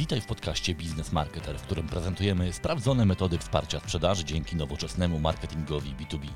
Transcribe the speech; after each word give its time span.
Witaj 0.00 0.20
w 0.20 0.26
podcaście 0.26 0.74
Biznes 0.74 1.12
Marketer, 1.12 1.58
w 1.58 1.62
którym 1.62 1.86
prezentujemy 1.86 2.52
sprawdzone 2.52 3.06
metody 3.06 3.38
wsparcia 3.38 3.80
sprzedaży 3.80 4.24
dzięki 4.24 4.56
nowoczesnemu 4.56 5.18
marketingowi 5.18 5.94
B2B. 5.94 6.28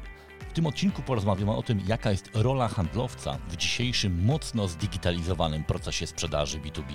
W 0.51 0.53
tym 0.53 0.67
odcinku 0.67 1.03
porozmawiamy 1.03 1.53
o 1.53 1.63
tym, 1.63 1.81
jaka 1.87 2.11
jest 2.11 2.31
rola 2.35 2.69
handlowca 2.69 3.39
w 3.49 3.57
dzisiejszym 3.57 4.25
mocno 4.25 4.69
zdigitalizowanym 4.69 5.65
procesie 5.65 6.07
sprzedaży 6.07 6.61
B2B. 6.61 6.95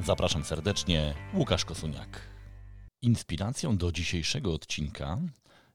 Zapraszam 0.00 0.44
serdecznie, 0.44 1.14
Łukasz 1.34 1.64
Kosuniak. 1.64 2.20
Inspiracją 3.02 3.76
do 3.76 3.92
dzisiejszego 3.92 4.54
odcinka 4.54 5.18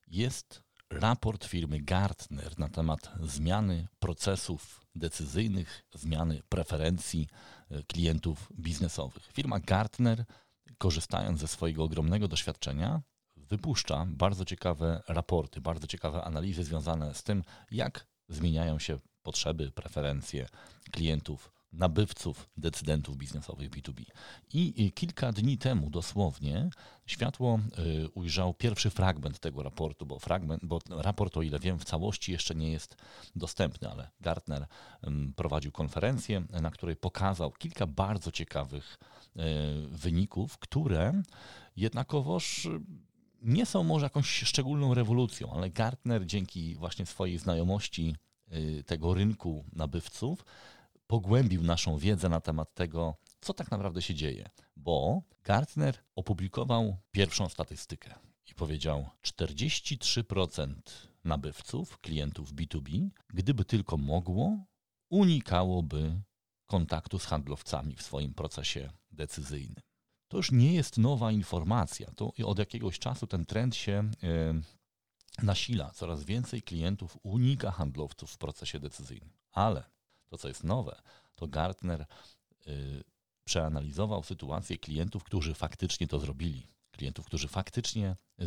jest 0.07 0.62
raport 0.99 1.45
firmy 1.45 1.79
Gartner 1.79 2.59
na 2.59 2.69
temat 2.69 3.11
zmiany 3.21 3.87
procesów 3.99 4.85
decyzyjnych, 4.95 5.85
zmiany 5.93 6.41
preferencji 6.49 7.27
e, 7.71 7.83
klientów 7.83 8.49
biznesowych. 8.59 9.29
Firma 9.33 9.59
Gartner, 9.59 10.25
korzystając 10.77 11.39
ze 11.39 11.48
swojego 11.48 11.84
ogromnego 11.84 12.27
doświadczenia, 12.27 13.01
wypuszcza 13.37 14.05
bardzo 14.07 14.45
ciekawe 14.45 15.03
raporty, 15.07 15.61
bardzo 15.61 15.87
ciekawe 15.87 16.23
analizy 16.23 16.63
związane 16.63 17.13
z 17.13 17.23
tym, 17.23 17.43
jak 17.71 18.07
zmieniają 18.29 18.79
się 18.79 18.99
potrzeby, 19.23 19.71
preferencje 19.71 20.48
klientów 20.91 21.51
nabywców, 21.73 22.50
decydentów 22.58 23.18
biznesowych 23.18 23.70
B2B. 23.70 24.04
I 24.54 24.91
kilka 24.91 25.32
dni 25.32 25.58
temu 25.58 25.90
dosłownie 25.90 26.70
światło 27.05 27.59
y, 27.80 28.09
ujrzał 28.09 28.54
pierwszy 28.54 28.90
fragment 28.90 29.40
tego 29.40 29.63
raportu, 29.63 30.05
bo, 30.05 30.20
fragment, 30.20 30.66
bo 30.66 30.80
raport, 30.90 31.38
o 31.38 31.41
ile 31.41 31.59
wiem, 31.59 31.80
w 31.80 31.86
całości 31.86 32.32
jeszcze 32.32 32.55
nie 32.55 32.72
jest 32.72 32.98
dostępny, 33.36 33.90
ale 33.90 34.09
Gartner 34.22 34.68
prowadził 35.36 35.72
konferencję, 35.72 36.44
na 36.62 36.72
której 36.72 36.96
pokazał 36.96 37.52
kilka 37.52 37.88
bardzo 37.88 38.32
ciekawych 38.32 38.99
y, 39.35 39.40
wyników, 39.88 40.58
które 40.58 41.21
jednakowoż 41.76 42.68
nie 43.41 43.65
są 43.65 43.84
może 43.84 44.05
jakąś 44.05 44.27
szczególną 44.27 44.93
rewolucją, 44.93 45.54
ale 45.54 45.70
Gartner 45.70 46.26
dzięki 46.26 46.76
właśnie 46.76 47.05
swojej 47.05 47.37
znajomości 47.37 48.15
y, 48.54 48.84
tego 48.84 49.13
rynku 49.13 49.65
nabywców 49.74 50.46
pogłębił 51.07 51.63
naszą 51.63 51.98
wiedzę 51.98 52.29
na 52.29 52.41
temat 52.41 52.73
tego, 52.73 53.15
co 53.41 53.54
tak 53.54 53.71
naprawdę 53.71 54.01
się 54.01 54.15
dzieje, 54.15 54.49
bo 54.76 55.21
Gartner 55.43 55.98
opublikował 56.15 56.98
pierwszą 57.12 57.49
statystykę 57.49 58.15
i 58.46 58.55
powiedział 58.55 59.09
43% 59.24 60.74
nabywców, 61.24 61.99
klientów 61.99 62.54
B2B, 62.54 63.09
gdyby 63.34 63.65
tylko 63.65 63.98
mogło, 63.98 64.57
unikałoby 65.09 66.22
kontaktu 66.66 67.19
z 67.19 67.25
handlowcami 67.25 67.96
w 67.96 68.01
swoim 68.01 68.34
procesie 68.34 68.90
decyzyjnym. 69.12 69.84
To 70.28 70.38
już 70.38 70.51
nie 70.51 70.74
jest 70.74 70.97
nowa 70.97 71.31
informacja. 71.31 72.12
To 72.16 72.34
od 72.46 72.59
jakiegoś 72.59 73.00
czasu 73.00 73.28
ten 73.28 73.46
trend 73.46 73.75
się 73.75 74.12
yy, 74.22 74.62
nasila. 75.44 75.91
Coraz 75.91 76.24
więcej 76.24 76.62
klientów 76.62 77.18
unika 77.24 77.72
handlowców 77.72 78.31
w 78.31 78.38
procesie 78.38 78.79
decyzyjnym. 78.79 79.34
Ale 79.51 79.84
to, 80.34 80.38
co 80.38 80.47
jest 80.47 80.63
nowe, 80.63 81.01
to 81.35 81.47
Gartner 81.47 82.06
y, 82.67 83.03
przeanalizował 83.44 84.23
sytuację 84.23 84.78
klientów, 84.78 85.23
którzy 85.23 85.53
faktycznie 85.53 86.07
to 86.07 86.19
zrobili. 86.19 86.67
Klientów, 86.91 87.25
którzy 87.25 87.47
faktycznie 87.47 88.16
y, 88.41 88.45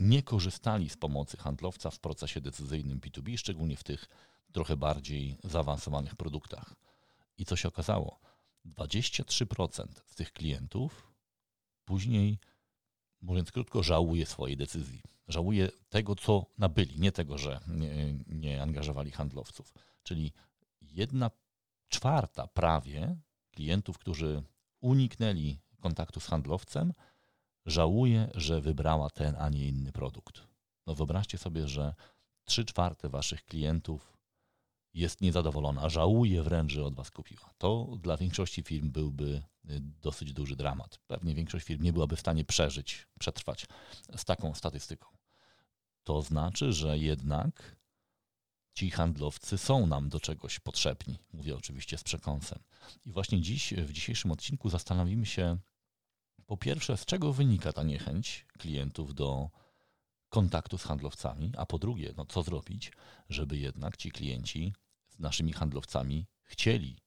nie 0.00 0.22
korzystali 0.22 0.88
z 0.88 0.96
pomocy 0.96 1.36
handlowca 1.36 1.90
w 1.90 1.98
procesie 1.98 2.40
decyzyjnym 2.40 3.00
B2B, 3.00 3.38
szczególnie 3.38 3.76
w 3.76 3.84
tych 3.84 4.08
trochę 4.52 4.76
bardziej 4.76 5.36
zaawansowanych 5.44 6.16
produktach. 6.16 6.74
I 7.38 7.44
co 7.44 7.56
się 7.56 7.68
okazało? 7.68 8.20
23% 8.66 9.86
z 10.06 10.14
tych 10.14 10.32
klientów 10.32 11.12
później, 11.84 12.38
mówiąc 13.20 13.52
krótko, 13.52 13.82
żałuje 13.82 14.26
swojej 14.26 14.56
decyzji. 14.56 15.02
Żałuje 15.28 15.68
tego, 15.88 16.16
co 16.16 16.46
nabyli, 16.58 17.00
nie 17.00 17.12
tego, 17.12 17.38
że 17.38 17.60
nie, 17.66 18.14
nie 18.28 18.62
angażowali 18.62 19.10
handlowców. 19.10 19.74
Czyli 20.02 20.32
jedna 20.94 21.30
czwarta 21.88 22.46
prawie 22.46 23.16
klientów, 23.50 23.98
którzy 23.98 24.42
uniknęli 24.80 25.58
kontaktu 25.80 26.20
z 26.20 26.26
handlowcem, 26.26 26.92
żałuje, 27.66 28.30
że 28.34 28.60
wybrała 28.60 29.10
ten, 29.10 29.36
a 29.38 29.48
nie 29.48 29.68
inny 29.68 29.92
produkt. 29.92 30.40
No 30.86 30.94
wyobraźcie 30.94 31.38
sobie, 31.38 31.68
że 31.68 31.94
trzy 32.44 32.64
czwarte 32.64 33.08
waszych 33.08 33.44
klientów 33.44 34.14
jest 34.94 35.20
niezadowolona, 35.20 35.88
żałuje 35.88 36.42
wręcz, 36.42 36.72
że 36.72 36.84
od 36.84 36.94
was 36.94 37.10
kupiła. 37.10 37.54
To 37.58 37.88
dla 38.02 38.16
większości 38.16 38.62
firm 38.62 38.90
byłby 38.90 39.24
y, 39.24 39.80
dosyć 39.80 40.32
duży 40.32 40.56
dramat. 40.56 40.98
Pewnie 41.06 41.34
większość 41.34 41.66
firm 41.66 41.82
nie 41.82 41.92
byłaby 41.92 42.16
w 42.16 42.20
stanie 42.20 42.44
przeżyć, 42.44 43.06
przetrwać 43.18 43.66
z 44.16 44.24
taką 44.24 44.54
statystyką. 44.54 45.06
To 46.04 46.22
znaczy, 46.22 46.72
że 46.72 46.98
jednak 46.98 47.76
ci 48.74 48.90
handlowcy 48.90 49.58
są 49.58 49.86
nam 49.86 50.08
do 50.08 50.20
czegoś 50.20 50.60
potrzebni. 50.60 51.18
Mówię 51.32 51.56
oczywiście 51.56 51.98
z 51.98 52.04
przekąsem. 52.04 52.58
I 53.06 53.12
właśnie 53.12 53.40
dziś, 53.40 53.74
w 53.74 53.92
dzisiejszym 53.92 54.30
odcinku 54.30 54.70
zastanowimy 54.70 55.26
się, 55.26 55.58
po 56.46 56.56
pierwsze, 56.56 56.96
z 56.96 57.04
czego 57.04 57.32
wynika 57.32 57.72
ta 57.72 57.82
niechęć 57.82 58.46
klientów 58.58 59.14
do 59.14 59.50
kontaktu 60.28 60.78
z 60.78 60.82
handlowcami, 60.82 61.52
a 61.56 61.66
po 61.66 61.78
drugie, 61.78 62.14
no 62.16 62.26
co 62.26 62.42
zrobić, 62.42 62.92
żeby 63.28 63.58
jednak 63.58 63.96
ci 63.96 64.10
klienci 64.10 64.72
z 65.08 65.18
naszymi 65.18 65.52
handlowcami 65.52 66.26
chcieli 66.42 66.98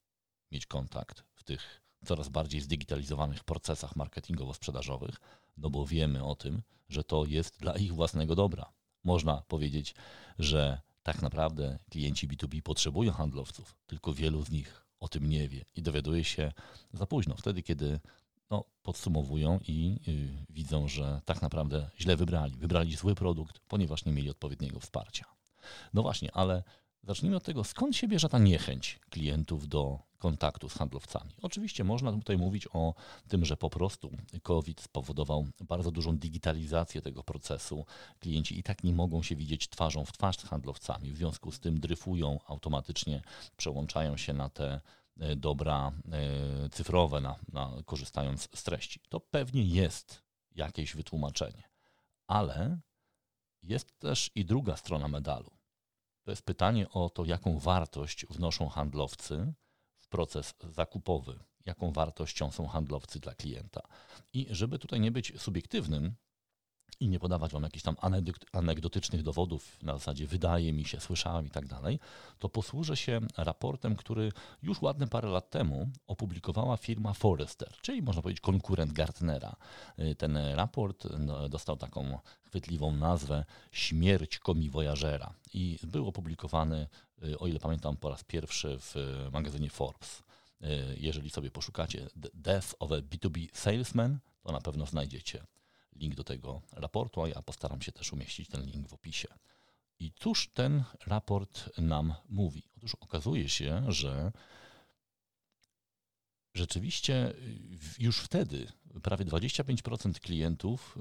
mieć 0.52 0.66
kontakt 0.66 1.24
w 1.34 1.44
tych 1.44 1.82
coraz 2.04 2.28
bardziej 2.28 2.60
zdigitalizowanych 2.60 3.44
procesach 3.44 3.96
marketingowo-sprzedażowych, 3.96 5.16
no 5.56 5.70
bo 5.70 5.86
wiemy 5.86 6.24
o 6.24 6.36
tym, 6.36 6.62
że 6.88 7.04
to 7.04 7.24
jest 7.24 7.60
dla 7.60 7.76
ich 7.76 7.94
własnego 7.94 8.34
dobra. 8.34 8.72
Można 9.04 9.42
powiedzieć, 9.42 9.94
że 10.38 10.80
tak 11.08 11.22
naprawdę 11.22 11.78
klienci 11.90 12.28
B2B 12.28 12.62
potrzebują 12.62 13.12
handlowców, 13.12 13.76
tylko 13.86 14.14
wielu 14.14 14.42
z 14.42 14.50
nich 14.50 14.86
o 15.00 15.08
tym 15.08 15.28
nie 15.28 15.48
wie 15.48 15.64
i 15.76 15.82
dowiaduje 15.82 16.24
się 16.24 16.52
za 16.92 17.06
późno, 17.06 17.34
wtedy 17.36 17.62
kiedy 17.62 18.00
no, 18.50 18.64
podsumowują 18.82 19.60
i 19.68 20.00
y, 20.08 20.44
widzą, 20.50 20.88
że 20.88 21.20
tak 21.24 21.42
naprawdę 21.42 21.90
źle 22.00 22.16
wybrali. 22.16 22.56
Wybrali 22.56 22.96
zły 22.96 23.14
produkt, 23.14 23.58
ponieważ 23.68 24.04
nie 24.04 24.12
mieli 24.12 24.30
odpowiedniego 24.30 24.80
wsparcia. 24.80 25.24
No 25.94 26.02
właśnie, 26.02 26.32
ale 26.32 26.62
zacznijmy 27.02 27.36
od 27.36 27.44
tego, 27.44 27.64
skąd 27.64 27.96
się 27.96 28.08
bierze 28.08 28.28
ta 28.28 28.38
niechęć 28.38 29.00
klientów 29.10 29.68
do 29.68 30.08
kontaktu 30.18 30.68
z 30.68 30.74
handlowcami. 30.74 31.30
Oczywiście 31.42 31.84
można 31.84 32.12
tutaj 32.12 32.38
mówić 32.38 32.68
o 32.72 32.94
tym, 33.28 33.44
że 33.44 33.56
po 33.56 33.70
prostu 33.70 34.10
COVID 34.42 34.80
spowodował 34.80 35.46
bardzo 35.60 35.90
dużą 35.90 36.16
digitalizację 36.16 37.02
tego 37.02 37.22
procesu. 37.22 37.86
Klienci 38.18 38.58
i 38.58 38.62
tak 38.62 38.84
nie 38.84 38.92
mogą 38.92 39.22
się 39.22 39.36
widzieć 39.36 39.68
twarzą 39.68 40.04
w 40.04 40.12
twarz 40.12 40.38
z 40.38 40.42
handlowcami, 40.42 41.12
w 41.12 41.16
związku 41.16 41.52
z 41.52 41.60
tym 41.60 41.80
dryfują 41.80 42.38
automatycznie, 42.46 43.22
przełączają 43.56 44.16
się 44.16 44.32
na 44.32 44.48
te 44.48 44.80
e, 45.20 45.36
dobra 45.36 45.92
e, 46.12 46.68
cyfrowe, 46.70 47.20
na, 47.20 47.36
na, 47.52 47.70
korzystając 47.84 48.48
z 48.54 48.62
treści. 48.62 49.00
To 49.08 49.20
pewnie 49.20 49.62
jest 49.62 50.22
jakieś 50.54 50.96
wytłumaczenie, 50.96 51.62
ale 52.26 52.78
jest 53.62 53.98
też 53.98 54.30
i 54.34 54.44
druga 54.44 54.76
strona 54.76 55.08
medalu. 55.08 55.57
To 56.28 56.32
jest 56.32 56.42
pytanie 56.42 56.88
o 56.90 57.10
to, 57.10 57.24
jaką 57.24 57.58
wartość 57.58 58.26
wnoszą 58.26 58.68
handlowcy 58.68 59.52
proces 60.08 60.54
zakupowy, 60.70 61.38
jaką 61.64 61.92
wartością 61.92 62.50
są 62.50 62.66
handlowcy 62.66 63.20
dla 63.20 63.34
klienta. 63.34 63.80
I 64.32 64.46
żeby 64.50 64.78
tutaj 64.78 65.00
nie 65.00 65.10
być 65.10 65.40
subiektywnym 65.40 66.14
i 67.00 67.08
nie 67.08 67.18
podawać 67.18 67.52
wam 67.52 67.62
jakichś 67.62 67.82
tam 67.82 67.96
anegdotycznych 68.52 69.22
dowodów 69.22 69.82
na 69.82 69.92
zasadzie 69.92 70.26
wydaje 70.26 70.72
mi 70.72 70.84
się, 70.84 71.00
słyszałem 71.00 71.46
i 71.46 71.50
tak 71.50 71.66
dalej, 71.66 71.98
to 72.38 72.48
posłużę 72.48 72.96
się 72.96 73.20
raportem, 73.36 73.96
który 73.96 74.32
już 74.62 74.82
ładne 74.82 75.06
parę 75.06 75.28
lat 75.28 75.50
temu 75.50 75.88
opublikowała 76.06 76.76
firma 76.76 77.12
Forrester, 77.12 77.72
czyli 77.82 78.02
można 78.02 78.22
powiedzieć 78.22 78.40
konkurent 78.40 78.92
Gartnera. 78.92 79.56
Ten 80.18 80.36
raport 80.36 81.08
no, 81.18 81.48
dostał 81.48 81.76
taką 81.76 82.18
chwytliwą 82.42 82.96
nazwę 82.96 83.44
Śmierć 83.72 84.38
komiwojażera 84.38 85.34
i 85.54 85.78
był 85.82 86.08
opublikowany 86.08 86.86
Y, 87.24 87.38
o 87.38 87.46
ile 87.46 87.60
pamiętam, 87.60 87.96
po 87.96 88.10
raz 88.10 88.24
pierwszy 88.24 88.78
w 88.78 88.96
y, 88.96 89.30
magazynie 89.30 89.70
Forbes. 89.70 90.22
Y, 90.62 90.66
jeżeli 90.96 91.30
sobie 91.30 91.50
poszukacie 91.50 92.08
Death 92.34 92.74
of 92.78 92.92
a 92.92 92.94
B2B 92.94 93.48
Salesman, 93.52 94.18
to 94.42 94.52
na 94.52 94.60
pewno 94.60 94.86
znajdziecie 94.86 95.46
link 95.98 96.14
do 96.14 96.24
tego 96.24 96.62
raportu, 96.72 97.22
a 97.22 97.28
ja 97.28 97.42
postaram 97.42 97.82
się 97.82 97.92
też 97.92 98.12
umieścić 98.12 98.48
ten 98.48 98.66
link 98.66 98.88
w 98.88 98.94
opisie. 98.94 99.28
I 100.00 100.12
cóż 100.12 100.48
ten 100.48 100.84
raport 101.06 101.78
nam 101.78 102.14
mówi? 102.28 102.62
Otóż 102.76 102.94
okazuje 102.94 103.48
się, 103.48 103.92
że 103.92 104.32
rzeczywiście 106.54 107.32
już 107.98 108.20
wtedy 108.20 108.72
prawie 109.02 109.24
25% 109.24 110.20
klientów 110.20 110.98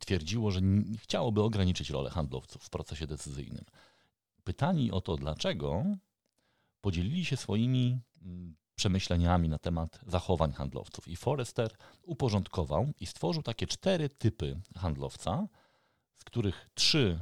twierdziło, 0.00 0.50
że 0.50 0.60
chciałoby 0.98 1.42
ograniczyć 1.42 1.90
rolę 1.90 2.10
handlowców 2.10 2.62
w 2.62 2.70
procesie 2.70 3.06
decyzyjnym 3.06 3.64
pytani 4.44 4.90
o 4.90 5.00
to 5.00 5.16
dlaczego, 5.16 5.84
podzielili 6.80 7.24
się 7.24 7.36
swoimi 7.36 8.00
przemyśleniami 8.82 9.48
na 9.48 9.58
temat 9.58 10.00
zachowań 10.06 10.52
handlowców. 10.52 11.08
I 11.08 11.16
Forrester 11.16 11.70
uporządkował 12.02 12.92
i 13.00 13.06
stworzył 13.06 13.42
takie 13.42 13.66
cztery 13.66 14.08
typy 14.08 14.60
handlowca, 14.76 15.46
z 16.14 16.24
których 16.24 16.68
trzy 16.74 17.18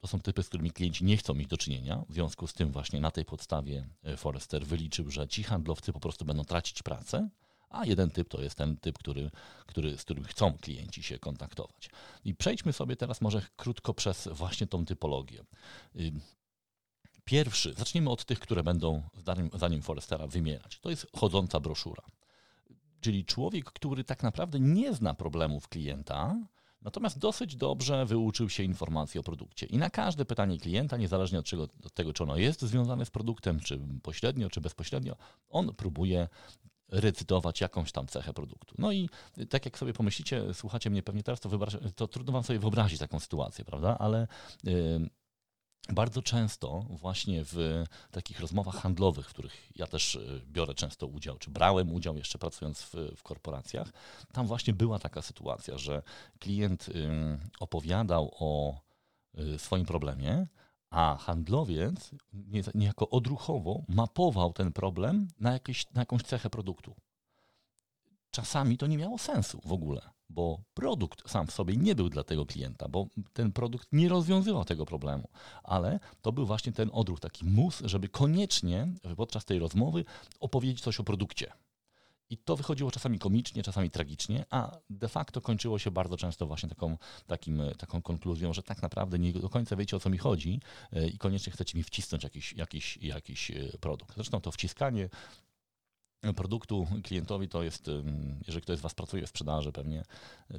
to 0.00 0.06
są 0.06 0.20
typy, 0.20 0.42
z 0.42 0.48
którymi 0.48 0.70
klienci 0.70 1.04
nie 1.04 1.16
chcą 1.16 1.34
mieć 1.34 1.48
do 1.48 1.56
czynienia. 1.56 2.04
W 2.08 2.12
związku 2.12 2.46
z 2.46 2.54
tym 2.54 2.72
właśnie 2.72 3.00
na 3.00 3.10
tej 3.10 3.24
podstawie 3.24 3.88
e, 4.02 4.16
Forrester 4.16 4.66
wyliczył, 4.66 5.10
że 5.10 5.28
ci 5.28 5.42
handlowcy 5.42 5.92
po 5.92 6.00
prostu 6.00 6.24
będą 6.24 6.44
tracić 6.44 6.82
pracę, 6.82 7.28
a 7.68 7.86
jeden 7.86 8.10
typ 8.10 8.28
to 8.28 8.42
jest 8.42 8.56
ten 8.56 8.76
typ, 8.76 8.98
który, 8.98 9.30
który, 9.66 9.98
z 9.98 10.02
którym 10.02 10.24
chcą 10.24 10.58
klienci 10.58 11.02
się 11.02 11.18
kontaktować. 11.18 11.90
I 12.24 12.34
przejdźmy 12.34 12.72
sobie 12.72 12.96
teraz 12.96 13.20
może 13.20 13.42
krótko 13.56 13.94
przez 13.94 14.28
właśnie 14.32 14.66
tą 14.66 14.84
typologię. 14.84 15.44
Pierwszy, 17.26 17.74
zacznijmy 17.74 18.10
od 18.10 18.24
tych, 18.24 18.40
które 18.40 18.62
będą 18.62 19.02
zdaniem 19.54 19.82
Forrestera 19.82 20.26
wymierać. 20.26 20.78
To 20.80 20.90
jest 20.90 21.06
chodząca 21.16 21.60
broszura. 21.60 22.02
Czyli 23.00 23.24
człowiek, 23.24 23.64
który 23.64 24.04
tak 24.04 24.22
naprawdę 24.22 24.60
nie 24.60 24.94
zna 24.94 25.14
problemów 25.14 25.68
klienta, 25.68 26.36
Natomiast 26.82 27.18
dosyć 27.18 27.56
dobrze 27.56 28.06
wyuczył 28.06 28.48
się 28.48 28.62
informacji 28.62 29.20
o 29.20 29.22
produkcie. 29.22 29.66
I 29.66 29.78
na 29.78 29.90
każde 29.90 30.24
pytanie 30.24 30.58
klienta, 30.58 30.96
niezależnie 30.96 31.38
od, 31.38 31.44
czego, 31.44 31.62
od 31.62 31.94
tego, 31.94 32.12
czy 32.12 32.22
ono 32.22 32.36
jest 32.36 32.62
związane 32.62 33.06
z 33.06 33.10
produktem, 33.10 33.60
czy 33.60 33.80
pośrednio, 34.02 34.50
czy 34.50 34.60
bezpośrednio, 34.60 35.16
on 35.48 35.74
próbuje 35.74 36.28
recytować 36.88 37.60
jakąś 37.60 37.92
tam 37.92 38.06
cechę 38.06 38.32
produktu. 38.32 38.74
No 38.78 38.92
i 38.92 39.08
tak 39.50 39.64
jak 39.64 39.78
sobie 39.78 39.92
pomyślicie, 39.92 40.54
słuchacie 40.54 40.90
mnie 40.90 41.02
pewnie 41.02 41.22
teraz, 41.22 41.40
to, 41.40 41.50
to 41.94 42.08
trudno 42.08 42.32
wam 42.32 42.44
sobie 42.44 42.58
wyobrazić 42.58 42.98
taką 42.98 43.20
sytuację, 43.20 43.64
prawda? 43.64 43.98
Ale 43.98 44.28
yy, 44.64 45.10
bardzo 45.92 46.22
często 46.22 46.84
właśnie 46.90 47.44
w 47.44 47.84
takich 48.10 48.40
rozmowach 48.40 48.74
handlowych, 48.74 49.26
w 49.26 49.32
których 49.32 49.70
ja 49.76 49.86
też 49.86 50.14
y, 50.14 50.42
biorę 50.46 50.74
często 50.74 51.06
udział, 51.06 51.38
czy 51.38 51.50
brałem 51.50 51.92
udział 51.92 52.16
jeszcze 52.16 52.38
pracując 52.38 52.82
w, 52.82 52.94
w 53.16 53.22
korporacjach, 53.22 53.92
tam 54.32 54.46
właśnie 54.46 54.74
była 54.74 54.98
taka 54.98 55.22
sytuacja, 55.22 55.78
że 55.78 56.02
klient 56.38 56.90
opowiadał 57.60 58.34
o 58.40 58.80
y, 59.38 59.58
swoim 59.58 59.86
problemie, 59.86 60.46
a 60.90 61.16
handlowiec 61.16 62.10
niejako 62.74 63.10
odruchowo 63.10 63.82
mapował 63.88 64.52
ten 64.52 64.72
problem 64.72 65.28
na, 65.40 65.52
jakieś, 65.52 65.92
na 65.92 66.02
jakąś 66.02 66.22
cechę 66.22 66.50
produktu. 66.50 66.94
Czasami 68.36 68.76
to 68.78 68.86
nie 68.86 68.98
miało 68.98 69.18
sensu 69.18 69.60
w 69.64 69.72
ogóle 69.72 70.16
bo 70.28 70.62
produkt 70.74 71.30
sam 71.30 71.46
w 71.46 71.52
sobie 71.52 71.76
nie 71.76 71.94
był 71.94 72.08
dla 72.08 72.24
tego 72.24 72.46
klienta, 72.46 72.88
bo 72.88 73.06
ten 73.32 73.52
produkt 73.52 73.88
nie 73.92 74.08
rozwiązywał 74.08 74.64
tego 74.64 74.86
problemu, 74.86 75.28
ale 75.62 76.00
to 76.22 76.32
był 76.32 76.46
właśnie 76.46 76.72
ten 76.72 76.90
odruch, 76.92 77.20
taki 77.20 77.44
mus, 77.44 77.82
żeby 77.84 78.08
koniecznie 78.08 78.88
podczas 79.16 79.44
tej 79.44 79.58
rozmowy 79.58 80.04
opowiedzieć 80.40 80.80
coś 80.80 81.00
o 81.00 81.04
produkcie. 81.04 81.52
I 82.30 82.38
to 82.38 82.56
wychodziło 82.56 82.90
czasami 82.90 83.18
komicznie, 83.18 83.62
czasami 83.62 83.90
tragicznie, 83.90 84.44
a 84.50 84.78
de 84.90 85.08
facto 85.08 85.40
kończyło 85.40 85.78
się 85.78 85.90
bardzo 85.90 86.16
często 86.16 86.46
właśnie 86.46 86.68
taką, 86.68 86.98
takim, 87.26 87.62
taką 87.78 88.02
konkluzją, 88.02 88.52
że 88.52 88.62
tak 88.62 88.82
naprawdę 88.82 89.18
nie 89.18 89.32
do 89.32 89.48
końca 89.48 89.76
wiecie 89.76 89.96
o 89.96 90.00
co 90.00 90.10
mi 90.10 90.18
chodzi 90.18 90.60
e, 90.92 91.08
i 91.08 91.18
koniecznie 91.18 91.52
chcecie 91.52 91.78
mi 91.78 91.84
wcisnąć 91.84 92.24
jakiś, 92.24 92.52
jakiś, 92.52 92.96
jakiś 92.96 93.50
e, 93.50 93.78
produkt. 93.80 94.14
Zresztą 94.14 94.40
to 94.40 94.52
wciskanie 94.52 95.08
produktu 96.34 96.86
klientowi 97.02 97.48
to 97.48 97.62
jest, 97.62 97.90
jeżeli 98.46 98.62
ktoś 98.62 98.78
z 98.78 98.80
Was 98.80 98.94
pracuje 98.94 99.26
w 99.26 99.28
sprzedaży, 99.28 99.72
pewnie 99.72 100.04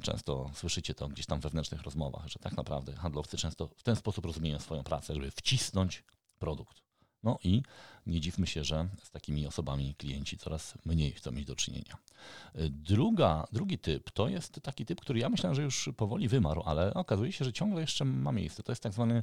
często 0.02 0.50
słyszycie 0.54 0.94
to 0.94 1.08
gdzieś 1.08 1.26
tam 1.26 1.40
w 1.40 1.42
wewnętrznych 1.42 1.82
rozmowach, 1.82 2.28
że 2.28 2.38
tak 2.38 2.56
naprawdę 2.56 2.92
handlowcy 2.92 3.36
często 3.36 3.68
w 3.76 3.82
ten 3.82 3.96
sposób 3.96 4.24
rozumieją 4.24 4.58
swoją 4.58 4.82
pracę, 4.82 5.14
żeby 5.14 5.30
wcisnąć 5.30 6.04
produkt. 6.38 6.82
No 7.22 7.38
i 7.44 7.62
nie 8.06 8.20
dziwmy 8.20 8.46
się, 8.46 8.64
że 8.64 8.88
z 9.02 9.10
takimi 9.10 9.46
osobami 9.46 9.94
klienci 9.94 10.38
coraz 10.38 10.74
mniej 10.84 11.12
chcą 11.12 11.32
mieć 11.32 11.44
do 11.44 11.56
czynienia. 11.56 11.96
Druga, 12.70 13.46
drugi 13.52 13.78
typ 13.78 14.10
to 14.10 14.28
jest 14.28 14.60
taki 14.62 14.86
typ, 14.86 15.00
który 15.00 15.20
ja 15.20 15.28
myślałem, 15.28 15.54
że 15.54 15.62
już 15.62 15.90
powoli 15.96 16.28
wymarł, 16.28 16.62
ale 16.66 16.94
okazuje 16.94 17.32
się, 17.32 17.44
że 17.44 17.52
ciągle 17.52 17.80
jeszcze 17.80 18.04
ma 18.04 18.32
miejsce. 18.32 18.62
To 18.62 18.72
jest 18.72 18.82
tak 18.82 18.92
zwany 18.92 19.14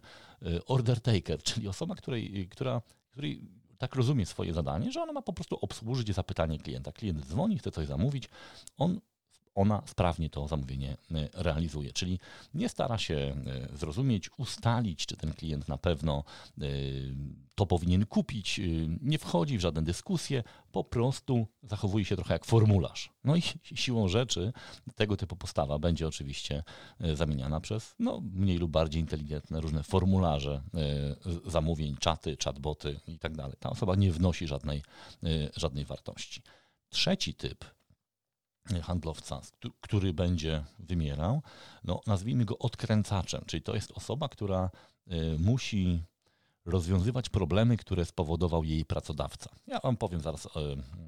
e, 0.41 0.65
order 0.65 1.01
taker, 1.01 1.43
czyli 1.43 1.67
osoba, 1.67 1.95
której, 1.95 2.47
która, 2.51 2.81
której 3.11 3.41
tak 3.77 3.95
rozumie 3.95 4.25
swoje 4.25 4.53
zadanie, 4.53 4.91
że 4.91 5.01
ona 5.01 5.13
ma 5.13 5.21
po 5.21 5.33
prostu 5.33 5.57
obsłużyć 5.61 6.13
zapytanie 6.13 6.59
klienta. 6.59 6.91
Klient 6.91 7.25
dzwoni, 7.25 7.59
chce 7.59 7.71
coś 7.71 7.87
zamówić, 7.87 8.29
on 8.77 8.99
ona 9.55 9.81
sprawnie 9.85 10.29
to 10.29 10.47
zamówienie 10.47 10.97
e, 11.11 11.29
realizuje. 11.33 11.93
Czyli 11.93 12.19
nie 12.53 12.69
stara 12.69 12.97
się 12.97 13.15
e, 13.15 13.77
zrozumieć, 13.77 14.29
ustalić, 14.37 15.05
czy 15.05 15.17
ten 15.17 15.33
klient 15.33 15.67
na 15.67 15.77
pewno 15.77 16.23
e, 16.61 16.65
to 17.55 17.65
powinien 17.65 18.05
kupić, 18.05 18.61
nie 19.01 19.19
wchodzi 19.19 19.57
w 19.57 19.61
żadne 19.61 19.81
dyskusje, 19.81 20.43
po 20.71 20.83
prostu 20.83 21.47
zachowuje 21.63 22.05
się 22.05 22.15
trochę 22.15 22.33
jak 22.33 22.45
formularz. 22.45 23.09
No 23.23 23.35
i 23.35 23.41
siłą 23.63 24.07
rzeczy 24.07 24.53
tego 24.95 25.17
typu 25.17 25.35
postawa 25.35 25.79
będzie 25.79 26.07
oczywiście 26.07 26.63
zamieniana 27.13 27.59
przez 27.59 27.95
no, 27.99 28.21
mniej 28.33 28.57
lub 28.57 28.71
bardziej 28.71 29.01
inteligentne 29.01 29.61
różne 29.61 29.83
formularze 29.83 30.61
zamówień, 31.45 31.97
czaty, 31.97 32.37
chatboty 32.43 32.99
i 33.07 33.19
tak 33.19 33.35
dalej. 33.35 33.55
Ta 33.59 33.69
osoba 33.69 33.95
nie 33.95 34.11
wnosi 34.11 34.47
żadnej, 34.47 34.83
żadnej 35.55 35.85
wartości. 35.85 36.41
Trzeci 36.89 37.33
typ 37.33 37.65
handlowca, 38.83 39.41
który 39.81 40.13
będzie 40.13 40.63
wymierał, 40.79 41.41
no, 41.83 42.01
nazwijmy 42.07 42.45
go 42.45 42.57
odkręcaczem, 42.57 43.43
czyli 43.45 43.63
to 43.63 43.75
jest 43.75 43.91
osoba, 43.91 44.29
która 44.29 44.69
y, 45.11 45.39
musi 45.39 46.03
rozwiązywać 46.65 47.29
problemy, 47.29 47.77
które 47.77 48.05
spowodował 48.05 48.63
jej 48.63 48.85
pracodawca. 48.85 49.49
Ja 49.67 49.79
Wam 49.79 49.97
powiem 49.97 50.21
zaraz, 50.21 50.45
y, 50.45 50.49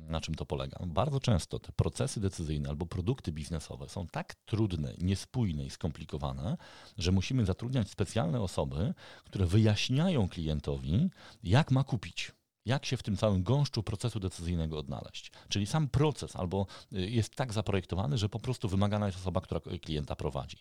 na 0.10 0.22
czym 0.22 0.36
to 0.36 0.46
polega. 0.46 0.78
Bardzo 0.86 1.20
często 1.20 1.60
te 1.60 1.72
procesy 1.72 2.20
decyzyjne 2.20 2.70
albo 2.70 2.86
produkty 2.86 3.32
biznesowe 3.32 3.90
są 3.90 4.08
tak 4.08 4.36
trudne, 4.36 4.94
niespójne 4.98 5.66
i 5.66 5.70
skomplikowane, 5.70 6.58
że 6.98 7.12
musimy 7.12 7.46
zatrudniać 7.46 7.90
specjalne 7.90 8.42
osoby, 8.42 8.94
które 9.24 9.46
wyjaśniają 9.46 10.30
klientowi, 10.30 11.10
jak 11.44 11.72
ma 11.72 11.84
kupić 11.84 12.32
jak 12.68 12.86
się 12.86 12.98
w 12.98 13.04
tym 13.04 13.18
całym 13.18 13.44
gąszczu 13.44 13.84
procesu 13.84 14.20
decyzyjnego 14.20 14.78
odnaleźć. 14.78 15.32
Czyli 15.50 15.66
sam 15.66 15.88
proces 15.90 16.36
albo 16.36 16.66
y, 16.94 17.10
jest 17.10 17.36
tak 17.36 17.54
zaprojektowany, 17.54 18.18
że 18.18 18.30
po 18.30 18.40
prostu 18.40 18.70
wymagana 18.70 19.06
jest 19.06 19.18
osoba, 19.18 19.42
która 19.42 19.60
klienta 19.82 20.16
prowadzi. 20.16 20.58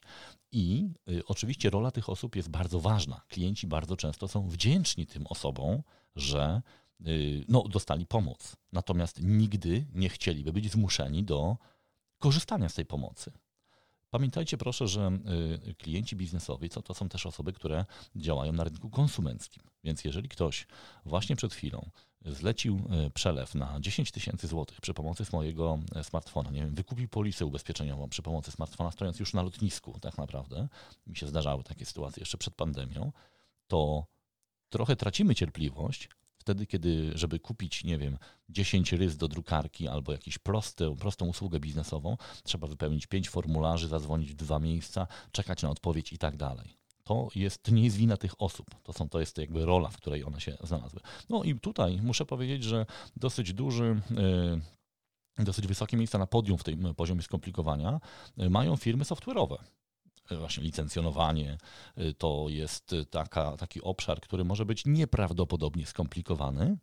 I 0.53 0.89
y, 1.09 1.27
oczywiście 1.27 1.71
rola 1.71 1.91
tych 1.91 2.09
osób 2.09 2.37
jest 2.37 2.49
bardzo 2.51 2.81
ważna. 2.81 3.21
Klienci 3.29 3.67
bardzo 3.67 3.97
często 3.97 4.29
są 4.29 4.49
wdzięczni 4.49 5.07
tym 5.07 5.27
osobom, 5.27 5.83
że 6.17 6.63
y, 7.07 7.45
no, 7.49 7.63
dostali 7.69 8.07
pomoc. 8.07 8.57
Natomiast 8.73 9.23
nigdy 9.23 9.87
nie 9.95 10.09
chcieliby 10.09 10.53
być 10.53 10.73
zmuszeni 10.73 11.25
do 11.25 11.57
korzystania 12.19 12.69
z 12.69 12.75
tej 12.75 12.87
pomocy. 12.87 13.33
Pamiętajcie 14.11 14.59
proszę, 14.59 14.89
że 14.89 15.19
y, 15.69 15.75
klienci 15.75 16.17
biznesowi 16.17 16.69
to, 16.69 16.83
to 16.83 16.95
są 16.95 17.09
też 17.09 17.27
osoby, 17.27 17.53
które 17.53 17.85
działają 18.17 18.53
na 18.53 18.65
rynku 18.65 18.91
konsumenckim. 18.91 19.63
Więc 19.85 20.05
jeżeli 20.05 20.29
ktoś 20.29 20.67
właśnie 21.05 21.37
przed 21.37 21.55
chwilą 21.55 21.91
zlecił 22.27 22.81
y, 23.07 23.11
przelew 23.11 23.55
na 23.55 23.81
10 23.81 24.11
tysięcy 24.11 24.47
złotych 24.47 24.81
przy 24.81 24.95
pomocy 24.95 25.25
mojego 25.33 25.79
e, 25.95 26.05
smartfona, 26.05 26.51
nie 26.51 26.61
wiem, 26.61 26.75
wykupił 26.75 27.09
polisę 27.09 27.47
ubezpieczeniową 27.47 28.09
przy 28.09 28.23
pomocy 28.23 28.51
smartfona, 28.51 28.91
stojąc 28.91 29.21
już 29.21 29.35
na 29.35 29.43
lotnisku 29.43 30.01
tak 30.01 30.19
naprawdę, 30.19 30.69
mi 31.07 31.17
się 31.17 31.27
zdarzały 31.27 31.65
takie 31.65 31.87
sytuacje 31.87 32.21
jeszcze 32.21 32.39
przed 32.39 32.55
pandemią, 32.55 33.13
to 33.67 34.07
trochę 34.69 34.97
tracimy 34.97 35.35
cierpliwość, 35.35 36.09
wtedy, 36.47 36.67
kiedy, 36.67 37.13
żeby 37.15 37.39
kupić, 37.39 37.85
nie 37.85 37.99
wiem, 37.99 38.19
10 38.49 38.93
rys 38.93 39.17
do 39.17 39.29
drukarki 39.29 39.89
albo 39.89 40.13
jakąś 40.13 40.39
prostą, 40.39 41.27
usługę 41.29 41.61
biznesową, 41.61 42.17
trzeba 42.45 42.67
wypełnić 42.67 43.07
5 43.07 43.29
formularzy, 43.29 43.89
zadzwonić 43.89 44.33
w 44.33 44.35
dwa 44.35 44.59
miejsca, 44.59 45.07
czekać 45.33 45.63
na 45.63 45.71
odpowiedź 45.71 46.13
i 46.13 46.19
tak 46.19 46.37
dalej. 46.37 46.77
To, 47.05 47.29
jest, 47.35 47.63
to 47.63 47.73
nie 47.73 47.85
jest 47.85 47.97
wina 47.97 48.17
tych 48.17 48.43
osób. 48.43 48.67
To, 48.83 48.93
są, 48.93 49.09
to 49.09 49.21
jest 49.21 49.39
jakby 49.39 49.65
rola, 49.65 49.89
w 49.89 49.97
której 49.97 50.25
one 50.25 50.41
się 50.41 50.57
znalazły. 50.65 51.01
No 51.29 51.43
i 51.43 51.61
tutaj 51.61 52.01
muszę 52.03 52.27
powiedzieć, 52.27 52.65
że 52.65 52.87
dosyć 53.17 53.53
duży. 53.53 54.01
Yy, 54.11 55.45
dosyć 55.45 55.67
wysokie 55.67 55.97
miejsca 55.97 56.19
na 56.19 56.27
podium 56.27 56.59
w 56.59 56.65
tym 56.65 56.95
poziomie 56.95 57.23
skomplikowania 57.23 58.01
y, 58.41 58.51
mają 58.51 58.77
firmy 58.77 59.05
software'owe 59.05 59.57
właśnie 60.39 60.65
licencjonowanie 60.65 61.59
y, 61.99 62.15
to 62.15 62.47
jest 62.49 62.95
taka, 63.11 63.57
taki 63.57 63.83
obszar, 63.83 64.21
który 64.21 64.45
może 64.45 64.65
być 64.65 64.83
nieprawdopodobnie 64.87 65.87
skomplikowany. 65.87 66.79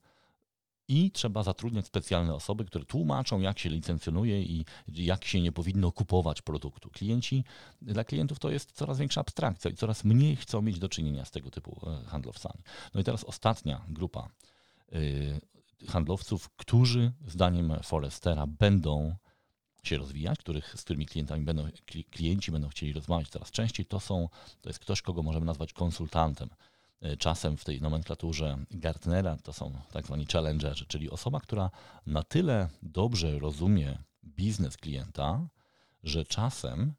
I 0.88 1.12
trzeba 1.12 1.44
zatrudniać 1.44 1.86
specjalne 1.86 2.36
osoby, 2.36 2.66
które 2.66 2.86
tłumaczą, 2.86 3.40
jak 3.40 3.60
się 3.60 3.70
licencjonuje 3.70 4.42
i 4.44 4.66
jak 4.88 5.26
się 5.26 5.42
nie 5.42 5.52
powinno 5.52 5.92
kupować 5.92 6.42
produktu. 6.42 6.90
Klienci, 6.90 7.44
dla 7.82 8.04
klientów 8.04 8.40
to 8.40 8.50
jest 8.50 8.72
coraz 8.72 8.98
większa 8.98 9.22
abstrakcja 9.22 9.72
i 9.72 9.76
coraz 9.76 10.04
mniej 10.04 10.36
chcą 10.36 10.62
mieć 10.62 10.80
do 10.80 10.90
czynienia 10.90 11.26
z 11.26 11.32
tego 11.32 11.52
typu 11.52 11.80
e, 11.88 12.06
handlowcami. 12.06 12.64
No 12.94 13.02
i 13.02 13.04
teraz 13.04 13.24
ostatnia 13.24 13.82
grupa 13.88 14.30
handlowców, 15.88 16.50
którzy 16.50 17.12
zdaniem 17.28 17.74
Forestera 17.84 18.48
będą 18.48 19.16
się 19.84 19.98
rozwijać, 19.98 20.40
których, 20.40 20.74
z 20.80 20.84
którymi 20.84 21.06
klientami 21.06 21.46
będą, 21.46 21.68
klienci 22.12 22.52
będą 22.52 22.70
chcieli 22.70 22.94
rozmawiać 22.94 23.30
coraz 23.30 23.52
częściej, 23.52 23.86
to 23.86 24.00
są, 24.00 24.30
to 24.62 24.70
jest 24.70 24.80
ktoś, 24.80 25.02
kogo 25.02 25.24
możemy 25.24 25.46
nazwać 25.46 25.74
konsultantem. 25.74 26.50
E, 27.02 27.18
czasem 27.18 27.58
w 27.58 27.64
tej 27.64 27.82
nomenklaturze 27.82 28.58
Gartnera 28.72 29.38
to 29.38 29.54
są 29.54 29.82
tak 29.92 30.06
zwani 30.06 30.26
challengerzy, 30.26 30.86
czyli 30.86 31.10
osoba, 31.10 31.40
która 31.40 31.72
na 32.06 32.24
tyle 32.24 32.70
dobrze 32.82 33.40
rozumie 33.40 33.98
biznes 34.24 34.78
klienta, 34.78 35.48
że 36.04 36.26
czasem 36.26 36.94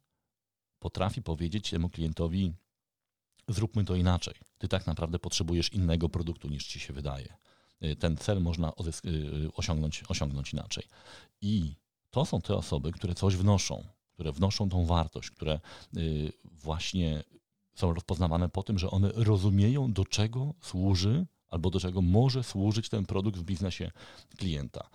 potrafi 0.79 1.23
powiedzieć 1.23 1.71
temu 1.71 1.88
klientowi: 1.88 2.53
Zróbmy 3.49 3.85
to 3.85 3.95
inaczej. 3.95 4.35
Ty 4.59 4.69
tak 4.69 4.87
naprawdę 4.87 5.19
potrzebujesz 5.19 5.73
innego 5.73 6.09
produktu 6.09 6.49
niż 6.49 6.67
ci 6.67 6.81
się 6.81 6.93
wydaje. 6.93 7.37
E, 7.81 7.97
ten 7.97 8.17
cel 8.17 8.41
można 8.41 8.69
e, 8.69 8.73
osiągnąć, 9.55 10.05
osiągnąć 10.09 10.53
inaczej. 10.53 10.85
I 11.41 11.76
to 12.14 12.25
są 12.25 12.40
te 12.40 12.56
osoby, 12.56 12.92
które 12.92 13.14
coś 13.14 13.37
wnoszą, 13.37 13.85
które 14.12 14.33
wnoszą 14.33 14.68
tą 14.68 14.87
wartość, 14.87 15.30
które 15.30 15.61
właśnie 16.44 17.25
są 17.75 17.94
rozpoznawane 17.94 18.49
po 18.49 18.62
tym, 18.62 18.78
że 18.78 18.90
one 18.90 19.11
rozumieją, 19.14 19.92
do 19.92 20.04
czego 20.04 20.54
służy 20.61 21.26
albo 21.49 21.71
do 21.71 21.80
czego 21.80 22.02
może 22.02 22.42
służyć 22.42 22.88
ten 22.88 23.06
produkt 23.06 23.38
w 23.38 23.42
biznesie 23.42 23.90
klienta. 24.38 24.88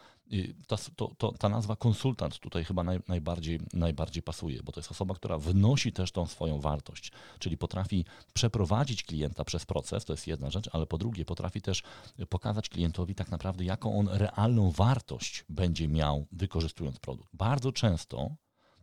Ta, 0.68 0.78
to, 0.96 1.12
to, 1.18 1.32
ta 1.32 1.50
nazwa 1.50 1.76
konsultant 1.76 2.40
tutaj 2.40 2.66
chyba 2.66 2.84
naj, 2.84 3.00
najbardziej, 3.08 3.60
najbardziej 3.74 4.24
pasuje, 4.24 4.64
bo 4.64 4.72
to 4.72 4.80
jest 4.80 4.92
osoba, 4.92 5.16
która 5.16 5.38
wnosi 5.38 5.94
też 5.94 6.12
tą 6.12 6.26
swoją 6.26 6.60
wartość, 6.62 7.12
czyli 7.40 7.58
potrafi 7.58 8.06
przeprowadzić 8.34 9.04
klienta 9.04 9.46
przez 9.46 9.66
proces, 9.66 10.06
to 10.06 10.14
jest 10.14 10.28
jedna 10.28 10.50
rzecz, 10.50 10.70
ale 10.72 10.86
po 10.86 10.98
drugie 10.98 11.26
potrafi 11.26 11.62
też 11.62 11.84
pokazać 12.30 12.70
klientowi 12.70 13.16
tak 13.16 13.32
naprawdę, 13.32 13.64
jaką 13.64 14.00
on 14.00 14.10
realną 14.12 14.72
wartość 14.72 15.46
będzie 15.50 15.88
miał 15.88 16.26
wykorzystując 16.32 17.00
produkt. 17.00 17.30
Bardzo 17.36 17.72
często 17.72 18.36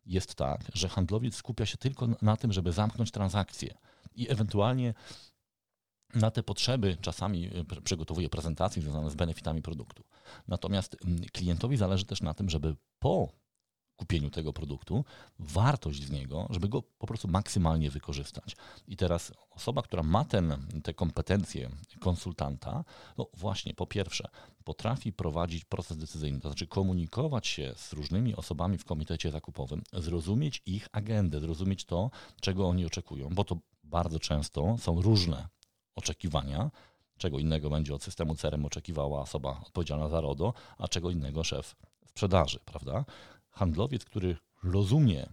jest 0.07 0.35
tak, 0.35 0.61
że 0.75 0.89
handlowiec 0.89 1.35
skupia 1.35 1.67
się 1.67 1.77
tylko 1.77 2.09
na 2.23 2.37
tym, 2.37 2.53
żeby 2.53 2.73
zamknąć 2.73 3.11
transakcję 3.11 3.75
i 4.15 4.31
ewentualnie 4.31 4.95
na 6.15 6.31
te 6.31 6.43
potrzeby 6.43 6.97
czasami 7.01 7.47
e, 7.47 7.81
przygotowuje 7.85 8.29
prezentacje 8.29 8.83
związane 8.83 9.11
z 9.11 9.15
benefitami 9.15 9.63
produktu. 9.63 10.05
Natomiast 10.49 10.97
klientowi 11.33 11.77
zależy 11.77 12.05
też 12.05 12.21
na 12.21 12.35
tym, 12.35 12.51
żeby 12.51 12.77
po 12.99 13.29
kupieniu 13.97 14.31
tego 14.31 14.53
produktu, 14.53 15.05
wartość 15.39 16.03
z 16.03 16.11
niego, 16.11 16.47
żeby 16.51 16.69
go 16.69 16.83
po 16.83 17.07
prostu 17.07 17.29
maksymalnie 17.29 17.91
wykorzystać. 17.91 18.57
I 18.89 18.97
teraz 18.97 19.33
osoba, 19.51 19.83
która 19.83 20.03
ma 20.03 20.25
ten, 20.25 20.67
te 20.85 20.95
kompetencje 20.95 21.71
konsultanta, 22.01 22.85
no 23.19 23.27
właśnie, 23.35 23.75
po 23.75 23.87
pierwsze, 23.87 24.29
potrafi 24.65 25.13
prowadzić 25.13 25.65
proces 25.65 25.97
decyzyjny, 25.97 26.41
to 26.41 26.49
znaczy 26.49 26.67
komunikować 26.67 27.47
się 27.47 27.73
z 27.77 27.93
różnymi 27.93 28.35
osobami 28.35 28.79
w 28.79 28.85
komitecie 28.85 29.31
zakupowym, 29.31 29.83
zrozumieć 29.93 30.63
ich 30.67 30.89
agendę, 30.93 31.41
zrozumieć 31.41 31.85
to, 31.85 32.11
czego 32.41 32.69
oni 32.69 32.87
oczekują, 32.87 33.29
bo 33.29 33.45
to 33.45 33.59
bardzo 33.85 34.19
często 34.21 34.77
są 34.79 35.03
różne 35.03 35.49
oczekiwania, 35.97 36.71
czego 37.19 37.39
innego 37.39 37.71
będzie 37.71 37.95
od 37.95 38.03
systemu 38.03 38.35
CRM 38.35 38.65
oczekiwała 38.65 39.21
osoba 39.21 39.61
odpowiedzialna 39.67 40.09
za 40.09 40.21
RODO, 40.21 40.55
a 40.79 40.89
czego 40.89 41.11
innego 41.11 41.45
szef 41.45 41.77
sprzedaży, 42.07 42.61
prawda? 42.65 43.05
handlowiec, 43.51 44.05
który 44.05 44.37
rozumie 44.65 45.27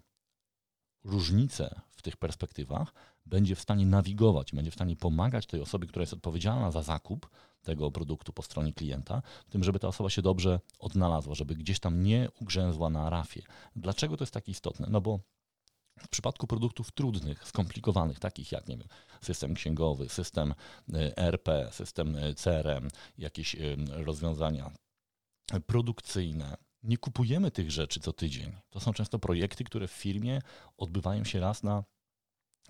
różnice 1.03 1.81
w 1.89 2.01
tych 2.01 2.17
perspektywach, 2.17 2.93
będzie 3.25 3.55
w 3.55 3.61
stanie 3.61 3.85
nawigować, 3.85 4.51
będzie 4.51 4.71
w 4.71 4.73
stanie 4.73 4.95
pomagać 4.95 5.45
tej 5.45 5.61
osobie, 5.61 5.87
która 5.87 6.03
jest 6.03 6.13
odpowiedzialna 6.13 6.71
za 6.71 6.83
zakup 6.83 7.29
tego 7.63 7.91
produktu 7.91 8.33
po 8.33 8.41
stronie 8.43 8.73
klienta, 8.73 9.21
w 9.47 9.49
tym, 9.49 9.63
żeby 9.63 9.79
ta 9.79 9.87
osoba 9.87 10.09
się 10.09 10.21
dobrze 10.21 10.59
odnalazła, 10.79 11.35
żeby 11.35 11.55
gdzieś 11.55 11.79
tam 11.79 12.03
nie 12.03 12.29
ugrzęzła 12.41 12.89
na 12.89 13.09
rafie. 13.09 13.41
Dlaczego 13.75 14.17
to 14.17 14.23
jest 14.23 14.33
tak 14.33 14.49
istotne? 14.49 14.87
No 14.89 15.01
bo 15.01 15.19
w 15.99 16.07
przypadku 16.07 16.47
produktów 16.47 16.91
trudnych, 16.91 17.47
skomplikowanych, 17.47 18.19
takich 18.19 18.51
jak 18.51 18.67
nie 18.67 18.77
wiem, 18.77 18.87
system 19.21 19.53
księgowy, 19.53 20.09
system 20.09 20.53
ERP, 21.17 21.49
system 21.71 22.15
e, 22.15 22.33
CRM, 22.33 22.87
jakieś 23.17 23.55
rozwiązania 23.89 24.71
produkcyjne, 25.65 26.57
nie 26.83 26.97
kupujemy 26.97 27.51
tych 27.51 27.71
rzeczy 27.71 27.99
co 27.99 28.13
tydzień. 28.13 28.51
To 28.69 28.79
są 28.79 28.93
często 28.93 29.19
projekty, 29.19 29.63
które 29.63 29.87
w 29.87 29.91
firmie 29.91 30.41
odbywają 30.77 31.23
się 31.23 31.39
raz 31.39 31.63
na 31.63 31.83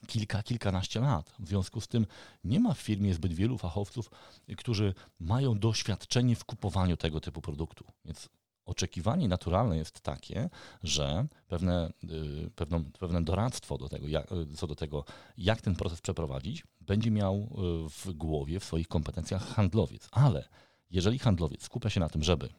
kilka, 0.08 0.44
kilkanaście 0.44 1.00
lat. 1.00 1.34
W 1.40 1.48
związku 1.48 1.82
z 1.82 1.88
tym 1.88 2.06
nie 2.44 2.60
ma 2.60 2.74
w 2.74 2.80
firmie 2.80 3.14
zbyt 3.14 3.34
wielu 3.34 3.58
fachowców, 3.58 4.12
którzy 4.58 4.94
mają 5.20 5.60
doświadczenie 5.60 6.36
w 6.36 6.46
kupowaniu 6.46 6.98
tego 6.98 7.20
typu 7.22 7.42
produktu. 7.42 7.86
Więc 8.06 8.30
oczekiwanie 8.66 9.28
naturalne 9.28 9.78
jest 9.78 10.02
takie, 10.02 10.50
że 10.84 11.28
pewne, 11.48 11.94
y, 12.04 12.52
pewne, 12.56 12.84
pewne 13.00 13.24
doradztwo 13.24 13.78
do 13.78 13.90
tego, 13.90 14.08
jak, 14.08 14.28
co 14.56 14.68
do 14.68 14.76
tego, 14.76 15.06
jak 15.38 15.62
ten 15.62 15.76
proces 15.76 16.02
przeprowadzić, 16.02 16.64
będzie 16.82 17.12
miał 17.12 17.36
y, 17.36 17.90
w 17.90 18.14
głowie, 18.14 18.60
w 18.60 18.64
swoich 18.64 18.88
kompetencjach 18.88 19.48
handlowiec. 19.48 20.08
Ale 20.12 20.50
jeżeli 20.90 21.20
handlowiec 21.20 21.64
skupia 21.64 21.90
się 21.90 22.00
na 22.00 22.10
tym, 22.10 22.24
żeby 22.24 22.50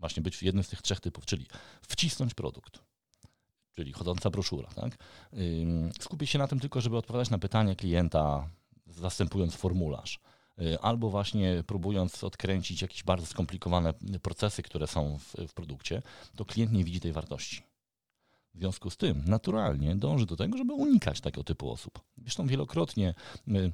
właśnie 0.00 0.22
być 0.22 0.42
jednym 0.42 0.64
z 0.64 0.68
tych 0.68 0.82
trzech 0.82 1.00
typów, 1.00 1.26
czyli 1.26 1.46
wcisnąć 1.88 2.34
produkt, 2.34 2.78
czyli 3.74 3.92
chodząca 3.92 4.30
broszura, 4.30 4.68
tak? 4.68 4.98
Się 6.24 6.38
na 6.38 6.48
tym 6.48 6.60
tylko, 6.60 6.80
żeby 6.80 6.96
odpowiadać 6.96 7.30
na 7.30 7.38
pytanie 7.38 7.76
klienta, 7.76 8.48
zastępując 8.86 9.54
formularz, 9.54 10.14
y, 10.16 10.33
albo 10.82 11.10
właśnie 11.10 11.64
próbując 11.66 12.24
odkręcić 12.24 12.82
jakieś 12.82 13.02
bardzo 13.02 13.26
skomplikowane 13.26 13.94
procesy, 14.22 14.62
które 14.62 14.86
są 14.86 15.18
w, 15.18 15.48
w 15.48 15.54
produkcie, 15.54 16.02
to 16.36 16.44
klient 16.44 16.72
nie 16.72 16.84
widzi 16.84 17.00
tej 17.00 17.12
wartości. 17.12 17.62
W 18.54 18.58
związku 18.58 18.90
z 18.90 18.96
tym 18.96 19.22
naturalnie 19.26 19.96
dąży 19.96 20.26
do 20.26 20.36
tego, 20.36 20.58
żeby 20.58 20.72
unikać 20.72 21.20
takiego 21.20 21.44
typu 21.44 21.70
osób. 21.70 22.00
Zresztą 22.18 22.46
wielokrotnie 22.46 23.14
y, 23.48 23.72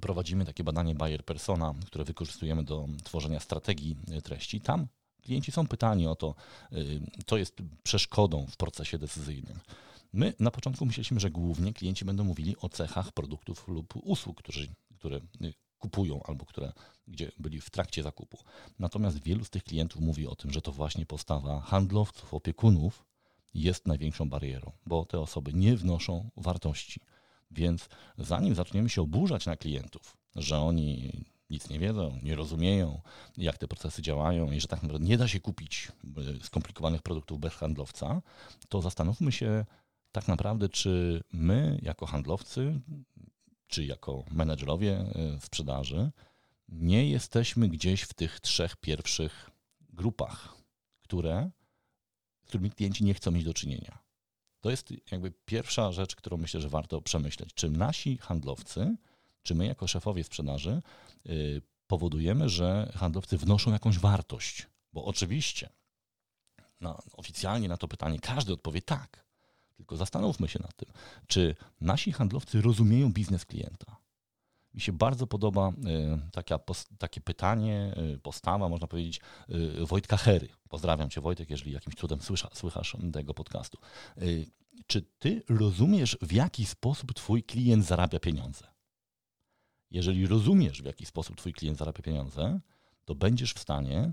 prowadzimy 0.00 0.44
takie 0.44 0.64
badanie 0.64 0.94
Bayer 0.94 1.24
Persona, 1.24 1.74
które 1.86 2.04
wykorzystujemy 2.04 2.64
do 2.64 2.88
tworzenia 3.04 3.40
strategii 3.40 3.96
treści. 4.22 4.60
Tam 4.60 4.86
Klienci 5.22 5.52
są 5.52 5.66
pytani 5.66 6.06
o 6.06 6.14
to, 6.14 6.34
y, 6.72 7.00
co 7.26 7.36
jest 7.36 7.62
przeszkodą 7.82 8.46
w 8.46 8.56
procesie 8.56 8.98
decyzyjnym. 8.98 9.58
My 10.12 10.34
na 10.40 10.50
początku 10.50 10.86
myśleliśmy, 10.86 11.20
że 11.20 11.30
głównie 11.30 11.72
klienci 11.72 12.04
będą 12.04 12.24
mówili 12.24 12.56
o 12.60 12.68
cechach 12.68 13.12
produktów 13.12 13.68
lub 13.68 13.94
usług, 13.96 14.42
którzy, 14.42 14.68
które 14.98 15.16
y, 15.16 15.54
kupują 15.82 16.22
albo 16.22 16.44
które, 16.44 16.72
gdzie 17.08 17.32
byli 17.38 17.60
w 17.60 17.70
trakcie 17.70 18.02
zakupu. 18.02 18.38
Natomiast 18.78 19.22
wielu 19.22 19.44
z 19.44 19.50
tych 19.50 19.64
klientów 19.64 20.00
mówi 20.00 20.26
o 20.26 20.34
tym, 20.34 20.50
że 20.50 20.62
to 20.62 20.72
właśnie 20.72 21.06
postawa 21.06 21.60
handlowców, 21.60 22.34
opiekunów 22.34 23.04
jest 23.54 23.86
największą 23.86 24.28
barierą, 24.28 24.72
bo 24.86 25.04
te 25.04 25.20
osoby 25.20 25.52
nie 25.54 25.76
wnoszą 25.76 26.30
wartości. 26.36 27.00
Więc 27.50 27.88
zanim 28.18 28.54
zaczniemy 28.54 28.88
się 28.88 29.02
oburzać 29.02 29.46
na 29.46 29.56
klientów, 29.56 30.16
że 30.36 30.58
oni 30.58 31.24
nic 31.50 31.68
nie 31.70 31.78
wiedzą, 31.78 32.18
nie 32.22 32.34
rozumieją, 32.34 33.00
jak 33.36 33.58
te 33.58 33.68
procesy 33.68 34.02
działają 34.02 34.50
i 34.52 34.60
że 34.60 34.68
tak 34.68 34.82
naprawdę 34.82 35.06
nie 35.06 35.18
da 35.18 35.28
się 35.28 35.40
kupić 35.40 35.92
e, 36.40 36.44
skomplikowanych 36.44 37.02
produktów 37.02 37.40
bez 37.40 37.54
handlowca, 37.54 38.22
to 38.68 38.82
zastanówmy 38.82 39.32
się 39.32 39.64
tak 40.12 40.28
naprawdę, 40.28 40.68
czy 40.68 41.22
my 41.32 41.78
jako 41.82 42.06
handlowcy, 42.06 42.80
czy 43.72 43.84
jako 43.84 44.24
menedżerowie 44.30 44.92
e, 44.92 45.40
sprzedaży, 45.40 46.10
nie 46.68 47.10
jesteśmy 47.10 47.68
gdzieś 47.68 48.02
w 48.02 48.14
tych 48.14 48.40
trzech 48.40 48.76
pierwszych 48.76 49.50
grupach, 49.80 50.56
które, 51.02 51.50
z 52.44 52.48
którymi 52.48 52.70
klienci 52.70 53.04
nie 53.04 53.14
chcą 53.14 53.30
mieć 53.30 53.44
do 53.44 53.54
czynienia. 53.54 53.98
To 54.60 54.70
jest 54.70 54.92
jakby 55.10 55.32
pierwsza 55.44 55.92
rzecz, 55.92 56.16
którą 56.16 56.36
myślę, 56.36 56.60
że 56.60 56.68
warto 56.68 57.02
przemyśleć. 57.02 57.54
Czy 57.54 57.70
nasi 57.70 58.18
handlowcy, 58.18 58.96
czy 59.42 59.54
my 59.54 59.66
jako 59.66 59.86
szefowie 59.86 60.24
sprzedaży 60.24 60.82
y, 61.26 61.62
powodujemy, 61.86 62.48
że 62.48 62.92
handlowcy 62.94 63.38
wnoszą 63.38 63.72
jakąś 63.72 63.98
wartość? 63.98 64.66
Bo 64.92 65.04
oczywiście 65.04 65.68
no, 66.80 66.98
oficjalnie 67.12 67.68
na 67.68 67.76
to 67.76 67.88
pytanie 67.88 68.20
każdy 68.20 68.52
odpowie 68.52 68.82
tak. 68.82 69.24
Tylko 69.76 69.96
zastanówmy 69.96 70.48
się 70.48 70.58
nad 70.62 70.76
tym, 70.76 70.88
czy 71.26 71.54
nasi 71.80 72.12
handlowcy 72.12 72.60
rozumieją 72.60 73.12
biznes 73.12 73.44
klienta. 73.44 73.96
Mi 74.74 74.80
się 74.80 74.92
bardzo 74.92 75.26
podoba 75.26 75.68
y, 75.70 76.30
takie 76.98 77.20
pytanie, 77.20 77.94
y, 78.14 78.18
postawa, 78.18 78.68
można 78.68 78.86
powiedzieć, 78.86 79.20
Wojtka 79.86 80.16
Hery. 80.16 80.48
Pozdrawiam 80.68 81.10
Cię, 81.10 81.20
Wojtek, 81.20 81.50
jeżeli 81.50 81.72
jakimś 81.72 81.94
cudem 81.94 82.20
słysza, 82.20 82.48
słychasz 82.52 82.96
tego 83.12 83.34
podcastu. 83.34 83.78
Czy 84.86 85.02
Ty 85.18 85.42
rozumiesz, 85.48 86.18
w 86.22 86.32
jaki 86.32 86.66
sposób 86.66 87.14
Twój 87.14 87.42
klient 87.42 87.84
zarabia 87.84 88.20
pieniądze? 88.20 88.66
Jeżeli 89.90 90.26
rozumiesz, 90.26 90.82
w 90.82 90.84
jaki 90.84 91.06
sposób 91.06 91.36
Twój 91.36 91.52
klient 91.52 91.78
zarabia 91.78 92.02
pieniądze, 92.02 92.60
to 93.04 93.14
będziesz 93.14 93.52
w 93.54 93.58
stanie 93.58 94.12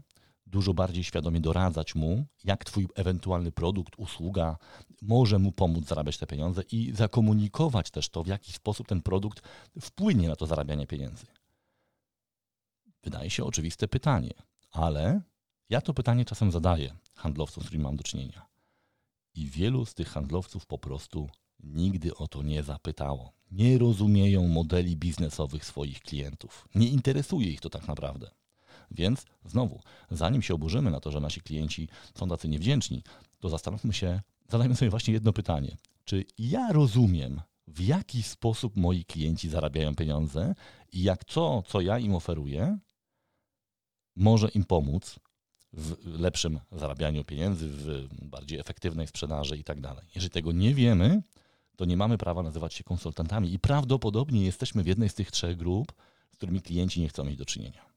dużo 0.49 0.73
bardziej 0.73 1.03
świadomie 1.03 1.41
doradzać 1.41 1.95
mu, 1.95 2.25
jak 2.43 2.65
Twój 2.65 2.87
ewentualny 2.95 3.51
produkt, 3.51 3.93
usługa 3.97 4.57
może 5.01 5.39
mu 5.39 5.51
pomóc 5.51 5.85
zarabiać 5.87 6.17
te 6.17 6.27
pieniądze 6.27 6.61
i 6.71 6.91
zakomunikować 6.95 7.91
też 7.91 8.09
to, 8.09 8.23
w 8.23 8.27
jaki 8.27 8.53
sposób 8.53 8.87
ten 8.87 9.01
produkt 9.01 9.41
wpłynie 9.81 10.27
na 10.27 10.35
to 10.35 10.45
zarabianie 10.45 10.87
pieniędzy. 10.87 11.25
Wydaje 13.03 13.29
się 13.29 13.43
oczywiste 13.43 13.87
pytanie, 13.87 14.33
ale 14.71 15.21
ja 15.69 15.81
to 15.81 15.93
pytanie 15.93 16.25
czasem 16.25 16.51
zadaję 16.51 16.95
handlowcom, 17.15 17.63
z 17.63 17.65
którymi 17.65 17.83
mam 17.83 17.95
do 17.95 18.03
czynienia. 18.03 18.45
I 19.35 19.47
wielu 19.47 19.85
z 19.85 19.93
tych 19.93 20.09
handlowców 20.09 20.65
po 20.65 20.77
prostu 20.77 21.29
nigdy 21.59 22.15
o 22.15 22.27
to 22.27 22.43
nie 22.43 22.63
zapytało. 22.63 23.33
Nie 23.51 23.77
rozumieją 23.77 24.47
modeli 24.47 24.97
biznesowych 24.97 25.65
swoich 25.65 25.99
klientów. 25.99 26.67
Nie 26.75 26.87
interesuje 26.89 27.47
ich 27.47 27.61
to 27.61 27.69
tak 27.69 27.87
naprawdę. 27.87 28.31
Więc 28.91 29.25
znowu, 29.45 29.81
zanim 30.11 30.41
się 30.41 30.53
oburzymy 30.53 30.91
na 30.91 30.99
to, 30.99 31.11
że 31.11 31.19
nasi 31.19 31.41
klienci 31.41 31.87
są 32.15 32.29
tacy 32.29 32.49
niewdzięczni, 32.49 33.03
to 33.39 33.49
zastanówmy 33.49 33.93
się, 33.93 34.21
zadajmy 34.49 34.75
sobie 34.75 34.91
właśnie 34.91 35.13
jedno 35.13 35.33
pytanie. 35.33 35.77
Czy 36.05 36.25
ja 36.37 36.71
rozumiem, 36.71 37.41
w 37.67 37.81
jaki 37.81 38.23
sposób 38.23 38.77
moi 38.77 39.05
klienci 39.05 39.49
zarabiają 39.49 39.95
pieniądze 39.95 40.55
i 40.91 41.03
jak 41.03 41.23
to, 41.23 41.63
co 41.67 41.81
ja 41.81 41.99
im 41.99 42.15
oferuję, 42.15 42.77
może 44.15 44.49
im 44.49 44.63
pomóc 44.63 45.19
w 45.73 46.19
lepszym 46.19 46.59
zarabianiu 46.71 47.23
pieniędzy, 47.23 47.67
w 47.67 48.07
bardziej 48.21 48.59
efektywnej 48.59 49.07
sprzedaży 49.07 49.57
i 49.57 49.63
tak 49.63 49.81
dalej. 49.81 50.05
Jeżeli 50.15 50.31
tego 50.31 50.51
nie 50.51 50.73
wiemy, 50.75 51.21
to 51.75 51.85
nie 51.85 51.97
mamy 51.97 52.17
prawa 52.17 52.43
nazywać 52.43 52.73
się 52.73 52.83
konsultantami 52.83 53.53
i 53.53 53.59
prawdopodobnie 53.59 54.45
jesteśmy 54.45 54.83
w 54.83 54.87
jednej 54.87 55.09
z 55.09 55.13
tych 55.13 55.31
trzech 55.31 55.57
grup, 55.57 55.93
z 56.31 56.35
którymi 56.35 56.61
klienci 56.61 57.01
nie 57.01 57.09
chcą 57.09 57.23
mieć 57.23 57.37
do 57.37 57.45
czynienia. 57.45 57.88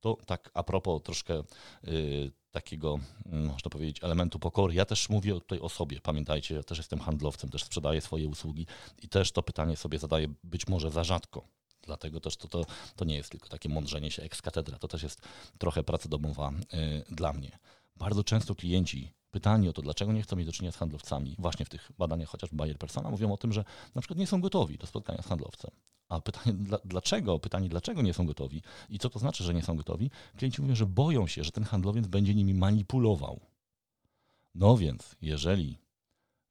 To 0.00 0.16
tak 0.26 0.50
a 0.54 0.62
propos 0.62 1.02
troszkę 1.02 1.42
y, 1.88 2.30
takiego, 2.50 2.98
mm, 3.26 3.46
można 3.46 3.70
powiedzieć, 3.70 4.04
elementu 4.04 4.38
pokory. 4.38 4.74
Ja 4.74 4.84
też 4.84 5.08
mówię 5.08 5.32
tutaj 5.32 5.58
o 5.58 5.68
sobie. 5.68 6.00
Pamiętajcie, 6.00 6.54
ja 6.54 6.62
też 6.62 6.78
jestem 6.78 6.98
handlowcem, 6.98 7.50
też 7.50 7.64
sprzedaję 7.64 8.00
swoje 8.00 8.28
usługi 8.28 8.66
i 9.02 9.08
też 9.08 9.32
to 9.32 9.42
pytanie 9.42 9.76
sobie 9.76 9.98
zadaję 9.98 10.28
być 10.44 10.68
może 10.68 10.90
za 10.90 11.04
rzadko. 11.04 11.44
Dlatego 11.82 12.20
też 12.20 12.36
to, 12.36 12.48
to, 12.48 12.64
to 12.96 13.04
nie 13.04 13.16
jest 13.16 13.30
tylko 13.30 13.48
takie 13.48 13.68
mądrzenie 13.68 14.10
się 14.10 14.22
ex 14.22 14.42
katedra, 14.42 14.78
to 14.78 14.88
też 14.88 15.02
jest 15.02 15.20
trochę 15.58 15.82
praca 15.82 16.08
domowa 16.08 16.50
y, 16.50 17.14
dla 17.14 17.32
mnie. 17.32 17.58
Bardzo 17.96 18.24
często 18.24 18.54
klienci 18.54 19.12
pytani 19.30 19.68
o 19.68 19.72
to, 19.72 19.82
dlaczego 19.82 20.12
nie 20.12 20.22
chcą 20.22 20.36
mieć 20.36 20.46
do 20.46 20.52
czynienia 20.52 20.72
z 20.72 20.76
handlowcami, 20.76 21.36
właśnie 21.38 21.66
w 21.66 21.68
tych 21.68 21.92
badaniach 21.98 22.28
chociażby 22.28 22.56
Bayer 22.56 22.78
Persona, 22.78 23.10
mówią 23.10 23.32
o 23.32 23.36
tym, 23.36 23.52
że 23.52 23.64
na 23.94 24.00
przykład 24.00 24.18
nie 24.18 24.26
są 24.26 24.40
gotowi 24.40 24.78
do 24.78 24.86
spotkania 24.86 25.22
z 25.22 25.26
handlowcem. 25.26 25.70
A 26.08 26.20
pytanie 26.20 26.56
dlaczego, 26.84 27.38
pytanie 27.38 27.68
dlaczego 27.68 28.02
nie 28.02 28.14
są 28.14 28.26
gotowi 28.26 28.62
i 28.88 28.98
co 28.98 29.10
to 29.10 29.18
znaczy, 29.18 29.44
że 29.44 29.54
nie 29.54 29.62
są 29.62 29.76
gotowi, 29.76 30.10
klienci 30.36 30.62
mówią, 30.62 30.74
że 30.74 30.86
boją 30.86 31.26
się, 31.26 31.44
że 31.44 31.52
ten 31.52 31.64
handlowiec 31.64 32.06
będzie 32.06 32.34
nimi 32.34 32.54
manipulował. 32.54 33.40
No 34.54 34.76
więc, 34.76 35.16
jeżeli 35.22 35.78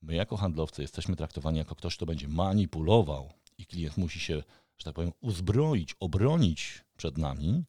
my 0.01 0.15
jako 0.15 0.37
handlowcy 0.37 0.81
jesteśmy 0.81 1.15
traktowani 1.15 1.57
jako 1.57 1.75
ktoś, 1.75 1.95
kto 1.95 2.05
będzie 2.05 2.27
manipulował 2.27 3.29
i 3.57 3.65
klient 3.65 3.97
musi 3.97 4.19
się, 4.19 4.43
że 4.77 4.83
tak 4.83 4.93
powiem, 4.93 5.11
uzbroić, 5.21 5.95
obronić 5.99 6.85
przed 6.97 7.17
nami, 7.17 7.63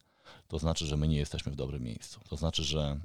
to 0.47 0.59
znaczy, 0.59 0.85
że 0.85 0.97
my 0.97 1.07
nie 1.07 1.17
jesteśmy 1.17 1.51
w 1.51 1.55
dobrym 1.55 1.83
miejscu. 1.83 2.19
To 2.29 2.35
znaczy, 2.37 2.63
że 2.63 2.99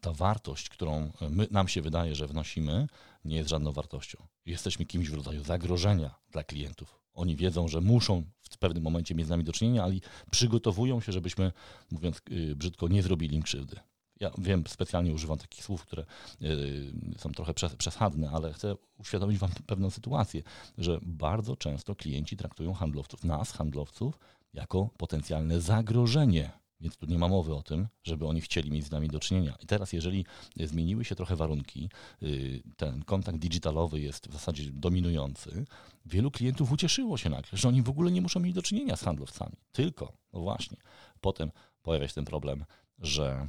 ta 0.00 0.12
wartość, 0.12 0.68
którą 0.68 1.12
my, 1.30 1.48
nam 1.50 1.68
się 1.68 1.82
wydaje, 1.82 2.14
że 2.14 2.26
wnosimy, 2.26 2.86
nie 3.24 3.36
jest 3.36 3.48
żadną 3.48 3.72
wartością. 3.72 4.26
Jesteśmy 4.46 4.84
kimś 4.84 5.10
w 5.10 5.14
rodzaju 5.14 5.44
zagrożenia 5.44 6.14
dla 6.30 6.44
klientów. 6.44 7.00
Oni 7.14 7.36
wiedzą, 7.36 7.68
że 7.68 7.80
muszą 7.80 8.24
w 8.50 8.58
pewnym 8.58 8.82
momencie 8.82 9.14
mieć 9.14 9.26
z 9.26 9.30
nami 9.30 9.44
do 9.44 9.52
czynienia, 9.52 9.84
ale 9.84 9.94
przygotowują 10.30 11.00
się, 11.00 11.12
żebyśmy, 11.12 11.52
mówiąc 11.90 12.22
y, 12.30 12.56
brzydko, 12.56 12.88
nie 12.88 13.02
zrobili 13.02 13.36
im 13.36 13.42
krzywdy. 13.42 13.76
Ja 14.20 14.30
wiem, 14.38 14.64
specjalnie 14.68 15.12
używam 15.12 15.38
takich 15.38 15.64
słów, 15.64 15.82
które 15.82 16.04
y, 16.42 16.92
są 17.18 17.32
trochę 17.32 17.54
przesadne, 17.78 18.30
ale 18.30 18.52
chcę 18.52 18.76
uświadomić 18.98 19.38
Wam 19.38 19.50
pewną 19.66 19.90
sytuację, 19.90 20.42
że 20.78 20.98
bardzo 21.02 21.56
często 21.56 21.94
klienci 21.94 22.36
traktują 22.36 22.72
handlowców, 22.72 23.24
nas, 23.24 23.52
handlowców, 23.52 24.18
jako 24.54 24.90
potencjalne 24.96 25.60
zagrożenie 25.60 26.61
więc 26.82 26.96
tu 26.96 27.06
nie 27.06 27.18
ma 27.18 27.28
mowy 27.28 27.54
o 27.54 27.62
tym, 27.62 27.88
żeby 28.04 28.26
oni 28.26 28.40
chcieli 28.40 28.70
mieć 28.70 28.84
z 28.84 28.90
nami 28.90 29.08
do 29.08 29.20
czynienia. 29.20 29.56
I 29.62 29.66
teraz, 29.66 29.92
jeżeli 29.92 30.26
zmieniły 30.56 31.04
się 31.04 31.14
trochę 31.14 31.36
warunki, 31.36 31.90
y, 32.22 32.62
ten 32.76 33.04
kontakt 33.04 33.38
digitalowy 33.38 34.00
jest 34.00 34.28
w 34.28 34.32
zasadzie 34.32 34.70
dominujący, 34.72 35.64
wielu 36.06 36.30
klientów 36.30 36.72
ucieszyło 36.72 37.16
się 37.16 37.30
nagle, 37.30 37.58
że 37.58 37.68
oni 37.68 37.82
w 37.82 37.88
ogóle 37.88 38.10
nie 38.10 38.22
muszą 38.22 38.40
mieć 38.40 38.54
do 38.54 38.62
czynienia 38.62 38.96
z 38.96 39.02
handlowcami. 39.02 39.56
Tylko, 39.72 40.12
no 40.32 40.40
właśnie, 40.40 40.76
potem 41.20 41.50
pojawia 41.82 42.08
się 42.08 42.14
ten 42.14 42.24
problem, 42.24 42.64
że 42.98 43.48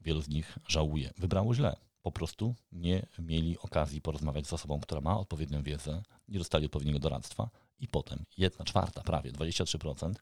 wielu 0.00 0.22
z 0.22 0.28
nich 0.28 0.58
żałuje. 0.68 1.10
Wybrało 1.18 1.54
źle. 1.54 1.76
Po 2.02 2.12
prostu 2.12 2.54
nie 2.72 3.06
mieli 3.18 3.58
okazji 3.58 4.00
porozmawiać 4.00 4.46
z 4.46 4.52
osobą, 4.52 4.80
która 4.80 5.00
ma 5.00 5.18
odpowiednią 5.18 5.62
wiedzę, 5.62 6.02
nie 6.28 6.38
dostali 6.38 6.66
odpowiedniego 6.66 6.98
doradztwa 6.98 7.50
i 7.78 7.88
potem 7.88 8.24
jedna 8.38 8.64
czwarta, 8.64 9.02
prawie 9.02 9.32
23% 9.32 10.14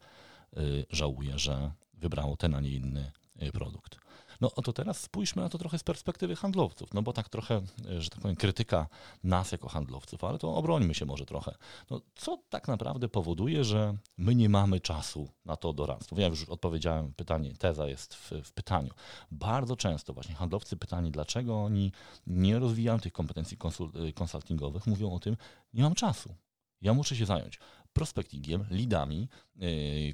y, 0.56 0.87
żałuje, 0.90 1.38
że 1.38 1.72
wybrało 2.00 2.36
ten, 2.36 2.54
a 2.54 2.60
nie 2.60 2.70
inny 2.70 3.12
y, 3.42 3.52
produkt. 3.52 4.00
No 4.40 4.50
to 4.50 4.72
teraz 4.72 5.00
spójrzmy 5.00 5.42
na 5.42 5.48
to 5.48 5.58
trochę 5.58 5.78
z 5.78 5.82
perspektywy 5.82 6.36
handlowców, 6.36 6.94
no 6.94 7.02
bo 7.02 7.12
tak 7.12 7.28
trochę, 7.28 7.60
y, 7.90 8.00
że 8.02 8.10
tak 8.10 8.20
powiem, 8.20 8.36
krytyka 8.36 8.88
nas 9.24 9.52
jako 9.52 9.68
handlowców, 9.68 10.24
ale 10.24 10.38
to 10.38 10.54
obrońmy 10.54 10.94
się 10.94 11.04
może 11.04 11.26
trochę. 11.26 11.54
No 11.90 12.00
co 12.14 12.38
tak 12.48 12.68
naprawdę 12.68 13.08
powoduje, 13.08 13.64
że 13.64 13.96
my 14.16 14.34
nie 14.34 14.48
mamy 14.48 14.80
czasu 14.80 15.28
na 15.44 15.56
to 15.56 15.72
doradztwo? 15.72 16.20
Ja 16.20 16.26
już 16.26 16.44
odpowiedziałem 16.44 17.12
pytanie, 17.12 17.54
teza 17.58 17.88
jest 17.88 18.14
w, 18.14 18.32
w 18.44 18.52
pytaniu. 18.52 18.90
Bardzo 19.30 19.76
często 19.76 20.12
właśnie 20.12 20.34
handlowcy 20.34 20.76
pytani, 20.76 21.10
dlaczego 21.10 21.62
oni 21.64 21.92
nie 22.26 22.58
rozwijają 22.58 23.00
tych 23.00 23.12
kompetencji 23.12 23.58
y, 24.08 24.12
konsultingowych, 24.12 24.86
mówią 24.86 25.12
o 25.12 25.18
tym, 25.18 25.36
nie 25.74 25.82
mam 25.82 25.94
czasu. 25.94 26.34
Ja 26.80 26.94
muszę 26.94 27.16
się 27.16 27.26
zająć 27.26 27.58
prospektingiem, 27.92 28.66
leadami, 28.70 29.29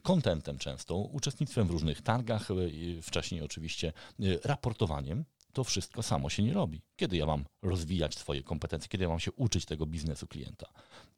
kontentem 0.03 0.59
często, 0.59 0.97
uczestnictwem 0.97 1.67
w 1.67 1.71
różnych 1.71 2.03
targach, 2.03 2.51
y, 2.51 3.03
wcześniej 3.03 3.43
oczywiście 3.43 3.93
y, 4.21 4.41
raportowaniem. 4.45 5.25
To 5.53 5.65
wszystko 5.65 6.03
samo 6.03 6.31
się 6.31 6.43
nie 6.43 6.55
robi. 6.55 6.83
Kiedy 6.97 7.17
ja 7.17 7.27
mam 7.27 7.45
rozwijać 7.63 8.15
swoje 8.15 8.43
kompetencje, 8.43 8.89
kiedy 8.89 9.05
ja 9.05 9.09
mam 9.09 9.21
się 9.21 9.33
uczyć 9.33 9.65
tego 9.65 9.87
biznesu 9.87 10.27
klienta? 10.27 10.67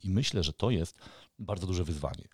I 0.02 0.10
myślę, 0.10 0.42
że 0.42 0.52
to 0.52 0.70
jest 0.70 0.98
bardzo 1.38 1.66
duże 1.66 1.84
wyzwanie. 1.84 2.28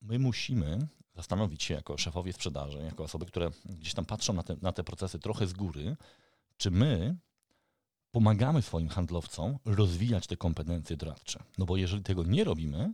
My 0.00 0.18
musimy 0.18 0.86
zastanowić 1.14 1.62
się 1.62 1.74
jako 1.74 1.98
szefowie 1.98 2.32
sprzedaży, 2.32 2.78
jako 2.78 3.04
osoby, 3.04 3.26
które 3.26 3.50
gdzieś 3.64 3.94
tam 3.94 4.04
patrzą 4.04 4.32
na 4.32 4.42
te, 4.42 4.56
na 4.62 4.72
te 4.72 4.84
procesy 4.84 5.18
trochę 5.18 5.46
z 5.46 5.52
góry, 5.52 5.96
czy 6.56 6.70
my 6.70 7.16
pomagamy 8.12 8.62
swoim 8.62 8.88
handlowcom 8.88 9.58
rozwijać 9.64 10.26
te 10.26 10.36
kompetencje 10.36 10.96
doradcze. 10.96 11.42
No 11.58 11.66
bo 11.66 11.76
jeżeli 11.76 12.02
tego 12.02 12.24
nie 12.24 12.44
robimy, 12.44 12.92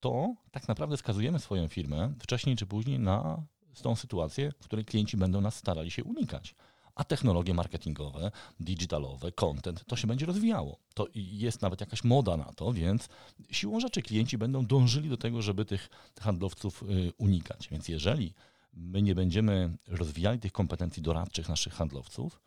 to 0.00 0.34
tak 0.50 0.68
naprawdę 0.68 0.96
skazujemy 0.96 1.38
swoją 1.38 1.68
firmę 1.68 2.14
wcześniej 2.18 2.56
czy 2.56 2.66
później 2.66 2.98
na 2.98 3.42
tą 3.82 3.96
sytuację, 3.96 4.52
w 4.60 4.64
której 4.64 4.84
klienci 4.84 5.16
będą 5.16 5.40
nas 5.40 5.56
starali 5.56 5.90
się 5.90 6.04
unikać. 6.04 6.54
A 6.94 7.04
technologie 7.04 7.54
marketingowe, 7.54 8.30
digitalowe, 8.60 9.32
content, 9.32 9.84
to 9.86 9.96
się 9.96 10.06
będzie 10.06 10.26
rozwijało. 10.26 10.78
To 10.94 11.06
jest 11.14 11.62
nawet 11.62 11.80
jakaś 11.80 12.04
moda 12.04 12.36
na 12.36 12.52
to, 12.52 12.72
więc 12.72 13.08
siłą 13.50 13.80
rzeczy 13.80 14.02
klienci 14.02 14.38
będą 14.38 14.66
dążyli 14.66 15.08
do 15.08 15.16
tego, 15.16 15.42
żeby 15.42 15.64
tych 15.64 15.88
handlowców 16.20 16.82
y, 16.82 17.12
unikać. 17.18 17.68
Więc 17.68 17.88
jeżeli 17.88 18.34
my 18.74 19.02
nie 19.02 19.14
będziemy 19.14 19.76
rozwijali 19.88 20.38
tych 20.38 20.52
kompetencji 20.52 21.02
doradczych 21.02 21.48
naszych 21.48 21.72
handlowców, 21.72 22.40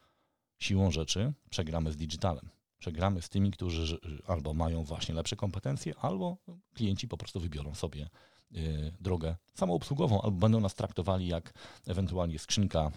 siłą 0.60 0.92
rzeczy 0.92 1.34
przegramy 1.50 1.92
z 1.92 1.98
digitalem. 1.98 2.50
Przegramy 2.80 3.22
z 3.22 3.30
tymi, 3.30 3.52
którzy 3.52 4.00
albo 4.28 4.54
mają 4.54 4.84
właśnie 4.84 5.16
lepsze 5.16 5.36
kompetencje, 5.36 5.94
albo 6.00 6.38
klienci 6.74 7.08
po 7.08 7.18
prostu 7.18 7.39
wybiorą 7.39 7.76
sobie 7.76 8.10
y, 8.56 8.94
drogę 9.00 9.36
samoobsługową, 9.56 10.22
albo 10.22 10.38
będą 10.38 10.60
nas 10.60 10.76
traktowali 10.76 11.28
jak 11.28 11.54
ewentualnie 11.88 12.39
skrzynka 12.39 12.92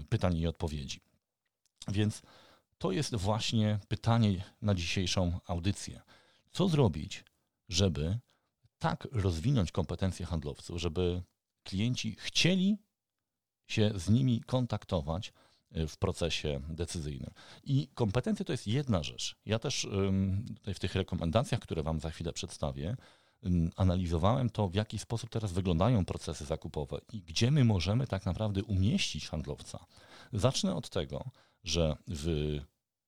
y, 0.00 0.04
pytań 0.08 0.36
i 0.36 0.46
odpowiedzi. 0.46 1.00
Więc 1.88 2.22
to 2.78 2.92
jest 2.92 3.14
właśnie 3.14 3.78
pytanie 3.88 4.44
na 4.62 4.74
dzisiejszą 4.74 5.40
audycję. 5.46 6.00
Co 6.52 6.68
zrobić, 6.68 7.24
żeby 7.68 8.18
tak 8.78 9.08
rozwinąć 9.12 9.72
kompetencje 9.72 10.26
handlowców, 10.26 10.80
żeby 10.80 11.22
klienci 11.62 12.16
chcieli 12.18 12.78
się 13.66 13.90
z 13.94 14.08
nimi 14.08 14.40
kontaktować, 14.40 15.32
w 15.88 15.96
procesie 15.96 16.60
decyzyjnym. 16.68 17.30
I 17.64 17.88
kompetencje 17.94 18.44
to 18.44 18.52
jest 18.52 18.66
jedna 18.66 19.02
rzecz. 19.02 19.36
Ja 19.46 19.58
też 19.58 19.88
tutaj 20.54 20.74
w 20.74 20.78
tych 20.78 20.94
rekomendacjach, 20.94 21.60
które 21.60 21.82
Wam 21.82 22.00
za 22.00 22.10
chwilę 22.10 22.32
przedstawię, 22.32 22.96
analizowałem 23.76 24.50
to, 24.50 24.68
w 24.68 24.74
jaki 24.74 24.98
sposób 24.98 25.30
teraz 25.30 25.52
wyglądają 25.52 26.04
procesy 26.04 26.44
zakupowe 26.44 26.98
i 27.12 27.22
gdzie 27.22 27.50
my 27.50 27.64
możemy 27.64 28.06
tak 28.06 28.26
naprawdę 28.26 28.64
umieścić 28.64 29.28
handlowca. 29.28 29.86
Zacznę 30.32 30.74
od 30.74 30.90
tego, 30.90 31.30
że 31.64 31.96
w 32.08 32.60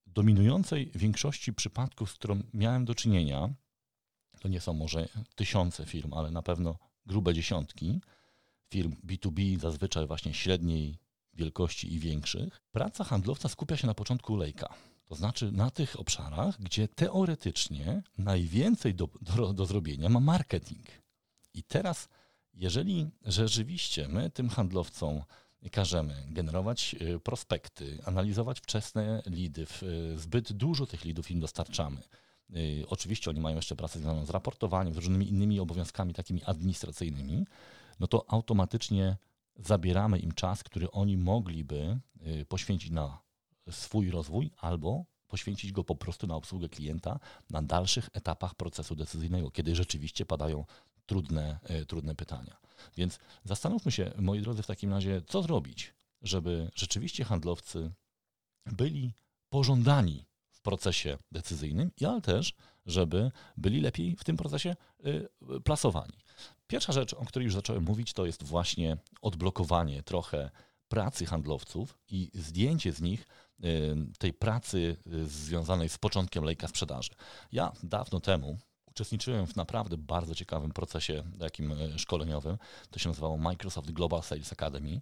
dominującej 0.07 0.91
większości 0.95 1.53
przypadków, 1.53 2.11
z 2.11 2.15
którą 2.15 2.43
miałem 2.55 2.85
do 2.85 2.95
czynienia, 2.95 3.49
to 4.41 4.49
nie 4.49 4.61
są 4.61 4.73
może 4.73 5.09
tysiące 5.35 5.87
firm, 5.87 6.15
ale 6.15 6.31
na 6.31 6.43
pewno 6.43 6.79
grube 7.07 7.35
dziesiątki 7.35 8.01
firm 8.71 8.97
B2B, 9.07 9.59
zazwyczaj 9.59 10.07
właśnie 10.07 10.35
średniej 10.35 10.99
wielkości 11.39 11.95
i 11.95 11.99
większych, 11.99 12.61
praca 12.73 13.05
handlowca 13.05 13.49
skupia 13.49 13.77
się 13.77 13.87
na 13.87 13.95
początku 13.95 14.37
lejka. 14.37 14.75
To 15.09 15.15
znaczy 15.15 15.53
na 15.53 15.71
tych 15.71 16.01
obszarach, 16.01 16.61
gdzie 16.61 16.89
teoretycznie 16.89 18.03
najwięcej 18.19 18.95
do, 18.95 19.09
do, 19.21 19.53
do 19.53 19.67
zrobienia 19.67 20.09
ma 20.09 20.21
marketing. 20.21 20.87
I 21.55 21.63
teraz, 21.63 22.09
jeżeli 22.55 23.11
rzeczywiście 23.25 24.09
my 24.09 24.31
tym 24.31 24.49
handlowcom 24.49 25.23
każemy 25.73 26.27
generować 26.31 26.97
y, 27.03 27.21
prospekty, 27.21 27.99
analizować 28.05 28.61
wczesne 28.61 29.23
lidy, 29.27 29.67
zbyt 30.17 30.53
dużo 30.53 30.87
tych 30.87 31.05
lidów 31.05 31.31
im 31.31 31.41
dostarczamy, 31.41 32.01
y, 32.51 32.85
oczywiście 32.89 33.31
oni 33.31 33.41
mają 33.41 33.57
jeszcze 33.57 33.77
pracę 33.77 33.99
związaną 33.99 34.27
z 34.27 34.31
raportowaniem, 34.31 34.95
z 34.95 34.97
różnymi 34.97 35.29
innymi 35.29 35.61
obowiązkami 35.61 36.15
takimi 36.15 36.45
administracyjnymi, 36.45 37.47
no 38.01 38.07
to 38.07 38.25
automatycznie 38.29 39.17
zabieramy 39.59 40.19
im 40.19 40.33
czas, 40.33 40.63
który 40.63 40.91
oni 40.91 41.17
mogliby 41.17 42.01
y, 42.27 42.47
poświęcić 42.49 42.91
na 42.91 43.19
swój 43.71 44.11
rozwój 44.11 44.51
albo 44.57 45.05
poświęcić 45.29 45.73
go 45.73 45.85
po 45.85 45.95
prostu 45.95 46.27
na 46.27 46.35
obsługę 46.35 46.69
klienta 46.69 47.21
na 47.51 47.63
dalszych 47.63 48.09
etapach 48.13 48.55
procesu 48.55 48.97
decyzyjnego, 48.97 49.51
kiedy 49.51 49.77
rzeczywiście 49.77 50.27
padają 50.27 50.65
trudne, 51.07 51.59
y, 51.71 51.87
trudne 51.87 52.15
pytania. 52.15 52.57
Więc 52.97 53.19
zastanówmy 53.45 53.93
się, 53.93 54.13
moi 54.19 54.41
drodzy, 54.41 54.63
w 54.63 54.67
takim 54.67 54.91
razie, 54.91 55.23
co 55.27 55.43
zrobić, 55.43 55.95
żeby 56.23 56.71
rzeczywiście 56.75 57.25
handlowcy 57.25 57.91
byli 58.67 59.13
pożądani 59.49 60.25
w 60.51 60.61
procesie 60.61 61.19
decyzyjnym, 61.33 61.91
ale 62.07 62.21
też, 62.21 62.55
żeby 62.87 63.31
byli 63.57 63.81
lepiej 63.81 64.17
w 64.17 64.25
tym 64.25 64.37
procesie 64.37 64.77
y, 65.07 65.29
plasowani. 65.65 66.19
Pierwsza 66.69 66.93
rzecz, 66.93 67.15
o 67.15 67.25
której 67.25 67.45
już 67.45 67.55
zacząłem 67.55 67.85
mówić, 67.85 68.13
to 68.13 68.27
jest 68.27 68.43
właśnie 68.43 68.97
odblokowanie 69.23 70.03
trochę 70.03 70.51
pracy 70.89 71.27
handlowców 71.27 71.99
i 72.09 72.31
zdjęcie 72.35 72.93
z 72.93 73.01
nich 73.01 73.27
y, 73.65 73.97
tej 74.19 74.33
pracy 74.33 74.97
y, 75.07 75.27
związanej 75.27 75.89
z 75.89 75.99
początkiem 75.99 76.45
lejka 76.45 76.69
sprzedaży. 76.69 77.11
Ja 77.53 77.73
dawno 77.83 78.21
temu, 78.21 78.59
uczestniczyłem 78.99 79.47
w 79.47 79.57
naprawdę 79.57 79.97
bardzo 79.97 80.35
ciekawym 80.35 80.71
procesie 80.71 81.23
takim 81.39 81.73
e, 81.73 81.99
szkoleniowym. 81.99 82.59
To 82.91 82.99
się 82.99 83.09
nazywało 83.09 83.39
Microsoft 83.39 83.91
Global 83.91 84.23
Sales 84.23 84.53
Academy. 84.53 85.01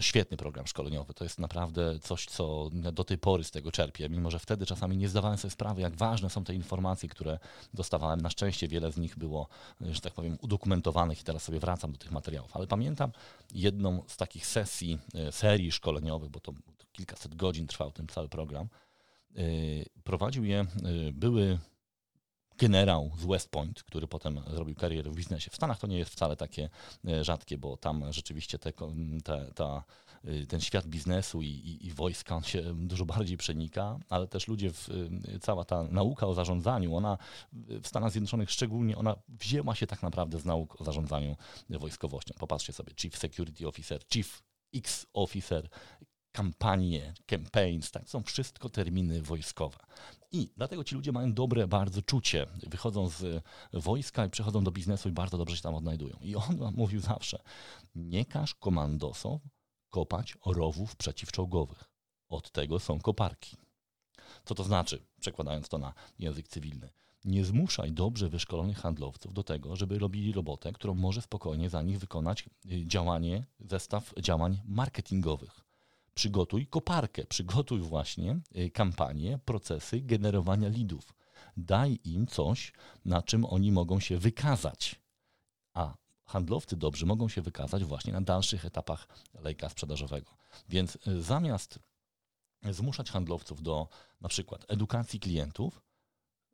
Świetny 0.00 0.36
program 0.36 0.66
szkoleniowy. 0.66 1.14
To 1.14 1.24
jest 1.24 1.38
naprawdę 1.38 1.98
coś, 1.98 2.26
co 2.26 2.70
do 2.72 3.04
tej 3.04 3.18
pory 3.18 3.44
z 3.44 3.50
tego 3.50 3.72
czerpię, 3.72 4.08
mimo 4.08 4.30
że 4.30 4.38
wtedy 4.38 4.66
czasami 4.66 4.96
nie 4.96 5.08
zdawałem 5.08 5.38
sobie 5.38 5.50
sprawy, 5.50 5.80
jak 5.80 5.96
ważne 5.96 6.30
są 6.30 6.44
te 6.44 6.54
informacje, 6.54 7.08
które 7.08 7.38
dostawałem. 7.74 8.20
Na 8.20 8.30
szczęście 8.30 8.68
wiele 8.68 8.92
z 8.92 8.96
nich 8.96 9.18
było, 9.18 9.48
e, 9.82 9.94
że 9.94 10.00
tak 10.00 10.12
powiem, 10.12 10.38
udokumentowanych 10.40 11.20
i 11.20 11.24
teraz 11.24 11.42
sobie 11.42 11.60
wracam 11.60 11.92
do 11.92 11.98
tych 11.98 12.10
materiałów. 12.10 12.56
Ale 12.56 12.66
pamiętam 12.66 13.12
jedną 13.54 14.02
z 14.06 14.16
takich 14.16 14.46
sesji, 14.46 14.98
e, 15.14 15.32
serii 15.32 15.72
szkoleniowych, 15.72 16.30
bo 16.30 16.40
to 16.40 16.52
kilkaset 16.92 17.34
godzin 17.34 17.66
trwał 17.66 17.92
ten 17.92 18.06
cały 18.06 18.28
program. 18.28 18.68
Prowadził 20.04 20.44
je 20.44 20.66
były 21.12 21.58
generał 22.58 23.10
z 23.18 23.24
West 23.26 23.50
Point, 23.50 23.82
który 23.82 24.06
potem 24.06 24.40
zrobił 24.50 24.74
karierę 24.74 25.10
w 25.10 25.14
biznesie. 25.14 25.50
W 25.50 25.56
Stanach 25.56 25.78
to 25.78 25.86
nie 25.86 25.98
jest 25.98 26.10
wcale 26.10 26.36
takie 26.36 26.68
e, 27.08 27.24
rzadkie, 27.24 27.58
bo 27.58 27.76
tam 27.76 28.12
rzeczywiście 28.12 28.58
te, 28.58 28.72
te, 29.24 29.50
ta, 29.54 29.84
e, 30.24 30.46
ten 30.46 30.60
świat 30.60 30.86
biznesu 30.86 31.42
i, 31.42 31.46
i, 31.46 31.86
i, 31.86 31.92
wojska 31.92 32.42
się 32.42 32.62
dużo 32.74 33.04
bardziej 33.04 33.36
przenika, 33.36 33.98
ale 34.08 34.26
też 34.26 34.48
ludzie, 34.48 34.72
w, 34.72 34.88
e, 34.88 35.38
cała 35.38 35.64
ta 35.64 35.82
nauka 35.82 36.26
o 36.26 36.34
zarządzaniu, 36.34 36.96
ona 36.96 37.18
w 37.52 37.88
Stanach 37.88 38.12
Zjednoczonych 38.12 38.50
szczególnie, 38.50 38.96
ona 38.96 39.16
wzięła 39.28 39.74
się 39.74 39.86
tak 39.86 40.02
naprawdę 40.02 40.38
z 40.38 40.44
nauk 40.44 40.80
o 40.80 40.84
zarządzaniu 40.84 41.36
wojskowością. 41.70 42.34
Popatrzcie 42.38 42.72
sobie, 42.72 42.92
Chief 42.96 43.16
Security 43.18 43.68
Officer, 43.68 44.02
Chief 44.12 44.42
X 44.74 45.06
Officer, 45.12 45.68
kampanie, 46.36 47.14
campaigns, 47.26 47.90
tak, 47.90 48.08
są 48.08 48.22
wszystko 48.22 48.68
terminy 48.68 49.22
wojskowe. 49.22 49.78
I 50.32 50.50
dlatego 50.56 50.84
ci 50.84 50.94
ludzie 50.94 51.12
mają 51.12 51.32
dobre 51.32 51.68
bardzo 51.68 52.02
czucie. 52.02 52.46
Wychodzą 52.62 53.08
z 53.08 53.44
wojska 53.72 54.26
i 54.26 54.30
przechodzą 54.30 54.64
do 54.64 54.70
biznesu 54.70 55.08
i 55.08 55.12
bardzo 55.12 55.38
dobrze 55.38 55.56
się 55.56 55.62
tam 55.62 55.74
odnajdują. 55.74 56.16
I 56.20 56.36
on 56.36 56.72
mówił 56.74 57.00
zawsze, 57.00 57.42
nie 57.94 58.24
każ 58.24 58.54
komandosom 58.54 59.38
kopać 59.90 60.38
rowów 60.46 60.96
przeciwczołgowych. 60.96 61.84
Od 62.28 62.50
tego 62.50 62.78
są 62.78 63.00
koparki. 63.00 63.56
Co 64.44 64.54
to 64.54 64.64
znaczy, 64.64 65.06
przekładając 65.20 65.68
to 65.68 65.78
na 65.78 65.94
język 66.18 66.48
cywilny? 66.48 66.88
Nie 67.24 67.44
zmuszaj 67.44 67.92
dobrze 67.92 68.28
wyszkolonych 68.28 68.78
handlowców 68.78 69.34
do 69.34 69.42
tego, 69.42 69.76
żeby 69.76 69.98
robili 69.98 70.32
robotę, 70.32 70.72
którą 70.72 70.94
może 70.94 71.22
spokojnie 71.22 71.70
za 71.70 71.82
nich 71.82 71.98
wykonać 71.98 72.42
y, 72.42 72.86
działanie, 72.86 73.46
zestaw 73.60 74.14
działań 74.20 74.60
marketingowych 74.64 75.65
przygotuj 76.16 76.66
koparkę, 76.66 77.26
przygotuj 77.26 77.80
właśnie 77.80 78.40
y, 78.56 78.70
kampanię, 78.70 79.38
procesy 79.44 80.00
generowania 80.00 80.68
lidów. 80.68 81.14
Daj 81.56 81.98
im 82.04 82.26
coś, 82.26 82.72
na 83.04 83.22
czym 83.22 83.44
oni 83.44 83.72
mogą 83.72 84.00
się 84.00 84.18
wykazać. 84.18 85.00
A 85.74 85.96
handlowcy 86.24 86.76
dobrzy 86.76 87.06
mogą 87.06 87.28
się 87.28 87.42
wykazać 87.42 87.84
właśnie 87.84 88.12
na 88.12 88.20
dalszych 88.20 88.64
etapach 88.64 89.08
lejka 89.34 89.68
sprzedażowego. 89.68 90.36
Więc 90.68 90.98
y, 91.06 91.22
zamiast 91.22 91.78
zmuszać 92.70 93.10
handlowców 93.10 93.62
do 93.62 93.88
na 94.20 94.28
przykład 94.28 94.64
edukacji 94.68 95.20
klientów, 95.20 95.82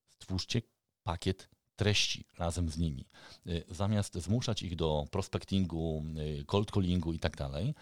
stwórzcie 0.08 0.62
pakiet 1.02 1.48
treści 1.76 2.24
razem 2.38 2.68
z 2.68 2.78
nimi. 2.78 3.08
Y, 3.46 3.64
zamiast 3.68 4.14
zmuszać 4.14 4.62
ich 4.62 4.76
do 4.76 5.06
prospectingu, 5.10 6.04
cold 6.46 6.70
callingu 6.70 7.12
i 7.12 7.18
tak 7.18 7.36
dalej, 7.36 7.74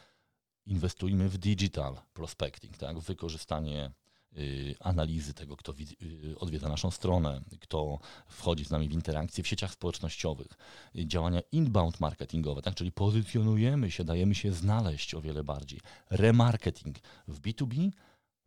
inwestujmy 0.71 1.29
w 1.29 1.39
digital 1.39 1.97
prospecting, 2.13 2.77
tak? 2.79 2.99
wykorzystanie 2.99 3.91
y, 4.39 4.75
analizy 4.81 5.35
tego, 5.35 5.57
kto 5.57 5.73
y, 6.03 6.39
odwiedza 6.39 6.69
naszą 6.69 6.91
stronę, 6.91 7.41
kto 7.61 7.99
wchodzi 8.27 8.65
z 8.65 8.71
nami 8.71 8.89
w 8.89 8.93
interakcje 8.93 9.45
w 9.45 9.49
sieciach 9.49 9.73
społecznościowych, 9.73 10.49
y, 10.97 11.07
działania 11.07 11.41
inbound 11.53 12.01
marketingowe, 12.01 12.63
tak? 12.63 12.75
czyli 12.75 12.93
pozycjonujemy 12.93 13.91
się, 13.91 14.05
dajemy 14.05 14.35
się 14.35 14.53
znaleźć 14.53 15.15
o 15.15 15.21
wiele 15.21 15.45
bardziej. 15.45 15.81
Remarketing 16.11 16.99
w 17.29 17.41
B2B 17.41 17.91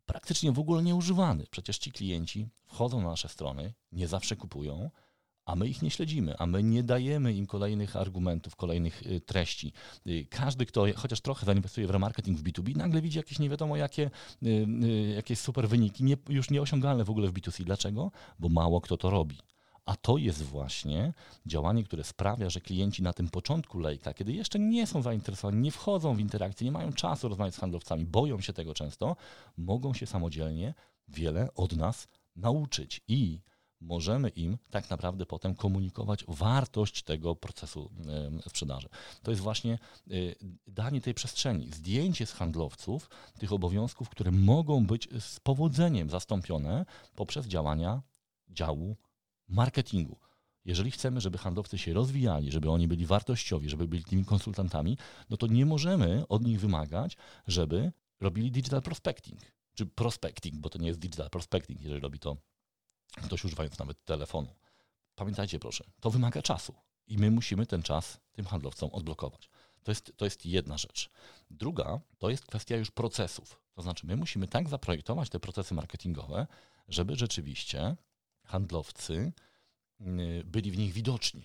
praktycznie 0.06 0.52
w 0.52 0.58
ogóle 0.58 0.82
nieużywany. 0.82 1.44
Przecież 1.50 1.78
ci 1.78 1.92
klienci 1.92 2.48
wchodzą 2.66 3.00
na 3.00 3.08
nasze 3.08 3.28
strony, 3.28 3.74
nie 3.92 4.08
zawsze 4.08 4.36
kupują, 4.36 4.90
a 5.44 5.56
my 5.56 5.68
ich 5.68 5.82
nie 5.82 5.90
śledzimy, 5.90 6.38
a 6.38 6.46
my 6.46 6.62
nie 6.62 6.82
dajemy 6.82 7.32
im 7.32 7.46
kolejnych 7.46 7.96
argumentów, 7.96 8.56
kolejnych 8.56 9.06
y, 9.06 9.20
treści. 9.20 9.72
Y, 10.06 10.26
każdy, 10.30 10.66
kto 10.66 10.86
chociaż 10.96 11.20
trochę 11.20 11.46
zainwestuje 11.46 11.86
w 11.86 11.90
remarketing 11.90 12.38
w 12.38 12.42
B2B, 12.42 12.76
nagle 12.76 13.02
widzi 13.02 13.18
jakieś 13.18 13.38
nie 13.38 13.50
wiadomo 13.50 13.76
jakie, 13.76 14.10
y, 14.42 14.66
jakieś 15.16 15.38
super 15.38 15.68
wyniki, 15.68 16.04
nie, 16.04 16.16
już 16.28 16.50
nieosiągalne 16.50 17.04
w 17.04 17.10
ogóle 17.10 17.28
w 17.28 17.32
B2C. 17.32 17.64
Dlaczego? 17.64 18.10
Bo 18.38 18.48
mało 18.48 18.80
kto 18.80 18.96
to 18.96 19.10
robi. 19.10 19.36
A 19.86 19.96
to 19.96 20.18
jest 20.18 20.42
właśnie 20.42 21.12
działanie, 21.46 21.84
które 21.84 22.04
sprawia, 22.04 22.50
że 22.50 22.60
klienci 22.60 23.02
na 23.02 23.12
tym 23.12 23.28
początku 23.28 23.78
lejka, 23.78 24.14
kiedy 24.14 24.32
jeszcze 24.32 24.58
nie 24.58 24.86
są 24.86 25.02
zainteresowani, 25.02 25.62
nie 25.62 25.70
wchodzą 25.70 26.14
w 26.14 26.20
interakcję, 26.20 26.64
nie 26.64 26.72
mają 26.72 26.92
czasu 26.92 27.28
rozmawiać 27.28 27.54
z 27.54 27.58
handlowcami, 27.58 28.04
boją 28.04 28.40
się 28.40 28.52
tego 28.52 28.74
często, 28.74 29.16
mogą 29.56 29.94
się 29.94 30.06
samodzielnie 30.06 30.74
wiele 31.08 31.54
od 31.54 31.76
nas 31.76 32.08
nauczyć. 32.36 33.00
I 33.08 33.40
możemy 33.80 34.28
im 34.28 34.58
tak 34.70 34.90
naprawdę 34.90 35.26
potem 35.26 35.54
komunikować 35.54 36.24
wartość 36.28 37.02
tego 37.02 37.36
procesu 37.36 37.90
sprzedaży. 38.48 38.88
To 39.22 39.30
jest 39.30 39.42
właśnie 39.42 39.78
y, 40.10 40.36
danie 40.66 41.00
tej 41.00 41.14
przestrzeni, 41.14 41.70
zdjęcie 41.72 42.26
z 42.26 42.32
handlowców 42.32 43.10
tych 43.38 43.52
obowiązków, 43.52 44.08
które 44.08 44.30
mogą 44.30 44.86
być 44.86 45.08
z 45.20 45.40
powodzeniem 45.40 46.10
zastąpione 46.10 46.86
poprzez 47.14 47.46
działania 47.46 48.02
działu 48.48 48.96
marketingu. 49.48 50.18
Jeżeli 50.64 50.90
chcemy, 50.90 51.20
żeby 51.20 51.38
handlowcy 51.38 51.78
się 51.78 51.92
rozwijali, 51.92 52.52
żeby 52.52 52.70
oni 52.70 52.88
byli 52.88 53.06
wartościowi, 53.06 53.68
żeby 53.68 53.88
byli 53.88 54.04
tymi 54.04 54.24
konsultantami, 54.24 54.98
no 55.30 55.36
to 55.36 55.46
nie 55.46 55.66
możemy 55.66 56.28
od 56.28 56.44
nich 56.44 56.60
wymagać, 56.60 57.16
żeby 57.46 57.92
robili 58.20 58.50
digital 58.50 58.82
prospecting, 58.82 59.40
czy 59.74 59.86
prospecting, 59.86 60.54
bo 60.54 60.70
to 60.70 60.78
nie 60.78 60.88
jest 60.88 61.00
digital 61.00 61.30
prospecting, 61.30 61.80
jeżeli 61.80 62.00
robi 62.00 62.18
to 62.18 62.36
ktoś 63.22 63.44
używając 63.44 63.78
nawet 63.78 64.04
telefonu. 64.04 64.54
Pamiętajcie 65.14 65.58
proszę, 65.58 65.84
to 66.00 66.10
wymaga 66.10 66.42
czasu 66.42 66.74
i 67.06 67.18
my 67.18 67.30
musimy 67.30 67.66
ten 67.66 67.82
czas 67.82 68.20
tym 68.32 68.44
handlowcom 68.44 68.90
odblokować. 68.92 69.48
To 69.82 69.90
jest, 69.90 70.12
to 70.16 70.24
jest 70.24 70.46
jedna 70.46 70.78
rzecz. 70.78 71.10
Druga 71.50 72.00
to 72.18 72.30
jest 72.30 72.46
kwestia 72.46 72.76
już 72.76 72.90
procesów. 72.90 73.60
To 73.74 73.82
znaczy, 73.82 74.06
my 74.06 74.16
musimy 74.16 74.48
tak 74.48 74.68
zaprojektować 74.68 75.30
te 75.30 75.40
procesy 75.40 75.74
marketingowe, 75.74 76.46
żeby 76.88 77.16
rzeczywiście 77.16 77.96
handlowcy 78.44 79.32
y, 80.00 80.42
byli 80.44 80.70
w 80.70 80.78
nich 80.78 80.92
widoczni. 80.92 81.44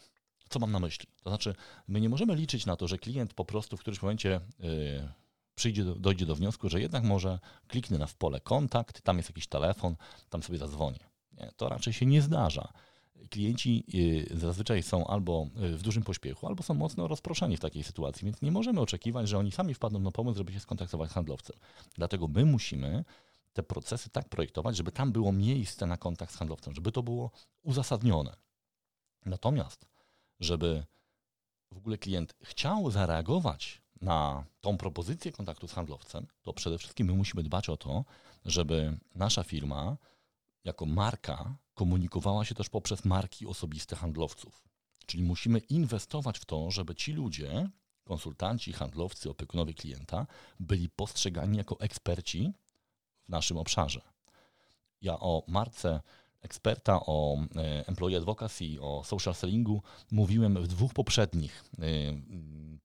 Co 0.50 0.60
mam 0.60 0.72
na 0.72 0.80
myśli? 0.80 1.08
To 1.24 1.30
znaczy, 1.30 1.56
my 1.88 2.02
nie 2.02 2.10
możemy 2.10 2.36
liczyć 2.36 2.66
na 2.66 2.76
to, 2.76 2.88
że 2.88 2.98
klient 2.98 3.34
po 3.34 3.46
prostu 3.46 3.78
w 3.78 3.80
którymś 3.80 4.02
momencie 4.02 4.42
yy, 4.60 5.10
przyjdzie, 5.56 5.86
dojdzie 5.86 6.26
do 6.26 6.36
wniosku, 6.36 6.70
że 6.70 6.82
jednak 6.82 7.04
może 7.04 7.40
kliknę 7.68 7.98
na 7.98 8.08
w 8.08 8.16
pole 8.16 8.40
kontakt, 8.40 9.02
tam 9.02 9.18
jest 9.18 9.30
jakiś 9.30 9.48
telefon, 9.48 9.96
tam 10.30 10.44
sobie 10.44 10.58
zadzwonię. 10.58 11.09
Nie, 11.40 11.52
to 11.58 11.70
raczej 11.70 11.94
się 11.94 12.06
nie 12.06 12.22
zdarza. 12.22 12.74
Klienci 13.30 13.84
y, 14.34 14.38
zazwyczaj 14.38 14.84
są 14.84 15.08
albo 15.08 15.48
y, 15.64 15.78
w 15.78 15.82
dużym 15.82 16.04
pośpiechu, 16.04 16.48
albo 16.48 16.64
są 16.64 16.74
mocno 16.74 17.08
rozproszeni 17.08 17.58
w 17.58 17.60
takiej 17.60 17.84
sytuacji, 17.84 18.26
więc 18.26 18.42
nie 18.42 18.52
możemy 18.52 18.82
oczekiwać, 18.82 19.30
że 19.30 19.38
oni 19.38 19.52
sami 19.52 19.74
wpadną 19.74 20.00
na 20.00 20.12
pomysł, 20.12 20.38
żeby 20.38 20.54
się 20.54 20.60
skontaktować 20.60 21.10
z 21.10 21.14
handlowcem. 21.14 21.56
Dlatego 21.96 22.28
my 22.28 22.46
musimy 22.46 23.04
te 23.54 23.64
procesy 23.64 24.10
tak 24.10 24.30
projektować, 24.30 24.78
żeby 24.78 24.92
tam 24.92 25.12
było 25.12 25.32
miejsce 25.32 25.86
na 25.86 25.98
kontakt 25.98 26.34
z 26.34 26.38
handlowcem, 26.38 26.74
żeby 26.74 26.92
to 26.92 27.04
było 27.04 27.32
uzasadnione. 27.64 28.36
Natomiast, 29.26 29.86
żeby 30.40 30.86
w 31.72 31.78
ogóle 31.78 31.98
klient 31.98 32.36
chciał 32.44 32.92
zareagować 32.92 33.82
na 34.02 34.46
tą 34.62 34.78
propozycję 34.78 35.32
kontaktu 35.32 35.68
z 35.68 35.72
handlowcem, 35.72 36.28
to 36.42 36.54
przede 36.54 36.78
wszystkim 36.78 37.08
my 37.08 37.14
musimy 37.14 37.44
dbać 37.44 37.70
o 37.70 37.78
to, 37.78 38.06
żeby 38.46 38.98
nasza 39.16 39.44
firma 39.44 39.98
jako 40.64 40.86
marka 40.86 41.56
komunikowała 41.74 42.46
się 42.46 42.56
też 42.56 42.70
poprzez 42.70 43.06
marki 43.06 43.48
osobiste 43.48 43.96
handlowców. 43.96 44.64
Czyli 45.06 45.24
musimy 45.24 45.60
inwestować 45.60 46.40
w 46.40 46.46
to, 46.46 46.72
żeby 46.72 46.96
ci 46.96 47.14
ludzie, 47.14 47.70
konsultanci, 48.04 48.74
handlowcy, 48.74 49.30
opiekunowie 49.30 49.74
klienta, 49.74 50.28
byli 50.60 50.90
postrzegani 50.90 51.58
jako 51.58 51.80
eksperci 51.80 52.54
w 53.28 53.30
naszym 53.30 53.58
obszarze. 53.58 54.02
Ja 55.02 55.20
o 55.20 55.44
marce 55.48 56.02
eksperta 56.42 57.00
o 57.06 57.38
e, 57.56 57.88
employee 57.88 58.18
advocacy, 58.18 58.82
o 58.82 59.04
social 59.04 59.36
sellingu 59.36 59.82
mówiłem 60.12 60.64
w 60.64 60.68
dwóch 60.68 60.94
poprzednich 60.94 61.64
e, 61.80 61.84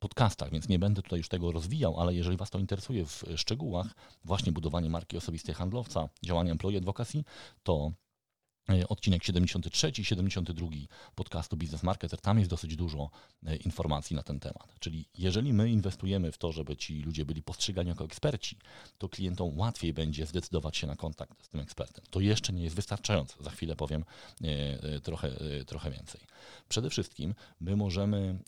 podcastach, 0.04 0.50
więc 0.50 0.68
nie 0.68 0.78
będę 0.78 1.02
tutaj 1.02 1.18
już 1.18 1.28
tego 1.28 1.52
rozwijał, 1.52 2.00
ale 2.00 2.14
jeżeli 2.14 2.36
Was 2.36 2.50
to 2.50 2.58
interesuje 2.58 3.06
w 3.06 3.24
szczegółach, 3.36 3.86
właśnie 4.24 4.52
budowanie 4.52 4.90
marki 4.90 5.16
osobistej 5.16 5.54
handlowca, 5.54 6.08
działanie 6.22 6.50
employee 6.50 6.76
advocacy, 6.76 7.24
to 7.62 7.92
E, 8.68 8.88
odcinek 8.88 9.24
73 9.24 9.92
i 9.98 10.04
72 10.04 10.68
podcastu 11.14 11.56
Business 11.56 11.82
Marketer. 11.82 12.20
Tam 12.20 12.38
jest 12.38 12.50
dosyć 12.50 12.76
dużo 12.76 13.10
e, 13.46 13.56
informacji 13.56 14.16
na 14.16 14.22
ten 14.22 14.40
temat. 14.40 14.74
Czyli 14.80 15.08
jeżeli 15.18 15.52
my 15.52 15.70
inwestujemy 15.70 16.32
w 16.32 16.38
to, 16.38 16.52
żeby 16.52 16.76
ci 16.76 17.00
ludzie 17.00 17.24
byli 17.24 17.42
postrzegani 17.42 17.88
jako 17.88 18.04
eksperci, 18.04 18.58
to 18.98 19.08
klientom 19.08 19.58
łatwiej 19.58 19.92
będzie 19.92 20.26
zdecydować 20.26 20.76
się 20.76 20.86
na 20.86 20.96
kontakt 20.96 21.44
z 21.44 21.48
tym 21.48 21.60
ekspertem. 21.60 22.04
To 22.10 22.20
jeszcze 22.20 22.52
nie 22.52 22.62
jest 22.62 22.76
wystarczające. 22.76 23.34
Za 23.40 23.50
chwilę 23.50 23.76
powiem 23.76 24.04
e, 24.42 25.00
trochę, 25.00 25.30
trochę 25.66 25.90
więcej. 25.90 26.20
Przede 26.68 26.90
wszystkim 26.90 27.34
my 27.60 27.76
możemy, 27.76 28.38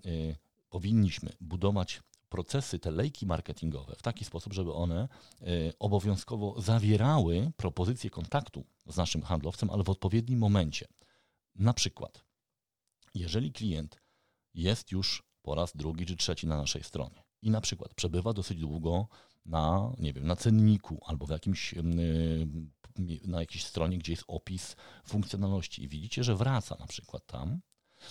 powinniśmy 0.76 1.32
budować 1.40 2.02
procesy, 2.28 2.78
te 2.78 2.90
lejki 2.90 3.26
marketingowe 3.26 3.94
w 3.96 4.02
taki 4.02 4.24
sposób, 4.24 4.52
żeby 4.52 4.72
one 4.72 5.08
obowiązkowo 5.78 6.60
zawierały 6.60 7.52
propozycję 7.56 8.10
kontaktu 8.10 8.66
z 8.86 8.96
naszym 8.96 9.22
handlowcem, 9.22 9.70
ale 9.70 9.84
w 9.84 9.90
odpowiednim 9.90 10.38
momencie. 10.38 10.86
Na 11.54 11.72
przykład, 11.72 12.24
jeżeli 13.14 13.52
klient 13.52 14.02
jest 14.54 14.92
już 14.92 15.22
po 15.42 15.54
raz 15.54 15.76
drugi 15.76 16.06
czy 16.06 16.16
trzeci 16.16 16.46
na 16.46 16.56
naszej 16.56 16.82
stronie 16.82 17.24
i 17.42 17.50
na 17.50 17.60
przykład 17.60 17.94
przebywa 17.94 18.32
dosyć 18.32 18.58
długo 18.58 19.08
na, 19.46 19.92
nie 19.98 20.12
wiem, 20.12 20.26
na 20.26 20.36
cenniku 20.36 21.00
albo 21.06 21.26
w 21.26 21.30
jakimś, 21.30 21.74
na 23.24 23.40
jakiejś 23.40 23.64
stronie, 23.64 23.98
gdzie 23.98 24.12
jest 24.12 24.24
opis 24.28 24.76
funkcjonalności 25.04 25.82
i 25.82 25.88
widzicie, 25.88 26.24
że 26.24 26.36
wraca 26.36 26.76
na 26.80 26.86
przykład 26.86 27.26
tam, 27.26 27.60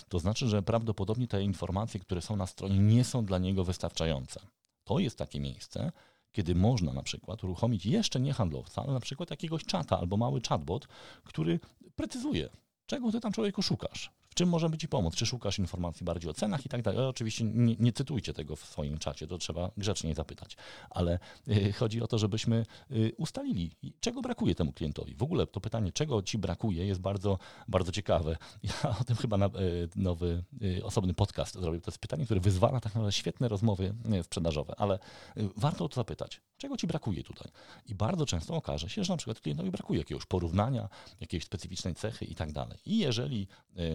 to 0.08 0.18
znaczy, 0.18 0.48
że 0.48 0.62
prawdopodobnie 0.62 1.28
te 1.28 1.42
informacje, 1.42 2.00
które 2.00 2.22
są 2.22 2.36
na 2.36 2.46
stronie, 2.46 2.78
nie 2.78 3.04
są 3.04 3.24
dla 3.24 3.38
niego 3.38 3.64
wystarczające. 3.64 4.40
To 4.84 4.98
jest 4.98 5.18
takie 5.18 5.40
miejsce, 5.40 5.92
kiedy 6.32 6.54
można 6.54 6.92
na 6.92 7.02
przykład 7.02 7.44
uruchomić 7.44 7.86
jeszcze 7.86 8.20
nie 8.20 8.32
handlowca, 8.32 8.82
ale 8.82 8.92
na 8.92 9.00
przykład 9.00 9.30
jakiegoś 9.30 9.64
czata 9.64 9.98
albo 9.98 10.16
mały 10.16 10.40
chatbot, 10.48 10.88
który 11.24 11.60
precyzuje, 11.96 12.48
czego 12.86 13.12
ty 13.12 13.20
tam 13.20 13.32
człowieku 13.32 13.62
szukasz, 13.62 14.10
czym 14.36 14.48
możemy 14.48 14.78
Ci 14.78 14.88
pomóc? 14.88 15.14
Czy 15.14 15.26
szukasz 15.26 15.58
informacji 15.58 16.04
bardziej 16.04 16.30
o 16.30 16.34
cenach 16.34 16.66
i 16.66 16.68
tak 16.68 16.82
dalej? 16.82 17.00
Oczywiście 17.00 17.44
nie, 17.44 17.76
nie, 17.78 17.92
cytujcie 17.92 18.32
tego 18.32 18.56
w 18.56 18.60
swoim 18.60 18.98
czacie, 18.98 19.26
to 19.26 19.38
trzeba 19.38 19.70
grzecznie 19.76 20.14
zapytać, 20.14 20.56
ale 20.90 21.18
y, 21.48 21.72
chodzi 21.72 22.02
o 22.02 22.06
to, 22.06 22.18
żebyśmy 22.18 22.66
y, 22.90 23.12
ustalili, 23.16 23.70
czego 24.00 24.22
brakuje 24.22 24.54
temu 24.54 24.72
klientowi. 24.72 25.14
W 25.14 25.22
ogóle 25.22 25.46
to 25.46 25.60
pytanie, 25.60 25.92
czego 25.92 26.22
Ci 26.22 26.38
brakuje, 26.38 26.86
jest 26.86 27.00
bardzo, 27.00 27.38
bardzo 27.68 27.92
ciekawe. 27.92 28.36
Ja 28.62 28.96
o 29.00 29.04
tym 29.04 29.16
chyba 29.16 29.36
na, 29.36 29.46
y, 29.46 29.88
nowy, 29.96 30.44
y, 30.62 30.84
osobny 30.84 31.14
podcast 31.14 31.54
zrobię. 31.54 31.80
To 31.80 31.90
jest 31.90 31.98
pytanie, 31.98 32.24
które 32.24 32.40
wyzwala 32.40 32.80
tak 32.80 32.94
naprawdę 32.94 33.12
świetne 33.12 33.48
rozmowy 33.48 33.94
y, 34.20 34.22
sprzedażowe, 34.22 34.74
ale 34.78 34.98
y, 35.36 35.48
warto 35.56 35.84
o 35.84 35.88
to 35.88 35.94
zapytać, 35.94 36.40
czego 36.56 36.76
Ci 36.76 36.86
brakuje 36.86 37.22
tutaj. 37.22 37.52
I 37.86 37.94
bardzo 37.94 38.26
często 38.26 38.54
okaże 38.54 38.88
się, 38.88 39.04
że 39.04 39.12
na 39.12 39.16
przykład 39.16 39.40
klientowi 39.40 39.70
brakuje 39.70 39.98
jakiegoś 39.98 40.26
porównania, 40.26 40.88
jakiejś 41.20 41.44
specyficznej 41.44 41.94
cechy 41.94 42.24
i 42.24 42.34
tak 42.34 42.52
dalej. 42.52 42.78
I 42.86 42.98
jeżeli 42.98 43.48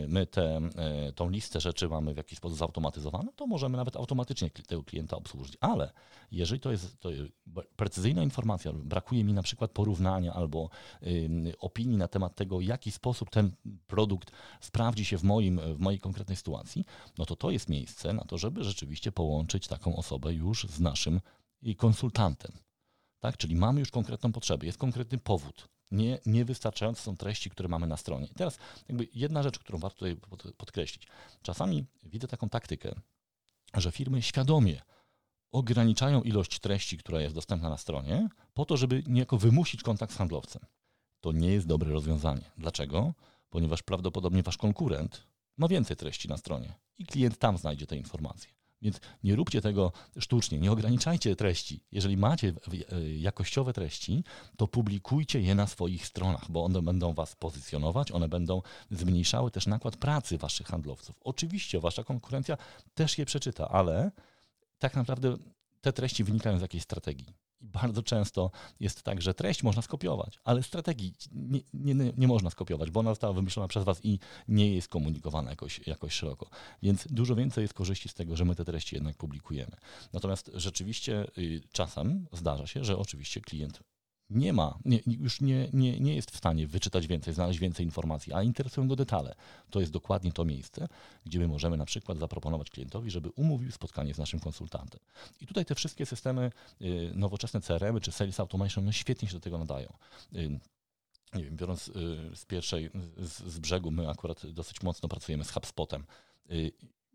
my 0.08 0.28
te, 0.32 0.62
e, 0.76 1.14
tą 1.14 1.30
listę 1.30 1.60
rzeczy 1.60 1.90
mamy 1.90 2.14
w 2.14 2.18
jakiś 2.18 2.38
sposób 2.38 2.58
zautomatyzowaną, 2.58 3.32
to 3.36 3.48
możemy 3.48 3.78
nawet 3.78 3.96
automatycznie 3.96 4.50
tego 4.50 4.84
klienta 4.84 5.18
obsłużyć. 5.18 5.58
Ale 5.62 5.92
jeżeli 6.32 6.62
to 6.62 6.72
jest, 6.72 7.00
to 7.00 7.10
precyzyjna 7.76 8.24
informacja, 8.24 8.74
brakuje 8.74 9.24
mi 9.24 9.34
na 9.34 9.44
przykład 9.44 9.72
porównania 9.72 10.34
albo 10.34 10.70
opinii 11.60 11.98
na 11.98 12.08
temat 12.08 12.36
tego, 12.36 12.58
w 12.58 12.64
jaki 12.64 12.92
sposób 12.92 13.30
ten 13.30 13.52
produkt 13.88 14.32
sprawdzi 14.62 15.06
się 15.06 15.18
w, 15.18 15.24
moim, 15.24 15.60
w 15.76 15.80
mojej 15.80 16.00
konkretnej 16.00 16.38
sytuacji, 16.38 16.86
no 17.18 17.26
to 17.26 17.36
to 17.36 17.52
jest 17.52 17.70
miejsce 17.70 18.14
na 18.14 18.24
to, 18.24 18.38
żeby 18.38 18.64
rzeczywiście 18.64 19.12
połączyć 19.12 19.68
taką 19.68 19.96
osobę 19.96 20.34
już 20.34 20.68
z 20.70 20.80
naszym 20.80 21.22
konsultantem. 21.78 22.52
Tak? 23.20 23.38
Czyli 23.38 23.56
mamy 23.56 23.80
już 23.80 23.92
konkretną 23.92 24.32
potrzebę, 24.32 24.66
jest 24.66 24.78
konkretny 24.78 25.18
powód 25.18 25.68
nie, 25.92 26.20
niewystarczające 26.26 27.02
są 27.02 27.18
treści, 27.18 27.50
które 27.50 27.70
mamy 27.70 27.88
na 27.88 27.98
stronie. 27.98 28.26
I 28.26 28.34
teraz 28.34 28.58
jakby 28.88 29.08
jedna 29.14 29.44
rzecz, 29.44 29.60
którą 29.60 29.80
warto 29.80 29.98
tutaj 29.98 30.18
podkreślić. 30.58 31.08
Czasami 31.42 31.86
widzę 32.04 32.28
taką 32.28 32.50
taktykę, 32.50 32.96
że 33.74 33.92
firmy 33.92 34.22
świadomie 34.22 34.82
ograniczają 35.52 36.22
ilość 36.22 36.60
treści, 36.60 36.98
która 36.98 37.22
jest 37.22 37.36
dostępna 37.36 37.70
na 37.70 37.78
stronie, 37.78 38.30
po 38.54 38.66
to, 38.66 38.78
żeby 38.78 39.04
niejako 39.08 39.38
wymusić 39.38 39.84
kontakt 39.84 40.14
z 40.14 40.18
handlowcem. 40.18 40.62
To 41.22 41.32
nie 41.32 41.54
jest 41.54 41.68
dobre 41.68 41.92
rozwiązanie. 41.92 42.52
Dlaczego? 42.58 43.14
Ponieważ 43.50 43.84
prawdopodobnie 43.84 44.44
wasz 44.44 44.58
konkurent 44.58 45.28
ma 45.58 45.68
więcej 45.68 45.98
treści 45.98 46.30
na 46.30 46.38
stronie 46.38 46.74
i 46.98 47.06
klient 47.06 47.38
tam 47.38 47.58
znajdzie 47.58 47.88
te 47.88 47.98
informacje. 47.98 48.61
Więc 48.82 49.00
nie 49.24 49.36
róbcie 49.36 49.62
tego 49.62 49.92
sztucznie, 50.20 50.60
nie 50.60 50.72
ograniczajcie 50.72 51.36
treści. 51.36 51.84
Jeżeli 51.92 52.18
macie 52.18 52.54
e, 52.92 53.10
jakościowe 53.18 53.74
treści, 53.74 54.24
to 54.58 54.68
publikujcie 54.68 55.42
je 55.42 55.56
na 55.56 55.68
swoich 55.68 56.06
stronach, 56.06 56.52
bo 56.52 56.64
one 56.64 56.82
będą 56.82 57.14
Was 57.14 57.36
pozycjonować, 57.36 58.12
one 58.12 58.30
będą 58.30 58.62
zmniejszały 58.92 59.52
też 59.52 59.68
nakład 59.68 59.98
pracy 59.98 60.38
Waszych 60.38 60.68
handlowców. 60.68 61.16
Oczywiście 61.24 61.80
Wasza 61.80 62.04
konkurencja 62.04 62.58
też 62.94 63.18
je 63.18 63.26
przeczyta, 63.26 63.70
ale 63.70 64.12
tak 64.80 64.96
naprawdę 64.96 65.38
te 65.82 65.94
treści 65.94 66.24
wynikają 66.24 66.60
z 66.60 66.62
jakiejś 66.62 66.84
strategii. 66.84 67.34
I 67.62 67.68
bardzo 67.68 68.04
często 68.04 68.52
jest 68.80 69.04
tak, 69.04 69.22
że 69.22 69.34
treść 69.34 69.64
można 69.64 69.82
skopiować, 69.82 70.40
ale 70.44 70.64
strategii 70.64 71.14
nie, 71.32 71.62
nie, 71.74 72.14
nie, 72.18 72.28
można 72.28 72.50
skopiować, 72.50 72.92
bo 72.92 73.00
ona 73.00 73.12
została 73.12 73.34
wymyślona 73.34 73.68
przez 73.68 73.84
Was 73.84 74.06
i 74.06 74.20
nie 74.48 74.76
jest 74.76 74.88
komunikowana 74.88 75.50
jakoś, 75.50 75.88
jakoś 75.88 76.14
szeroko. 76.14 76.50
Więc 76.84 77.08
dużo 77.10 77.36
więcej 77.36 77.62
jest 77.62 77.74
korzyści 77.74 78.10
z 78.10 78.14
tego, 78.14 78.36
że 78.36 78.46
my 78.46 78.56
te 78.56 78.66
treści 78.66 78.96
jednak 78.96 79.18
publikujemy. 79.18 79.78
Natomiast 80.14 80.52
rzeczywiście 80.54 81.26
y, 81.38 81.62
czasem 81.72 82.28
zdarza 82.34 82.68
się, 82.68 82.84
że 82.84 82.98
oczywiście 82.98 83.42
klient 83.42 83.84
nie 84.32 84.54
ma, 84.54 84.80
nie, 84.86 85.00
już 85.08 85.42
nie, 85.42 85.70
nie, 85.74 86.00
nie 86.00 86.16
jest 86.16 86.32
w 86.32 86.38
stanie 86.38 86.68
wyczytać 86.68 87.08
więcej, 87.08 87.34
znaleźć 87.34 87.60
więcej 87.60 87.86
informacji, 87.86 88.34
a 88.34 88.44
interesują 88.44 88.88
go 88.88 88.96
detale. 88.96 89.36
To 89.70 89.80
jest 89.80 89.92
dokładnie 89.92 90.32
to 90.32 90.46
miejsce, 90.46 90.88
gdzie 91.26 91.40
my 91.40 91.48
możemy 91.48 91.78
na 91.78 91.86
przykład 91.86 92.18
zaproponować 92.18 92.70
klientowi, 92.70 93.12
żeby 93.12 93.30
umówił 93.30 93.72
spotkanie 93.72 94.14
z 94.14 94.18
naszym 94.18 94.40
konsultantem. 94.40 95.00
I 95.42 95.48
tutaj 95.48 95.66
te 95.66 95.76
wszystkie 95.76 96.06
systemy, 96.06 96.52
y, 96.82 97.12
nowoczesne 97.16 97.62
CRM 97.62 98.00
czy 98.00 98.12
Sales 98.12 98.40
Automation, 98.40 98.86
no 98.86 98.92
świetnie 98.92 99.28
się 99.28 99.34
do 99.34 99.40
tego 99.40 99.58
nadają 99.58 99.94
y, 100.36 100.60
nie 101.34 101.44
wiem, 101.44 101.58
biorąc 101.58 101.88
y, 101.88 101.92
z 102.36 102.46
pierwszej, 102.46 102.90
z, 103.18 103.44
z, 103.44 103.60
brzegu, 103.60 103.92
my 103.92 104.10
akurat 104.10 104.46
dosyć 104.48 104.82
mocno 104.84 105.10
pracujemy 105.10 105.44
z 105.44 105.52
HubSpotem. 105.52 106.06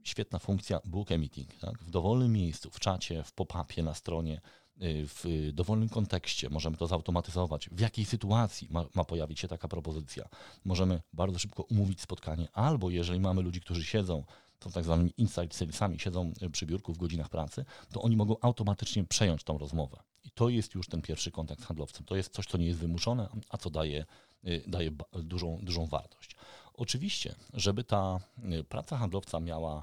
Świetna 0.02 0.38
funkcja 0.38 0.81
book 0.85 1.11
meeting. 1.11 1.55
Tak? 1.55 1.79
W 1.83 1.90
dowolnym 1.90 2.33
miejscu, 2.33 2.70
w 2.70 2.81
czacie, 2.81 3.22
w 3.22 3.33
pop-upie 3.33 3.83
na 3.83 3.94
stronie, 3.94 4.40
w 4.81 5.51
dowolnym 5.53 5.89
kontekście, 5.89 6.51
możemy 6.51 6.77
to 6.77 6.87
zautomatyzować, 6.87 7.69
w 7.73 7.81
jakiej 7.81 8.05
sytuacji 8.05 8.69
ma, 8.71 8.85
ma, 8.95 9.05
pojawić 9.05 9.41
się 9.41 9.49
taka 9.49 9.69
propozycja. 9.69 10.29
Możemy 10.65 11.03
bardzo 11.12 11.39
szybko 11.39 11.62
umówić 11.62 12.01
spotkanie, 12.01 12.49
albo 12.53 12.91
jeżeli 12.91 13.21
mamy 13.21 13.43
ludzi, 13.43 13.61
którzy 13.61 13.85
siedzą, 13.85 14.25
są 14.65 14.71
tak 14.71 14.85
zwanymi 14.85 15.12
inside 15.19 15.55
salesami, 15.55 15.99
siedzą 15.99 16.33
przy 16.53 16.67
biurku 16.67 16.93
w 16.93 16.99
godzinach 16.99 17.29
pracy, 17.29 17.65
to 17.93 18.03
oni 18.03 18.17
mogą 18.17 18.37
automatycznie 18.41 19.05
przejąć 19.05 19.45
tą 19.45 19.59
rozmowę. 19.59 20.03
I 20.25 20.31
to 20.31 20.49
jest 20.49 20.75
już 20.75 20.89
ten 20.89 21.03
pierwszy 21.03 21.31
kontakt 21.31 21.62
z 21.62 21.65
handlowcem. 21.65 22.05
To 22.05 22.17
jest 22.17 22.33
coś, 22.33 22.47
co 22.47 22.59
nie 22.59 22.67
jest 22.67 22.79
wymuszone, 22.79 23.29
a 23.49 23.59
co 23.59 23.71
daje, 23.71 24.05
y, 24.45 24.65
daje 24.67 24.91
dużą, 25.12 25.59
dużą 25.62 25.87
wartość. 25.87 26.37
Oczywiście, 26.75 27.35
żeby 27.55 27.85
ta 27.85 28.21
y, 28.61 28.65
praca 28.65 28.97
handlowca 28.97 29.41
miała, 29.41 29.79
y, 29.79 29.83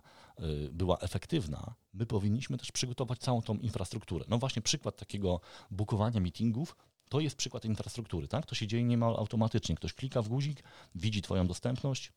była 0.72 0.98
efektywna, 1.00 1.76
my 1.94 2.06
powinniśmy 2.06 2.58
też 2.58 2.72
przygotować 2.72 3.20
całą 3.20 3.42
tą 3.42 3.58
infrastrukturę. 3.58 4.26
No 4.28 4.38
właśnie 4.38 4.62
przykład 4.62 4.98
takiego 4.98 5.42
bukowania 5.72 6.20
meetingów 6.20 6.76
to 7.10 7.20
jest 7.20 7.36
przykład 7.36 7.66
infrastruktury, 7.66 8.28
tak? 8.28 8.46
To 8.46 8.56
się 8.56 8.68
dzieje 8.68 8.84
niemal 8.84 9.16
automatycznie. 9.16 9.76
Ktoś 9.76 9.94
klika 9.94 10.22
w 10.22 10.28
guzik, 10.28 10.64
widzi 10.96 11.22
Twoją 11.22 11.48
dostępność, 11.48 12.12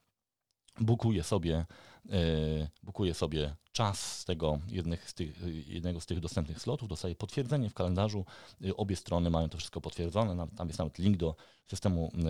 bukuje 0.81 1.23
sobie, 1.23 1.67
e, 2.11 2.69
bukuje 2.83 3.15
sobie 3.15 3.57
czas 3.73 4.19
z 4.19 4.25
tego 4.25 4.59
z 5.07 5.15
tych, 5.15 5.41
jednego 5.67 6.01
z 6.01 6.07
tych 6.07 6.21
dostępnych 6.21 6.61
slotów, 6.61 6.89
dostaje 6.89 7.15
potwierdzenie 7.15 7.71
w 7.71 7.75
kalendarzu. 7.75 8.25
E, 8.65 8.77
obie 8.77 8.97
strony 8.97 9.31
mają 9.31 9.49
to 9.49 9.59
wszystko 9.59 9.81
potwierdzone. 9.81 10.49
Tam 10.57 10.69
jest 10.69 10.79
nawet 10.79 10.99
link 10.99 11.17
do 11.17 11.37
systemu 11.67 12.13
e, 12.15 12.29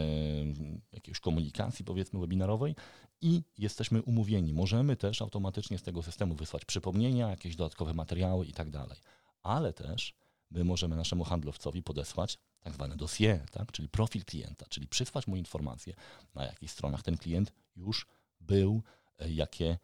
jakiejś 0.93 1.21
komunikacji, 1.21 1.85
powiedzmy, 1.85 2.21
webinarowej 2.21 2.75
i 3.21 3.43
jesteśmy 3.59 4.03
umówieni. 4.03 4.53
Możemy 4.53 4.97
też 4.97 5.23
automatycznie 5.23 5.79
z 5.79 5.83
tego 5.83 6.03
systemu 6.03 6.35
wysłać 6.35 6.65
przypomnienia, 6.65 7.29
jakieś 7.29 7.57
dodatkowe 7.57 7.95
materiały 7.95 8.47
i 8.47 8.53
tak 8.53 8.71
dalej. 8.71 8.99
Ale 9.43 9.73
też 9.73 10.15
my 10.51 10.65
możemy 10.65 10.97
naszemu 10.97 11.25
handlowcowi 11.25 11.83
podesłać 11.83 12.39
tak 12.61 12.75
zwane 12.75 12.97
dossier, 12.97 13.51
tak? 13.51 13.73
czyli 13.73 13.89
profil 13.89 14.25
klienta, 14.25 14.67
czyli 14.69 14.89
przysłać 14.89 15.27
mu 15.27 15.37
informację, 15.37 15.95
na 16.35 16.45
jakich 16.45 16.71
stronach 16.71 17.03
ten 17.03 17.19
klient 17.19 17.53
już 17.77 18.07
był, 18.47 18.83
e, 19.19 19.31
jakie 19.31 19.79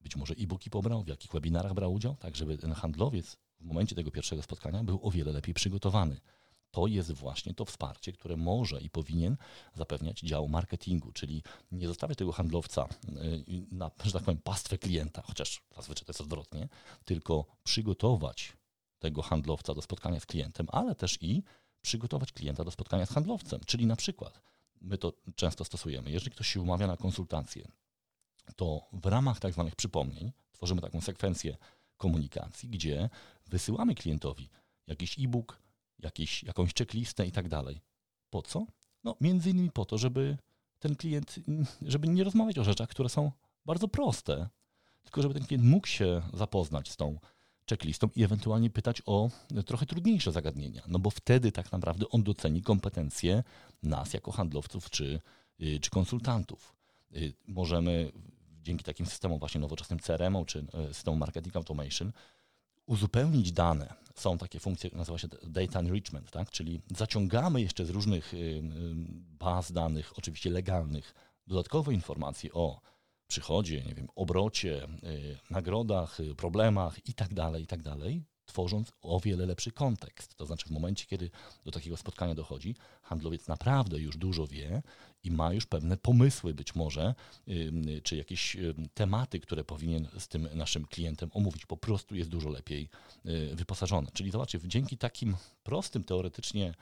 być 0.00 0.16
może 0.16 0.34
e-booki 0.34 0.70
pobrał, 0.70 1.02
w 1.02 1.08
jakich 1.08 1.32
webinarach 1.32 1.74
brał 1.74 1.92
udział, 1.92 2.16
tak 2.16 2.36
żeby 2.36 2.58
ten 2.58 2.72
handlowiec 2.72 3.36
w 3.60 3.64
momencie 3.64 3.94
tego 3.94 4.10
pierwszego 4.10 4.42
spotkania 4.42 4.84
był 4.84 5.00
o 5.02 5.10
wiele 5.10 5.32
lepiej 5.32 5.54
przygotowany. 5.54 6.20
To 6.70 6.86
jest 6.86 7.12
właśnie 7.12 7.54
to 7.54 7.64
wsparcie, 7.64 8.12
które 8.12 8.36
może 8.36 8.80
i 8.80 8.90
powinien 8.90 9.36
zapewniać 9.74 10.20
dział 10.20 10.48
marketingu, 10.48 11.12
czyli 11.12 11.42
nie 11.72 11.86
zostawiać 11.86 12.18
tego 12.18 12.32
handlowca 12.32 12.88
y, 13.08 13.66
na, 13.70 13.90
że 14.04 14.12
tak 14.12 14.22
powiem, 14.22 14.40
pastwę 14.40 14.78
klienta, 14.78 15.22
chociaż 15.22 15.62
zazwyczaj 15.76 16.04
to 16.04 16.10
jest 16.10 16.20
odwrotnie, 16.20 16.68
tylko 17.04 17.44
przygotować 17.64 18.52
tego 18.98 19.22
handlowca 19.22 19.74
do 19.74 19.82
spotkania 19.82 20.20
z 20.20 20.26
klientem, 20.26 20.66
ale 20.72 20.94
też 20.94 21.18
i 21.22 21.42
przygotować 21.80 22.32
klienta 22.32 22.64
do 22.64 22.70
spotkania 22.70 23.06
z 23.06 23.10
handlowcem. 23.10 23.60
Czyli 23.66 23.86
na 23.86 23.96
przykład, 23.96 24.40
my 24.80 24.98
to 24.98 25.12
często 25.36 25.64
stosujemy, 25.64 26.10
jeżeli 26.10 26.30
ktoś 26.30 26.48
się 26.48 26.60
umawia 26.60 26.86
na 26.86 26.96
konsultację, 26.96 27.68
to 28.56 28.88
w 28.92 29.06
ramach 29.06 29.40
tak 29.40 29.52
zwanych 29.52 29.76
przypomnień 29.76 30.32
tworzymy 30.52 30.80
taką 30.80 31.00
sekwencję 31.00 31.56
komunikacji, 31.96 32.68
gdzie 32.68 33.10
wysyłamy 33.46 33.94
klientowi 33.94 34.48
jakiś 34.86 35.18
e-book, 35.18 35.58
jakiś, 35.98 36.42
jakąś 36.42 36.74
checklistę 36.74 37.26
i 37.26 37.32
tak 37.32 37.48
dalej. 37.48 37.80
Po 38.30 38.42
co? 38.42 38.66
No, 39.04 39.16
między 39.20 39.50
innymi 39.50 39.70
po 39.70 39.84
to, 39.84 39.98
żeby 39.98 40.38
ten 40.78 40.96
klient, 40.96 41.36
żeby 41.82 42.08
nie 42.08 42.24
rozmawiać 42.24 42.58
o 42.58 42.64
rzeczach, 42.64 42.88
które 42.88 43.08
są 43.08 43.32
bardzo 43.64 43.88
proste, 43.88 44.48
tylko 45.02 45.22
żeby 45.22 45.34
ten 45.34 45.46
klient 45.46 45.64
mógł 45.64 45.86
się 45.86 46.22
zapoznać 46.32 46.90
z 46.90 46.96
tą 46.96 47.18
checklistą 47.70 48.08
i 48.14 48.24
ewentualnie 48.24 48.70
pytać 48.70 49.02
o 49.06 49.30
trochę 49.66 49.86
trudniejsze 49.86 50.32
zagadnienia, 50.32 50.82
no 50.88 50.98
bo 50.98 51.10
wtedy 51.10 51.52
tak 51.52 51.72
naprawdę 51.72 52.08
on 52.08 52.22
doceni 52.22 52.62
kompetencje 52.62 53.42
nas 53.82 54.14
jako 54.14 54.32
handlowców 54.32 54.90
czy, 54.90 55.20
y, 55.60 55.80
czy 55.80 55.90
konsultantów. 55.90 56.74
Y, 57.14 57.34
możemy 57.46 58.12
dzięki 58.62 58.84
takim 58.84 59.06
systemom 59.06 59.38
właśnie 59.38 59.60
nowoczesnym 59.60 59.98
CRM 59.98 60.44
czy 60.44 60.66
y, 60.90 60.94
systemom 60.94 61.18
marketing 61.18 61.56
automation 61.56 62.12
uzupełnić 62.86 63.52
dane. 63.52 63.94
Są 64.14 64.38
takie 64.38 64.60
funkcje, 64.60 64.90
nazywa 64.92 65.18
się 65.18 65.28
data 65.42 65.78
enrichment, 65.80 66.30
tak? 66.30 66.50
czyli 66.50 66.80
zaciągamy 66.96 67.62
jeszcze 67.62 67.86
z 67.86 67.90
różnych 67.90 68.32
baz 69.38 69.72
danych, 69.72 70.18
oczywiście 70.18 70.50
legalnych, 70.50 71.14
dodatkowe 71.46 71.94
informacje 71.94 72.52
o 72.52 72.80
przychodzie, 73.26 73.82
nie 73.82 73.94
wiem, 73.94 74.08
obrocie, 74.14 74.84
y, 74.84 75.38
nagrodach, 75.50 76.20
y, 76.20 76.34
problemach 76.34 77.08
i 77.08 77.14
tak 77.14 77.34
tworząc 78.46 78.92
o 79.02 79.20
wiele 79.20 79.46
lepszy 79.46 79.72
kontekst. 79.72 80.34
To 80.34 80.46
znaczy 80.46 80.68
w 80.68 80.70
momencie, 80.70 81.06
kiedy 81.06 81.30
do 81.64 81.70
takiego 81.70 81.96
spotkania 81.96 82.34
dochodzi, 82.34 82.74
handlowiec 83.02 83.48
naprawdę 83.48 83.98
już 83.98 84.16
dużo 84.16 84.46
wie 84.46 84.82
i 85.22 85.30
ma 85.30 85.52
już 85.52 85.66
pewne 85.66 85.96
pomysły 85.96 86.54
być 86.54 86.74
może, 86.74 87.14
y, 87.48 88.00
czy 88.02 88.16
jakieś 88.16 88.56
tematy, 88.94 89.40
które 89.40 89.64
powinien 89.64 90.08
z 90.18 90.28
tym 90.28 90.48
naszym 90.54 90.86
klientem 90.86 91.30
omówić. 91.32 91.66
Po 91.66 91.76
prostu 91.76 92.14
jest 92.14 92.30
dużo 92.30 92.48
lepiej 92.48 92.88
wyposażony. 93.54 94.08
Czyli 94.12 94.30
zobaczcie, 94.30 94.58
dzięki 94.64 94.98
takim 94.98 95.36
prostym 95.62 96.04
teoretycznie 96.04 96.74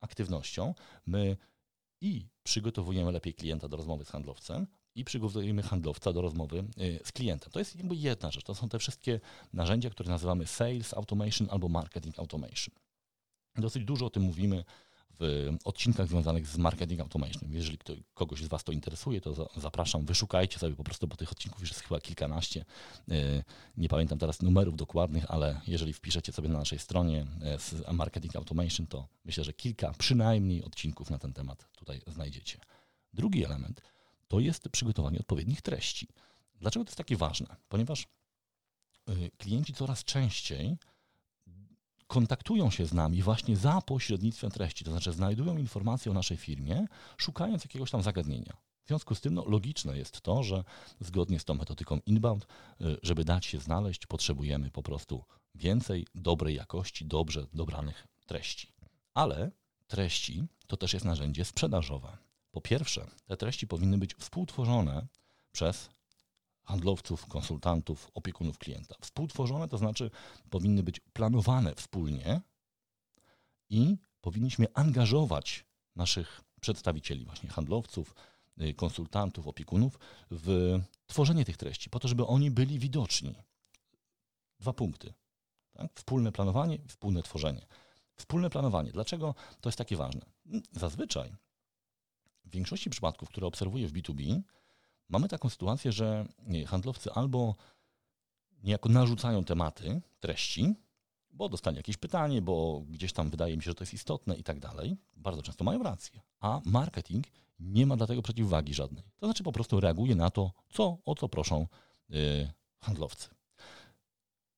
aktywnościom 0.00 0.74
my 1.06 1.36
i 2.00 2.26
przygotowujemy 2.42 3.12
lepiej 3.12 3.34
klienta 3.34 3.68
do 3.68 3.76
rozmowy 3.76 4.04
z 4.04 4.08
handlowcem, 4.08 4.66
i 4.94 5.04
przygotowujemy 5.04 5.62
handlowca 5.62 6.12
do 6.12 6.22
rozmowy 6.22 6.64
y, 6.78 7.00
z 7.04 7.12
klientem. 7.12 7.52
To 7.52 7.58
jest 7.58 7.76
jakby 7.76 7.96
jedna 7.96 8.30
rzecz. 8.30 8.44
To 8.44 8.54
są 8.54 8.68
te 8.68 8.78
wszystkie 8.78 9.20
narzędzia, 9.52 9.90
które 9.90 10.10
nazywamy 10.10 10.46
sales 10.46 10.94
automation 10.94 11.48
albo 11.50 11.68
marketing 11.68 12.18
automation. 12.18 12.74
Dosyć 13.56 13.84
dużo 13.84 14.06
o 14.06 14.10
tym 14.10 14.22
mówimy 14.22 14.64
w 15.20 15.56
odcinkach 15.64 16.08
związanych 16.08 16.46
z 16.46 16.58
marketing 16.58 17.00
automation. 17.00 17.52
Jeżeli 17.52 17.78
kto, 17.78 17.92
kogoś 18.14 18.42
z 18.42 18.48
Was 18.48 18.64
to 18.64 18.72
interesuje, 18.72 19.20
to 19.20 19.50
zapraszam, 19.56 20.04
wyszukajcie 20.04 20.58
sobie 20.58 20.76
po 20.76 20.84
prostu, 20.84 21.06
bo 21.06 21.16
tych 21.16 21.32
odcinków 21.32 21.60
już 21.60 21.70
jest 21.70 21.82
chyba 21.82 22.00
kilkanaście. 22.00 22.64
Y, 23.12 23.44
nie 23.76 23.88
pamiętam 23.88 24.18
teraz 24.18 24.42
numerów 24.42 24.76
dokładnych, 24.76 25.30
ale 25.30 25.60
jeżeli 25.66 25.92
wpiszecie 25.92 26.32
sobie 26.32 26.48
na 26.48 26.58
naszej 26.58 26.78
stronie 26.78 27.26
y, 27.88 27.92
marketing 27.92 28.36
automation, 28.36 28.86
to 28.86 29.08
myślę, 29.24 29.44
że 29.44 29.52
kilka 29.52 29.92
przynajmniej 29.98 30.64
odcinków 30.64 31.10
na 31.10 31.18
ten 31.18 31.32
temat 31.32 31.68
tutaj 31.76 32.00
znajdziecie. 32.06 32.58
Drugi 33.12 33.44
element– 33.44 33.80
to 34.28 34.40
jest 34.40 34.68
przygotowanie 34.68 35.18
odpowiednich 35.18 35.62
treści. 35.62 36.08
Dlaczego 36.60 36.84
to 36.84 36.88
jest 36.88 36.98
takie 36.98 37.16
ważne? 37.16 37.56
Ponieważ 37.68 38.06
y, 39.08 39.30
klienci 39.38 39.74
coraz 39.74 40.04
częściej 40.04 40.76
kontaktują 42.06 42.70
się 42.70 42.86
z 42.86 42.92
nami 42.92 43.22
właśnie 43.22 43.56
za 43.56 43.80
pośrednictwem 43.80 44.50
treści, 44.50 44.84
to 44.84 44.90
znaczy 44.90 45.12
znajdują 45.12 45.56
informacje 45.56 46.10
o 46.12 46.14
naszej 46.14 46.36
firmie, 46.36 46.86
szukając 47.16 47.64
jakiegoś 47.64 47.90
tam 47.90 48.02
zagadnienia. 48.02 48.56
W 48.84 48.88
związku 48.88 49.14
z 49.14 49.20
tym 49.20 49.34
no, 49.34 49.44
logiczne 49.44 49.98
jest 49.98 50.20
to, 50.20 50.42
że 50.42 50.64
zgodnie 51.00 51.40
z 51.40 51.44
tą 51.44 51.54
metodyką 51.54 52.00
inbound, 52.06 52.46
y, 52.80 52.96
żeby 53.02 53.24
dać 53.24 53.46
się 53.46 53.58
znaleźć, 53.60 54.06
potrzebujemy 54.06 54.70
po 54.70 54.82
prostu 54.82 55.24
więcej 55.54 56.06
dobrej 56.14 56.54
jakości, 56.54 57.04
dobrze 57.04 57.46
dobranych 57.52 58.06
treści. 58.26 58.72
Ale 59.14 59.50
treści 59.86 60.44
to 60.66 60.76
też 60.76 60.92
jest 60.92 61.04
narzędzie 61.04 61.44
sprzedażowe. 61.44 62.23
Po 62.54 62.60
pierwsze, 62.60 63.06
te 63.26 63.36
treści 63.36 63.66
powinny 63.66 63.98
być 63.98 64.14
współtworzone 64.14 65.06
przez 65.52 65.90
handlowców, 66.64 67.26
konsultantów, 67.26 68.10
opiekunów 68.14 68.58
klienta. 68.58 68.94
Współtworzone 69.00 69.68
to 69.68 69.78
znaczy 69.78 70.10
powinny 70.50 70.82
być 70.82 71.00
planowane 71.00 71.74
wspólnie 71.74 72.40
i 73.70 73.96
powinniśmy 74.20 74.66
angażować 74.74 75.64
naszych 75.96 76.40
przedstawicieli, 76.60 77.24
właśnie 77.24 77.48
handlowców, 77.48 78.14
y, 78.60 78.74
konsultantów, 78.74 79.46
opiekunów 79.48 79.98
w 80.30 80.78
tworzenie 81.06 81.44
tych 81.44 81.56
treści, 81.56 81.90
po 81.90 82.00
to, 82.00 82.08
żeby 82.08 82.26
oni 82.26 82.50
byli 82.50 82.78
widoczni. 82.78 83.34
Dwa 84.60 84.72
punkty. 84.72 85.14
Tak? 85.72 85.92
Wspólne 85.94 86.32
planowanie, 86.32 86.78
wspólne 86.88 87.22
tworzenie. 87.22 87.66
Wspólne 88.16 88.50
planowanie. 88.50 88.92
Dlaczego 88.92 89.34
to 89.60 89.68
jest 89.68 89.78
takie 89.78 89.96
ważne? 89.96 90.20
Zazwyczaj 90.72 91.43
w 92.44 92.50
większości 92.50 92.90
przypadków, 92.90 93.28
które 93.28 93.46
obserwuję 93.46 93.88
w 93.88 93.92
B2B, 93.92 94.40
mamy 95.08 95.28
taką 95.28 95.48
sytuację, 95.48 95.92
że 95.92 96.26
handlowcy 96.66 97.12
albo 97.12 97.54
niejako 98.62 98.88
narzucają 98.88 99.44
tematy, 99.44 100.00
treści, 100.20 100.74
bo 101.30 101.48
dostali 101.48 101.76
jakieś 101.76 101.96
pytanie, 101.96 102.42
bo 102.42 102.82
gdzieś 102.88 103.12
tam 103.12 103.30
wydaje 103.30 103.56
mi 103.56 103.62
się, 103.62 103.70
że 103.70 103.74
to 103.74 103.82
jest 103.82 103.94
istotne 103.94 104.36
i 104.36 104.42
tak 104.42 104.60
dalej. 104.60 104.96
Bardzo 105.16 105.42
często 105.42 105.64
mają 105.64 105.82
rację. 105.82 106.20
A 106.40 106.60
marketing 106.64 107.26
nie 107.60 107.86
ma 107.86 107.96
dlatego 107.96 108.22
przeciwwagi 108.22 108.74
żadnej. 108.74 109.04
To 109.16 109.26
znaczy 109.26 109.42
po 109.42 109.52
prostu 109.52 109.80
reaguje 109.80 110.14
na 110.14 110.30
to, 110.30 110.52
co, 110.70 110.98
o 111.04 111.14
co 111.14 111.28
proszą 111.28 111.66
yy, 112.08 112.52
handlowcy. 112.80 113.28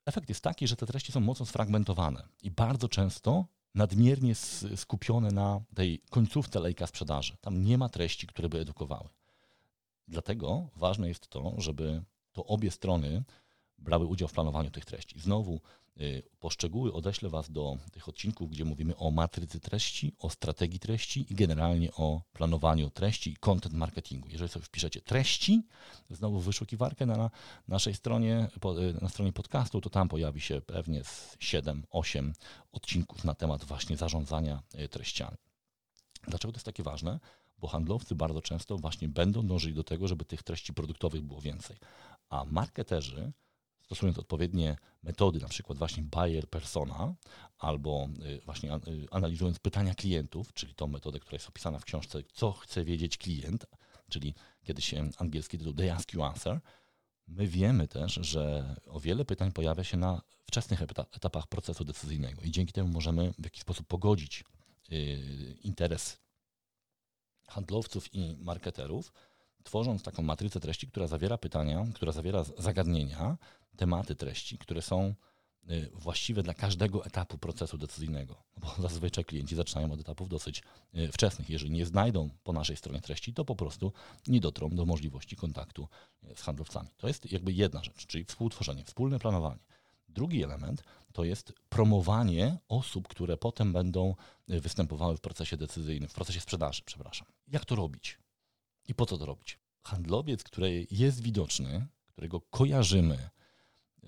Efekt 0.07 0.29
jest 0.29 0.41
taki, 0.41 0.69
że 0.69 0.77
te 0.77 0.87
treści 0.87 1.13
są 1.13 1.21
mocno 1.21 1.47
sfragmentowane 1.47 2.29
i 2.43 2.51
bardzo 2.51 2.89
często 2.89 3.45
nadmiernie 3.77 4.35
skupione 4.77 5.31
na 5.31 5.61
tej 5.75 6.03
końcówce 6.11 6.61
lejka 6.61 6.87
sprzedaży. 6.87 7.37
Tam 7.41 7.65
nie 7.65 7.79
ma 7.79 7.89
treści, 7.89 8.27
które 8.27 8.49
by 8.49 8.61
edukowały. 8.61 9.09
Dlatego 10.09 10.69
ważne 10.77 11.09
jest 11.09 11.29
to, 11.29 11.55
żeby 11.59 12.03
to 12.33 12.47
obie 12.47 12.71
strony 12.71 13.25
brały 13.79 14.07
udział 14.07 14.29
w 14.29 14.33
planowaniu 14.33 14.71
tych 14.71 14.85
treści. 14.85 15.21
Znowu 15.21 15.61
poszczegóły 16.41 16.93
odeślę 16.93 17.29
Was 17.29 17.51
do 17.51 17.79
tych 17.93 18.09
odcinków, 18.09 18.51
gdzie 18.51 18.65
mówimy 18.65 18.97
o 18.97 19.11
matrycy 19.11 19.61
treści, 19.61 20.13
o 20.19 20.31
strategii 20.31 20.79
treści 20.79 21.27
i 21.33 21.35
generalnie 21.35 21.93
o 21.93 22.23
planowaniu 22.33 22.91
treści 22.91 23.31
i 23.31 23.37
content 23.37 23.75
marketingu. 23.75 24.29
Jeżeli 24.29 24.49
sobie 24.51 24.65
wpiszecie 24.65 25.01
treści, 25.01 25.63
znowu 26.11 26.41
wyszukiwarkę 26.41 27.07
na 27.07 27.31
naszej 27.69 27.95
stronie, 27.95 28.49
y, 28.97 29.03
na 29.03 29.09
stronie 29.09 29.33
podcastu, 29.33 29.81
to 29.81 29.91
tam 29.91 30.09
pojawi 30.09 30.41
się 30.41 30.61
pewnie 30.61 31.03
7-8 31.39 32.33
odcinków 32.73 33.25
na 33.25 33.35
temat 33.35 33.65
właśnie 33.65 33.97
zarządzania 33.97 34.63
y, 34.75 34.89
treściami. 34.89 35.37
Dlaczego 36.29 36.53
to 36.53 36.57
jest 36.57 36.67
takie 36.67 36.83
ważne? 36.83 37.21
Bo 37.59 37.69
handlowcy 37.69 38.15
bardzo 38.15 38.43
często 38.43 38.79
właśnie 38.79 39.09
będą 39.09 39.47
dążyli 39.47 39.75
do 39.75 39.85
tego, 39.85 40.09
żeby 40.09 40.25
tych 40.25 40.43
treści 40.43 40.75
produktowych 40.75 41.23
było 41.23 41.41
więcej. 41.41 41.77
A 42.29 42.45
marketerzy 42.45 43.33
stosując 43.87 44.19
odpowiednie 44.19 44.77
metody, 45.03 45.41
na 45.41 45.49
przykład 45.49 45.79
właśnie 45.79 46.03
buyer 46.03 46.49
persona, 46.49 47.15
albo 47.59 48.09
y, 48.27 48.41
właśnie 48.45 48.75
y, 48.75 49.07
analizując 49.11 49.59
pytania 49.59 49.95
klientów, 49.95 50.53
czyli 50.53 50.75
tą 50.75 50.87
metodę, 50.87 51.21
która 51.21 51.37
jest 51.37 51.49
opisana 51.49 51.79
w 51.79 51.85
książce, 51.85 52.23
co 52.33 52.53
chce 52.53 52.85
wiedzieć 52.85 53.19
klient, 53.19 53.67
czyli 54.09 54.35
kiedyś 54.65 54.95
angielski 55.19 55.59
tytuł 55.59 55.75
They 55.75 55.93
Ask 55.93 56.13
You 56.13 56.23
Answer, 56.23 56.61
my 57.29 57.47
wiemy 57.47 57.89
też, 57.89 58.15
że 58.15 58.75
o 58.87 59.01
wiele 59.01 59.25
pytań 59.25 59.53
pojawia 59.53 59.85
się 59.85 59.97
na 59.97 60.23
wczesnych 60.45 60.83
etapach 61.13 61.47
procesu 61.47 61.85
decyzyjnego 61.85 62.43
i 62.43 62.51
dzięki 62.51 62.73
temu 62.73 62.89
możemy 62.89 63.35
w 63.39 63.45
jakiś 63.45 63.63
sposób 63.63 63.87
pogodzić 63.87 64.45
y, 64.93 65.57
interes 65.63 66.19
handlowców 67.49 68.15
i 68.15 68.37
marketerów, 68.37 69.13
tworząc 69.65 70.03
taką 70.03 70.23
matrycę 70.23 70.61
treści, 70.61 70.87
która 70.87 71.07
zawiera 71.07 71.39
pytania, 71.39 71.87
która 71.95 72.13
zawiera 72.13 72.45
zagadnienia, 72.59 73.37
tematy 73.77 74.15
treści, 74.15 74.59
które 74.59 74.83
są 74.83 75.15
y, 75.71 75.91
właściwe 75.95 76.43
dla 76.43 76.55
każdego 76.55 77.07
etapu 77.07 77.39
procesu 77.39 77.79
decyzyjnego. 77.79 78.43
Bo 78.61 78.75
zazwyczaj 78.79 79.25
klienci 79.25 79.57
zaczynają 79.57 79.93
od 79.93 80.01
etapów 80.01 80.29
dosyć 80.29 80.63
y, 80.95 81.13
wczesnych. 81.13 81.51
Jeżeli 81.51 81.71
nie 81.71 81.87
znajdą 81.87 82.31
po 82.45 82.53
naszej 82.53 82.77
stronie 82.77 83.01
treści, 83.01 83.35
to 83.35 83.45
po 83.45 83.57
prostu 83.57 83.93
nie 84.27 84.41
dotrą 84.41 84.71
do 84.71 84.87
możliwości 84.87 85.37
kontaktu 85.37 85.89
z 86.35 86.41
handlowcami. 86.41 86.89
To 86.97 87.09
jest 87.09 87.33
jakby 87.33 87.53
jedna 87.53 87.85
rzecz, 87.85 88.07
czyli 88.07 88.25
współtworzenie, 88.25 88.85
wspólne 88.85 89.19
planowanie. 89.19 89.63
Drugi 90.09 90.43
element 90.43 90.83
to 91.13 91.25
jest 91.25 91.53
promowanie 91.69 92.59
osób, 92.69 93.09
które 93.09 93.37
potem 93.37 93.73
będą 93.73 94.15
występowały 94.49 95.17
w 95.17 95.21
procesie 95.21 95.57
decyzyjnym, 95.57 96.09
w 96.09 96.15
procesie 96.15 96.41
sprzedaży, 96.41 96.83
przepraszam. 96.85 97.29
Jak 97.49 97.65
to 97.65 97.77
robić? 97.77 98.19
I 98.89 98.95
po 98.95 99.07
co 99.07 99.19
to 99.19 99.27
robić? 99.27 99.59
Handlowiec, 99.83 100.45
który 100.45 100.87
jest 100.91 101.23
widoczny, 101.23 101.87
którego 102.09 102.41
kojarzymy 102.41 103.31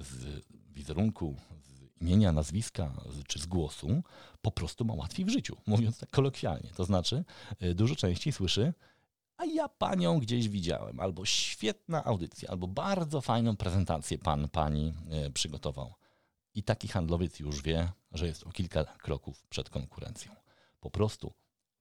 z 0.01 0.45
wizerunku, 0.71 1.37
z 1.63 2.03
imienia, 2.03 2.33
nazwiska 2.33 2.93
czy 3.27 3.39
z 3.39 3.47
głosu, 3.47 4.03
po 4.43 4.51
prostu 4.51 4.85
ma 4.85 4.95
łatwiej 4.95 5.25
w 5.25 5.29
życiu, 5.29 5.57
mówiąc 5.67 5.99
tak 5.99 6.11
kolokwialnie. 6.11 6.71
To 6.77 6.85
znaczy, 6.85 7.25
y, 7.63 7.75
dużo 7.75 7.97
częściej 7.97 8.33
słyszy, 8.33 8.73
a 9.37 9.45
ja 9.45 9.69
panią 9.69 10.19
gdzieś 10.19 10.49
widziałem, 10.49 11.01
albo 11.01 11.25
świetna 11.25 12.05
audycja, 12.05 12.49
albo 12.51 12.67
bardzo 12.67 13.21
fajną 13.21 13.57
prezentację 13.57 14.19
pan, 14.19 14.49
pani 14.49 14.95
y, 15.27 15.31
przygotował. 15.31 15.95
I 16.55 16.63
taki 16.63 16.89
handlowiec 16.89 17.41
już 17.41 17.63
wie, 17.63 17.93
że 18.13 18.27
jest 18.27 18.47
o 18.47 18.51
kilka 18.51 18.85
kroków 18.85 19.47
przed 19.49 19.71
konkurencją. 19.71 20.33
Po 20.81 20.91
prostu 20.91 21.33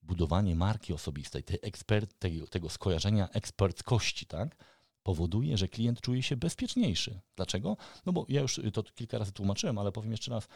budowanie 0.01 0.55
marki 0.55 0.93
osobistej, 0.93 1.43
tej 1.43 1.59
ekspert, 1.61 2.19
tego, 2.19 2.47
tego 2.47 2.69
skojarzenia 2.69 3.29
eksperckości, 3.29 4.25
tak, 4.25 4.55
powoduje, 5.07 5.57
że 5.57 5.67
klient 5.67 6.01
czuje 6.01 6.23
się 6.23 6.37
bezpieczniejszy. 6.37 7.19
Dlaczego? 7.35 7.77
No 8.05 8.13
bo 8.13 8.25
ja 8.29 8.41
już 8.41 8.61
to 8.73 8.83
kilka 8.83 9.17
razy 9.17 9.31
tłumaczyłem, 9.31 9.77
ale 9.77 9.91
powiem 9.91 10.11
jeszcze 10.11 10.31
raz. 10.31 10.47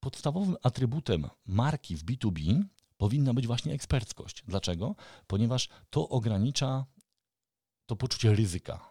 Podstawowym 0.00 0.56
atrybutem 0.62 1.28
marki 1.46 1.96
w 1.96 2.04
B2B 2.04 2.62
powinna 2.96 3.34
być 3.34 3.46
właśnie 3.46 3.72
eksperckość. 3.72 4.42
Dlaczego? 4.48 4.94
Ponieważ 5.26 5.68
to 5.90 6.08
ogranicza 6.08 6.86
to 7.86 7.96
poczucie 7.96 8.34
ryzyka. 8.34 8.88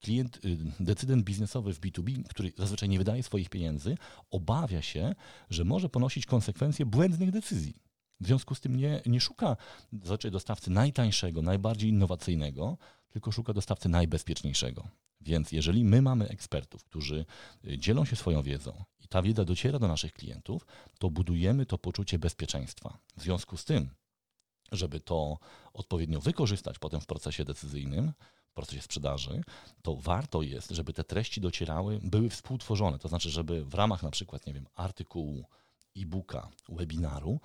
Klient, 0.00 0.44
y, 0.44 0.58
decydent 0.80 1.24
biznesowy 1.24 1.74
w 1.74 1.80
B2B, 1.80 2.22
który 2.28 2.52
zazwyczaj 2.56 2.88
nie 2.88 2.98
wydaje 2.98 3.22
swoich 3.22 3.48
pieniędzy, 3.48 3.96
obawia 4.30 4.82
się, 4.82 5.14
że 5.50 5.64
może 5.64 5.88
ponosić 5.88 6.26
konsekwencje 6.26 6.86
błędnych 6.86 7.30
decyzji. 7.30 7.74
W 8.20 8.26
związku 8.26 8.54
z 8.54 8.60
tym 8.60 8.76
nie, 8.76 9.02
nie 9.06 9.20
szuka 9.20 9.56
zazwyczaj 9.92 10.30
dostawcy 10.30 10.70
najtańszego, 10.70 11.42
najbardziej 11.42 11.90
innowacyjnego, 11.90 12.78
tylko 13.08 13.32
szuka 13.32 13.52
dostawcy 13.52 13.88
najbezpieczniejszego. 13.88 14.88
Więc 15.20 15.52
jeżeli 15.52 15.84
my 15.84 16.02
mamy 16.02 16.28
ekspertów, 16.28 16.84
którzy 16.84 17.24
y, 17.64 17.78
dzielą 17.78 18.04
się 18.04 18.16
swoją 18.16 18.42
wiedzą 18.42 18.84
i 19.00 19.08
ta 19.08 19.22
wiedza 19.22 19.44
dociera 19.44 19.78
do 19.78 19.88
naszych 19.88 20.12
klientów, 20.12 20.66
to 20.98 21.10
budujemy 21.10 21.66
to 21.66 21.78
poczucie 21.78 22.18
bezpieczeństwa. 22.18 22.98
W 23.16 23.22
związku 23.22 23.56
z 23.56 23.64
tym, 23.64 23.90
żeby 24.72 25.00
to 25.00 25.38
odpowiednio 25.72 26.20
wykorzystać 26.20 26.78
potem 26.78 27.00
w 27.00 27.06
procesie 27.06 27.44
decyzyjnym, 27.44 28.12
w 28.48 28.54
procesie 28.54 28.82
sprzedaży, 28.82 29.42
to 29.82 29.96
warto 29.96 30.42
jest, 30.42 30.70
żeby 30.70 30.92
te 30.92 31.04
treści 31.04 31.40
docierały, 31.40 32.00
były 32.02 32.30
współtworzone. 32.30 32.98
To 32.98 33.08
znaczy, 33.08 33.30
żeby 33.30 33.64
w 33.64 33.74
ramach 33.74 34.02
na 34.02 34.10
przykład, 34.10 34.46
nie 34.46 34.54
wiem, 34.54 34.66
artykułu, 34.74 35.44
e-booka, 35.96 36.48
webinaru 36.68 37.40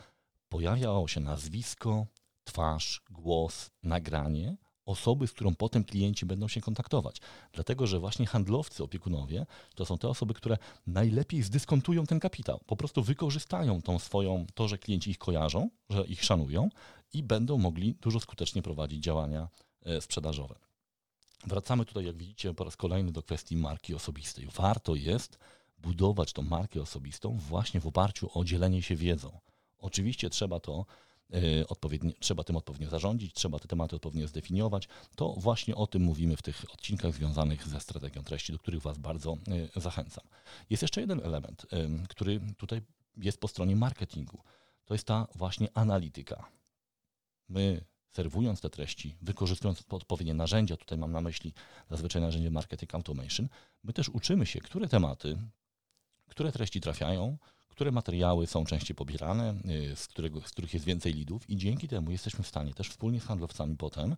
pojawiało 0.49 1.07
się 1.07 1.19
nazwisko, 1.19 2.05
twarz, 2.43 3.01
głos, 3.09 3.69
nagranie 3.83 4.57
osoby, 4.89 5.27
z 5.27 5.33
którą 5.33 5.55
potem 5.55 5.83
klienci 5.83 6.25
będą 6.25 6.47
się 6.47 6.61
kontaktować. 6.61 7.17
Dlatego, 7.53 7.87
że 7.87 7.99
właśnie 7.99 8.25
handlowcy, 8.25 8.83
opiekunowie 8.83 9.45
to 9.75 9.85
są 9.85 9.97
te 9.97 10.07
osoby, 10.09 10.33
które 10.33 10.57
najlepiej 10.87 11.43
zdyskontują 11.43 12.05
ten 12.05 12.19
kapitał. 12.19 12.59
Po 12.65 12.75
prostu 12.75 13.03
wykorzystają 13.03 13.81
tą 13.81 13.99
swoją, 13.99 14.45
to, 14.53 14.67
że 14.67 14.77
klienci 14.77 15.11
ich 15.11 15.17
kojarzą, 15.17 15.69
że 15.89 16.05
ich 16.05 16.23
szanują 16.23 16.69
i 17.13 17.23
będą 17.23 17.57
mogli 17.57 17.95
dużo 17.95 18.19
skutecznie 18.19 18.61
prowadzić 18.61 19.03
działania 19.03 19.47
e, 19.85 20.01
sprzedażowe. 20.01 20.55
Wracamy 21.47 21.85
tutaj, 21.85 22.05
jak 22.05 22.17
widzicie, 22.17 22.53
po 22.53 22.63
raz 22.63 22.77
kolejny 22.77 23.11
do 23.11 23.23
kwestii 23.23 23.57
marki 23.57 23.95
osobistej. 23.95 24.47
Warto 24.55 24.95
jest 24.95 25.39
budować 25.77 26.33
tą 26.33 26.41
markę 26.41 26.81
osobistą 26.81 27.37
właśnie 27.37 27.79
w 27.79 27.87
oparciu 27.87 28.29
o 28.33 28.43
dzielenie 28.43 28.81
się 28.83 28.95
wiedzą. 28.95 29.39
Oczywiście 29.79 30.29
trzeba 30.29 30.59
to 30.59 30.85
y, 31.33 31.67
odpowiednio, 31.67 32.11
trzeba 32.19 32.43
tym 32.43 32.55
odpowiednio 32.55 32.89
zarządzić, 32.89 33.33
trzeba 33.33 33.59
te 33.59 33.67
tematy 33.67 33.95
odpowiednio 33.95 34.27
zdefiniować. 34.27 34.87
To 35.15 35.33
właśnie 35.37 35.75
o 35.75 35.87
tym 35.87 36.01
mówimy 36.01 36.37
w 36.37 36.41
tych 36.41 36.65
odcinkach 36.73 37.13
związanych 37.13 37.67
ze 37.67 37.79
strategią 37.79 38.23
treści, 38.23 38.53
do 38.53 38.59
których 38.59 38.81
Was 38.81 38.97
bardzo 38.97 39.37
y, 39.77 39.81
zachęcam. 39.81 40.23
Jest 40.69 40.81
jeszcze 40.81 41.01
jeden 41.01 41.19
element, 41.23 41.65
y, 41.73 42.07
który 42.07 42.39
tutaj 42.57 42.81
jest 43.17 43.39
po 43.39 43.47
stronie 43.47 43.75
marketingu. 43.75 44.43
To 44.85 44.93
jest 44.93 45.07
ta 45.07 45.27
właśnie 45.35 45.67
analityka. 45.73 46.49
My 47.49 47.85
serwując 48.11 48.61
te 48.61 48.69
treści, 48.69 49.15
wykorzystując 49.21 49.83
odpowiednie 49.89 50.33
narzędzia, 50.33 50.77
tutaj 50.77 50.97
mam 50.97 51.11
na 51.11 51.21
myśli 51.21 51.53
zazwyczaj 51.89 52.21
narzędzie 52.21 52.51
marketing 52.51 52.95
automation, 52.95 53.49
my 53.83 53.93
też 53.93 54.09
uczymy 54.09 54.45
się, 54.45 54.59
które 54.59 54.87
tematy, 54.87 55.37
które 56.27 56.51
treści 56.51 56.81
trafiają, 56.81 57.37
które 57.79 57.91
materiały 57.91 58.47
są 58.47 58.65
częściej 58.65 58.95
pobierane, 58.95 59.55
y, 59.91 59.95
z, 59.95 60.07
którego, 60.07 60.41
z 60.41 60.51
których 60.51 60.73
jest 60.73 60.85
więcej 60.85 61.13
lidów 61.13 61.49
i 61.49 61.57
dzięki 61.57 61.87
temu 61.87 62.11
jesteśmy 62.11 62.43
w 62.43 62.47
stanie 62.47 62.73
też 62.73 62.89
wspólnie 62.89 63.19
z 63.19 63.23
handlowcami 63.23 63.77
potem 63.77 64.15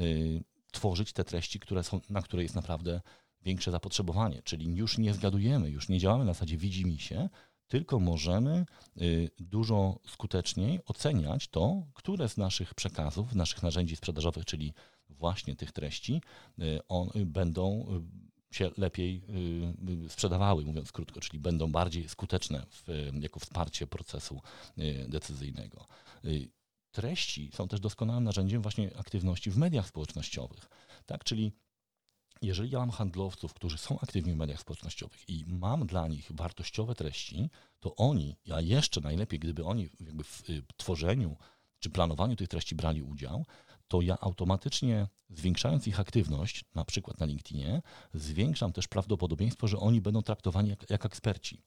y, 0.00 0.44
tworzyć 0.72 1.12
te 1.12 1.24
treści, 1.24 1.60
które 1.60 1.84
są, 1.84 2.00
na 2.10 2.22
które 2.22 2.42
jest 2.42 2.54
naprawdę 2.54 3.00
większe 3.42 3.70
zapotrzebowanie. 3.70 4.42
Czyli 4.42 4.76
już 4.76 4.98
nie 4.98 5.14
zgadujemy, 5.14 5.70
już 5.70 5.88
nie 5.88 5.98
działamy 5.98 6.24
na 6.24 6.32
zasadzie 6.32 6.56
widzi 6.56 6.86
mi 6.86 6.98
się, 6.98 7.28
tylko 7.68 8.00
możemy 8.00 8.66
y, 9.00 9.30
dużo 9.38 9.98
skuteczniej 10.06 10.80
oceniać 10.86 11.48
to, 11.48 11.86
które 11.94 12.28
z 12.28 12.36
naszych 12.36 12.74
przekazów, 12.74 13.34
naszych 13.34 13.62
narzędzi 13.62 13.96
sprzedażowych, 13.96 14.44
czyli 14.44 14.74
właśnie 15.08 15.56
tych 15.56 15.72
treści, 15.72 16.22
on, 16.88 17.10
będą 17.26 17.86
się 18.50 18.70
lepiej 18.76 19.22
y, 19.28 20.04
y, 20.04 20.08
sprzedawały, 20.08 20.64
mówiąc 20.64 20.92
krótko, 20.92 21.20
czyli 21.20 21.38
będą 21.38 21.72
bardziej 21.72 22.08
skuteczne 22.08 22.66
w, 22.70 23.10
jako 23.20 23.40
wsparcie 23.40 23.86
procesu 23.86 24.40
y, 24.78 25.06
decyzyjnego. 25.08 25.86
Treści 26.92 27.50
są 27.54 27.68
też 27.68 27.80
doskonałym 27.80 28.24
narzędziem 28.24 28.62
właśnie 28.62 28.96
aktywności 28.96 29.50
w 29.50 29.56
mediach 29.56 29.86
społecznościowych, 29.86 30.68
tak? 31.06 31.24
Czyli 31.24 31.52
jeżeli 32.42 32.70
ja 32.70 32.78
mam 32.78 32.90
handlowców, 32.90 33.54
którzy 33.54 33.78
są 33.78 33.98
aktywni 34.00 34.32
w 34.32 34.36
mediach 34.36 34.60
społecznościowych 34.60 35.28
i 35.28 35.44
mam 35.46 35.86
dla 35.86 36.08
nich 36.08 36.32
wartościowe 36.32 36.94
treści, 36.94 37.50
to 37.80 37.96
oni, 37.96 38.36
a 38.52 38.60
jeszcze 38.60 39.00
najlepiej, 39.00 39.38
gdyby 39.38 39.64
oni 39.64 39.88
w 40.24 40.42
tworzeniu 40.76 41.36
czy 41.78 41.90
planowaniu 41.90 42.36
tych 42.36 42.48
treści 42.48 42.74
brali 42.74 43.02
udział, 43.02 43.46
to 43.90 44.00
ja 44.00 44.18
automatycznie 44.20 45.08
zwiększając 45.30 45.86
ich 45.86 46.00
aktywność, 46.00 46.64
na 46.74 46.84
przykład 46.84 47.20
na 47.20 47.26
LinkedInie, 47.26 47.82
zwiększam 48.14 48.72
też 48.72 48.88
prawdopodobieństwo, 48.88 49.68
że 49.68 49.78
oni 49.78 50.00
będą 50.00 50.22
traktowani 50.22 50.70
jak, 50.70 50.90
jak 50.90 51.06
eksperci. 51.06 51.62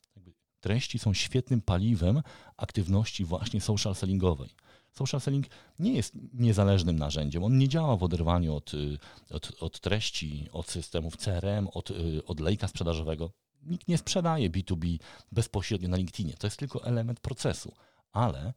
Treści 0.60 1.00
są 1.00 1.14
świetnym 1.14 1.62
paliwem 1.62 2.22
aktywności 2.58 3.26
właśnie 3.26 3.62
social 3.62 3.96
sellingowej. 3.96 4.50
Social 4.92 5.22
selling 5.22 5.46
nie 5.80 5.94
jest 5.94 6.14
niezależnym 6.34 7.00
narzędziem. 7.00 7.44
On 7.44 7.58
nie 7.58 7.70
działa 7.70 7.98
w 7.98 8.04
oderwaniu 8.04 8.56
od, 8.56 8.74
y, 8.74 8.98
od, 9.30 9.64
od 9.64 9.80
treści, 9.80 10.48
od 10.52 10.70
systemów 10.70 11.18
CRM, 11.18 11.68
od, 11.74 11.92
y, 11.92 12.26
od 12.26 12.40
lejka 12.40 12.68
sprzedażowego. 12.68 13.32
Nikt 13.62 13.88
nie 13.88 13.98
sprzedaje 13.98 14.50
B2B 14.50 15.00
bezpośrednio 15.32 15.90
na 15.90 15.98
LinkedInie. 15.98 16.34
To 16.34 16.48
jest 16.48 16.58
tylko 16.58 16.86
element 16.86 17.20
procesu. 17.20 17.74
Ale 18.12 18.54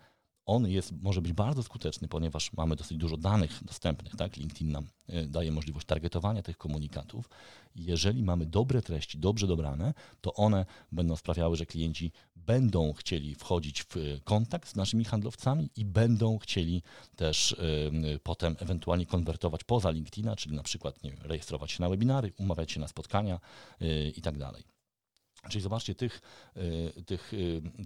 on 0.46 0.68
jest, 0.68 0.92
może 1.02 1.22
być 1.22 1.32
bardzo 1.32 1.62
skuteczny, 1.62 2.08
ponieważ 2.08 2.52
mamy 2.52 2.76
dosyć 2.76 2.98
dużo 2.98 3.16
danych 3.16 3.64
dostępnych. 3.64 4.16
Tak? 4.16 4.36
LinkedIn 4.36 4.72
nam 4.72 4.86
e, 5.08 5.26
daje 5.26 5.52
możliwość 5.52 5.86
targetowania 5.86 6.42
tych 6.42 6.58
komunikatów. 6.58 7.30
Jeżeli 7.76 8.22
mamy 8.22 8.46
dobre 8.46 8.82
treści, 8.82 9.18
dobrze 9.18 9.46
dobrane, 9.46 9.94
to 10.20 10.34
one 10.34 10.66
będą 10.92 11.16
sprawiały, 11.16 11.56
że 11.56 11.66
klienci 11.66 12.12
będą 12.36 12.92
chcieli 12.92 13.34
wchodzić 13.34 13.82
w 13.82 14.20
kontakt 14.24 14.68
z 14.68 14.76
naszymi 14.76 15.04
handlowcami 15.04 15.70
i 15.76 15.84
będą 15.84 16.38
chcieli 16.38 16.82
też 17.16 17.52
y, 17.52 18.18
potem 18.22 18.56
ewentualnie 18.58 19.06
konwertować 19.06 19.64
poza 19.64 19.90
LinkedIna, 19.90 20.36
czyli 20.36 20.56
na 20.56 20.62
przykład 20.62 20.98
wiem, 21.04 21.16
rejestrować 21.22 21.72
się 21.72 21.82
na 21.82 21.88
webinary, 21.88 22.32
umawiać 22.38 22.72
się 22.72 22.80
na 22.80 22.88
spotkania 22.88 23.40
y, 23.82 24.12
i 24.16 24.22
tak. 24.22 24.34
Czyli 25.50 25.62
zobaczcie, 25.62 25.94
tych, 25.94 26.22
tych, 27.06 27.32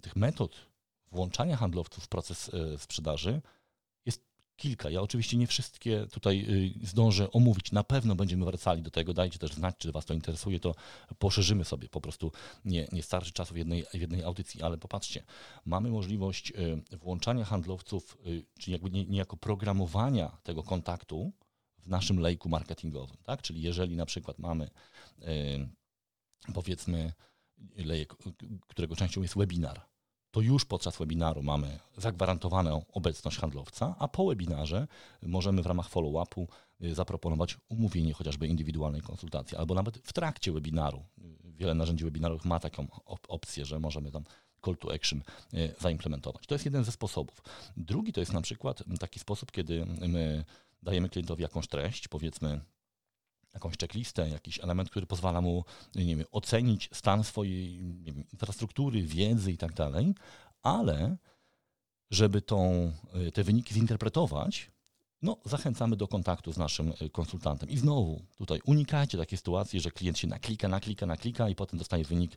tych 0.02 0.16
metod 0.16 0.69
włączania 1.10 1.56
handlowców 1.56 2.04
w 2.04 2.08
proces 2.08 2.50
e, 2.54 2.78
sprzedaży 2.78 3.42
jest 4.06 4.24
kilka. 4.56 4.90
Ja 4.90 5.02
oczywiście 5.02 5.36
nie 5.36 5.46
wszystkie 5.46 6.06
tutaj 6.06 6.46
y, 6.82 6.86
zdążę 6.86 7.32
omówić. 7.32 7.72
Na 7.72 7.84
pewno 7.84 8.14
będziemy 8.14 8.44
wracali 8.44 8.82
do 8.82 8.90
tego. 8.90 9.14
Dajcie 9.14 9.38
też 9.38 9.52
znać, 9.52 9.74
czy 9.78 9.92
Was 9.92 10.04
to 10.04 10.14
interesuje, 10.14 10.60
to 10.60 10.74
poszerzymy 11.18 11.64
sobie. 11.64 11.88
Po 11.88 12.00
prostu 12.00 12.32
nie, 12.64 12.88
nie 12.92 13.02
starczy 13.02 13.32
czasu 13.32 13.54
w 13.54 13.56
jednej, 13.56 13.84
w 13.94 14.00
jednej 14.00 14.22
audycji, 14.22 14.62
ale 14.62 14.78
popatrzcie, 14.78 15.24
mamy 15.64 15.90
możliwość 15.90 16.52
y, 16.92 16.96
włączania 16.96 17.44
handlowców, 17.44 18.18
y, 18.26 18.44
czyli 18.58 18.72
jakby 18.72 18.90
niejako 18.90 19.36
programowania 19.36 20.38
tego 20.42 20.62
kontaktu 20.62 21.32
w 21.78 21.88
naszym 21.88 22.18
lejku 22.20 22.48
marketingowym. 22.48 23.16
Tak? 23.24 23.42
Czyli 23.42 23.62
jeżeli 23.62 23.96
na 23.96 24.06
przykład 24.06 24.38
mamy 24.38 24.70
powiedzmy 26.54 27.12
którego 28.68 28.96
częścią 28.96 29.22
jest 29.22 29.36
webinar, 29.36 29.89
to 30.30 30.40
już 30.40 30.64
podczas 30.64 30.96
webinaru 30.96 31.42
mamy 31.42 31.78
zagwarantowaną 31.96 32.84
obecność 32.92 33.38
handlowca, 33.38 33.94
a 33.98 34.08
po 34.08 34.26
webinarze 34.26 34.86
możemy 35.22 35.62
w 35.62 35.66
ramach 35.66 35.88
follow-upu 35.88 36.46
y, 36.82 36.94
zaproponować 36.94 37.56
umówienie 37.68 38.12
chociażby 38.12 38.46
indywidualnej 38.46 39.00
konsultacji, 39.00 39.56
albo 39.56 39.74
nawet 39.74 39.98
w 39.98 40.12
trakcie 40.12 40.52
webinaru. 40.52 41.04
Wiele 41.44 41.74
narzędzi 41.74 42.04
webinarowych 42.04 42.44
ma 42.44 42.60
taką 42.60 42.86
op 43.04 43.26
opcję, 43.28 43.64
że 43.64 43.78
możemy 43.78 44.10
tam 44.10 44.24
call 44.64 44.76
to 44.76 44.94
action 44.94 45.22
y, 45.54 45.74
zaimplementować. 45.80 46.46
To 46.46 46.54
jest 46.54 46.64
jeden 46.64 46.84
ze 46.84 46.92
sposobów. 46.92 47.42
Drugi 47.76 48.12
to 48.12 48.20
jest 48.20 48.32
na 48.32 48.40
przykład 48.40 48.82
taki 49.00 49.20
sposób, 49.20 49.52
kiedy 49.52 49.86
my 49.86 50.44
dajemy 50.82 51.08
klientowi 51.08 51.42
jakąś 51.42 51.68
treść, 51.68 52.08
powiedzmy 52.08 52.60
jakąś 53.54 53.76
checklistę, 53.76 54.28
jakiś 54.28 54.60
element, 54.60 54.90
który 54.90 55.06
pozwala 55.06 55.40
mu 55.40 55.64
nie 55.94 56.16
wiem, 56.16 56.26
ocenić 56.32 56.90
stan 56.92 57.24
swojej 57.24 57.78
wiem, 58.02 58.24
infrastruktury, 58.32 59.02
wiedzy 59.02 59.52
i 59.52 59.56
tak 59.56 59.72
dalej, 59.72 60.14
ale 60.62 61.16
żeby 62.10 62.42
tą, 62.42 62.92
y, 63.28 63.32
te 63.32 63.44
wyniki 63.44 63.74
zinterpretować, 63.74 64.70
no, 65.22 65.36
zachęcamy 65.44 65.96
do 65.96 66.08
kontaktu 66.08 66.52
z 66.52 66.58
naszym 66.58 66.92
y, 67.02 67.10
konsultantem. 67.10 67.68
I 67.68 67.78
znowu, 67.78 68.22
tutaj 68.38 68.60
unikajcie 68.64 69.18
takiej 69.18 69.38
sytuacji, 69.38 69.80
że 69.80 69.90
klient 69.90 70.18
się 70.18 70.28
naklika, 70.28 70.68
naklika, 70.68 71.06
naklika 71.06 71.48
i 71.48 71.54
potem 71.54 71.78
dostaje 71.78 72.04
wynik. 72.04 72.36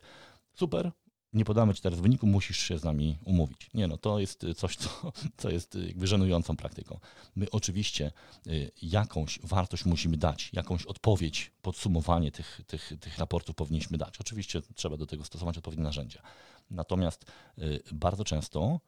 Super, 0.54 0.92
nie 1.34 1.44
podamy 1.44 1.74
ci 1.74 1.82
teraz 1.82 2.00
wyniku, 2.00 2.26
musisz 2.26 2.58
się 2.58 2.78
z 2.78 2.84
nami 2.84 3.18
umówić. 3.24 3.70
Nie 3.74 3.86
no, 3.88 3.96
to 3.96 4.18
jest 4.18 4.46
coś, 4.56 4.76
co, 4.76 4.88
co 5.36 5.50
jest 5.50 5.78
jakby 5.86 6.06
żenującą 6.06 6.56
praktyką. 6.56 7.00
My 7.36 7.50
oczywiście 7.50 8.12
y, 8.46 8.70
jakąś 8.82 9.38
wartość 9.42 9.84
musimy 9.84 10.16
dać, 10.16 10.50
jakąś 10.52 10.86
odpowiedź, 10.86 11.52
podsumowanie 11.62 12.32
tych, 12.32 12.60
tych, 12.66 12.92
tych 13.00 13.18
raportów 13.18 13.56
powinniśmy 13.56 13.98
dać. 13.98 14.18
Oczywiście 14.18 14.62
trzeba 14.74 14.96
do 14.96 15.06
tego 15.06 15.24
stosować 15.24 15.58
odpowiednie 15.58 15.84
narzędzia. 15.84 16.22
Natomiast 16.70 17.24
y, 17.58 17.82
bardzo 17.92 18.24
często 18.24 18.80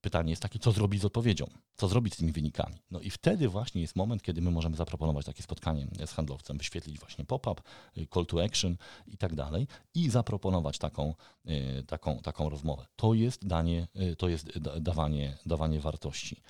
pytanie 0.00 0.30
jest 0.30 0.42
takie, 0.42 0.58
co 0.58 0.72
zrobić 0.72 1.02
z 1.02 1.04
odpowiedzią, 1.04 1.50
co 1.76 1.88
zrobić 1.88 2.14
z 2.14 2.16
tymi 2.16 2.32
wynikami. 2.32 2.76
No 2.90 3.00
i 3.00 3.10
wtedy 3.10 3.48
właśnie 3.48 3.80
jest 3.80 3.96
moment, 3.96 4.22
kiedy 4.22 4.40
my 4.40 4.50
możemy 4.50 4.76
zaproponować 4.76 5.26
takie 5.26 5.42
spotkanie 5.42 5.86
z 6.06 6.12
handlowcem, 6.12 6.58
wyświetlić 6.58 6.98
właśnie 6.98 7.24
pop-up, 7.24 7.62
y, 7.98 8.06
call 8.14 8.26
to 8.26 8.44
action 8.44 8.76
i 9.06 9.16
tak 9.16 9.34
dalej 9.34 9.66
i 9.94 10.10
zaproponować 10.10 10.78
taką, 10.78 11.14
y, 11.46 11.84
taką, 11.86 12.18
taką 12.18 12.48
rozmowę. 12.48 12.86
To 12.96 13.14
jest 13.14 13.46
danie, 13.46 13.88
to 14.18 14.28
jest 14.28 14.58
dawanie, 14.58 15.38
dawanie 15.46 15.80
wartości. 15.80 16.42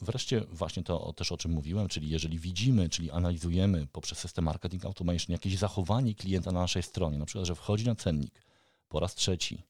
Wreszcie 0.00 0.40
właśnie 0.40 0.82
to 0.82 1.12
też 1.12 1.32
o 1.32 1.36
czym 1.36 1.52
mówiłem, 1.52 1.88
czyli 1.88 2.08
jeżeli 2.08 2.38
widzimy, 2.38 2.88
czyli 2.88 3.10
analizujemy 3.10 3.86
poprzez 3.86 4.18
system 4.18 4.44
marketing 4.44 4.84
automation 4.84 5.32
jakieś 5.32 5.58
zachowanie 5.58 6.14
klienta 6.14 6.52
na 6.52 6.60
naszej 6.60 6.82
stronie, 6.82 7.18
na 7.18 7.26
przykład, 7.26 7.46
że 7.46 7.54
wchodzi 7.54 7.86
na 7.86 7.94
cennik 7.94 8.44
po 8.88 9.00
raz 9.00 9.14
trzeci, 9.14 9.62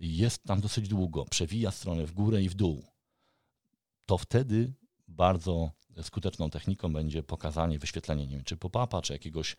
jest 0.00 0.44
tam 0.44 0.60
dosyć 0.60 0.88
długo, 0.88 1.24
przewija 1.24 1.70
stronę 1.70 2.06
w 2.06 2.12
górę 2.12 2.42
i 2.42 2.48
w 2.48 2.54
dół, 2.54 2.84
to 4.06 4.18
wtedy 4.18 4.72
bardzo 5.08 5.70
skuteczną 6.02 6.50
techniką 6.50 6.92
będzie 6.92 7.22
pokazanie, 7.22 7.78
wyświetlenie, 7.78 8.26
nie 8.26 8.36
wiem, 8.36 8.44
czy 8.44 8.56
pop-upa, 8.56 9.02
czy 9.02 9.12
jakiegoś 9.12 9.56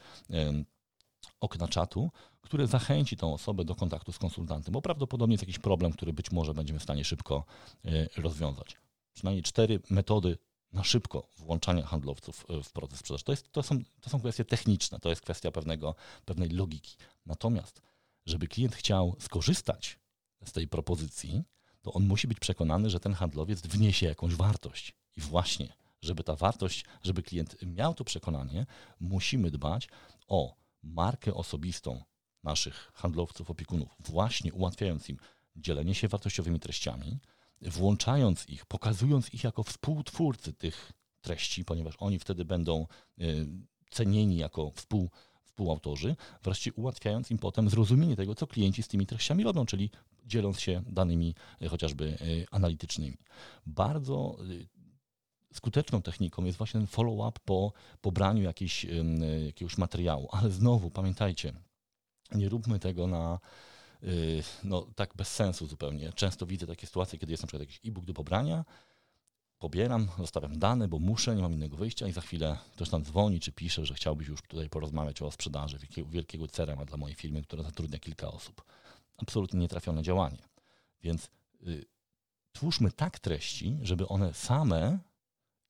okna 1.39 1.67
czatu, 1.67 2.11
które 2.41 2.67
zachęci 2.67 3.17
tą 3.17 3.33
osobę 3.33 3.65
do 3.65 3.75
kontaktu 3.75 4.11
z 4.11 4.17
konsultantem, 4.17 4.73
bo 4.73 4.81
prawdopodobnie 4.81 5.33
jest 5.33 5.43
jakiś 5.43 5.59
problem, 5.59 5.91
który 5.91 6.13
być 6.13 6.31
może 6.31 6.53
będziemy 6.53 6.79
w 6.79 6.83
stanie 6.83 7.05
szybko 7.05 7.45
e, 7.85 8.07
rozwiązać. 8.17 8.77
Przynajmniej 9.13 9.43
cztery 9.43 9.79
metody 9.89 10.37
na 10.73 10.83
szybko 10.83 11.27
włączania 11.37 11.85
handlowców 11.85 12.45
e, 12.49 12.63
w 12.63 12.71
proces 12.71 12.99
sprzedaży. 12.99 13.23
To, 13.23 13.31
jest, 13.31 13.51
to, 13.51 13.63
są, 13.63 13.79
to 14.01 14.09
są 14.09 14.19
kwestie 14.19 14.45
techniczne, 14.45 14.99
to 14.99 15.09
jest 15.09 15.21
kwestia 15.21 15.51
pewnego, 15.51 15.95
pewnej 16.25 16.49
logiki. 16.49 16.97
Natomiast, 17.25 17.81
żeby 18.25 18.47
klient 18.47 18.75
chciał 18.75 19.15
skorzystać 19.19 19.99
z 20.45 20.51
tej 20.51 20.67
propozycji, 20.67 21.43
to 21.81 21.93
on 21.93 22.07
musi 22.07 22.27
być 22.27 22.39
przekonany, 22.39 22.89
że 22.89 22.99
ten 22.99 23.13
handlowiec 23.13 23.61
wniesie 23.61 24.05
jakąś 24.05 24.35
wartość. 24.35 24.93
I 25.17 25.21
właśnie, 25.21 25.73
żeby 26.01 26.23
ta 26.23 26.35
wartość, 26.35 26.85
żeby 27.03 27.23
klient 27.23 27.55
miał 27.61 27.93
to 27.93 28.03
przekonanie, 28.03 28.65
musimy 28.99 29.51
dbać 29.51 29.89
o 30.27 30.55
markę 30.83 31.33
osobistą 31.33 32.03
naszych 32.43 32.91
handlowców, 32.93 33.51
opiekunów, 33.51 33.89
właśnie 33.99 34.53
ułatwiając 34.53 35.09
im 35.09 35.17
dzielenie 35.55 35.95
się 35.95 36.07
wartościowymi 36.07 36.59
treściami, 36.59 37.19
włączając 37.61 38.49
ich, 38.49 38.65
pokazując 38.65 39.33
ich 39.33 39.43
jako 39.43 39.63
współtwórcy 39.63 40.53
tych 40.53 40.91
treści, 41.21 41.65
ponieważ 41.65 41.95
oni 41.99 42.19
wtedy 42.19 42.45
będą 42.45 42.87
y, 43.21 43.47
cenieni 43.91 44.37
jako 44.37 44.71
współ, 44.71 45.09
współautorzy, 45.43 46.15
wreszcie 46.43 46.73
ułatwiając 46.73 47.31
im 47.31 47.37
potem 47.37 47.69
zrozumienie 47.69 48.15
tego, 48.15 48.35
co 48.35 48.47
klienci 48.47 48.83
z 48.83 48.87
tymi 48.87 49.05
treściami 49.05 49.43
robią, 49.43 49.65
czyli 49.65 49.89
dzieląc 50.23 50.59
się 50.59 50.83
danymi 50.87 51.35
e, 51.61 51.67
chociażby 51.67 52.17
e, 52.21 52.53
analitycznymi. 52.53 53.17
Bardzo 53.65 54.37
e, 54.39 55.55
skuteczną 55.55 56.01
techniką 56.01 56.45
jest 56.45 56.57
właśnie 56.57 56.79
ten 56.79 56.87
follow-up 56.87 57.39
po 57.45 57.73
pobraniu 58.01 58.43
jakiejś, 58.43 58.85
jakiegoś 59.45 59.77
materiału. 59.77 60.29
Ale 60.31 60.51
znowu 60.51 60.91
pamiętajcie, 60.91 61.53
nie 62.31 62.49
róbmy 62.49 62.79
tego 62.79 63.07
na 63.07 63.39
no, 64.63 64.87
tak 64.95 65.15
bez 65.15 65.27
sensu 65.35 65.67
zupełnie. 65.67 66.13
Często 66.13 66.45
widzę 66.45 66.67
takie 66.67 66.87
sytuacje, 66.87 67.19
kiedy 67.19 67.33
jest 67.33 67.43
na 67.43 67.47
przykład 67.47 67.69
jakiś 67.69 67.79
e-book 67.85 68.05
do 68.05 68.13
pobrania, 68.13 68.65
pobieram, 69.59 70.07
zostawiam 70.17 70.59
dane, 70.59 70.87
bo 70.87 70.99
muszę, 70.99 71.35
nie 71.35 71.41
mam 71.41 71.53
innego 71.53 71.77
wyjścia 71.77 72.07
i 72.07 72.11
za 72.11 72.21
chwilę 72.21 72.57
ktoś 72.75 72.89
tam 72.89 73.03
dzwoni 73.03 73.39
czy 73.39 73.51
pisze, 73.51 73.85
że 73.85 73.93
chciałbyś 73.93 74.27
już 74.27 74.41
tutaj 74.41 74.69
porozmawiać 74.69 75.21
o 75.21 75.31
sprzedaży 75.31 75.77
wielkiego, 75.77 76.09
wielkiego 76.09 76.47
CRM 76.47 76.85
dla 76.85 76.97
mojej 76.97 77.15
firmy, 77.15 77.41
która 77.43 77.63
zatrudnia 77.63 77.99
kilka 77.99 78.31
osób 78.31 78.63
absolutnie 79.21 79.59
nietrafione 79.59 80.03
działanie. 80.03 80.43
Więc 81.01 81.29
y, 81.67 81.85
twórzmy 82.51 82.91
tak 82.91 83.19
treści, 83.19 83.77
żeby 83.81 84.07
one 84.07 84.33
same 84.33 84.99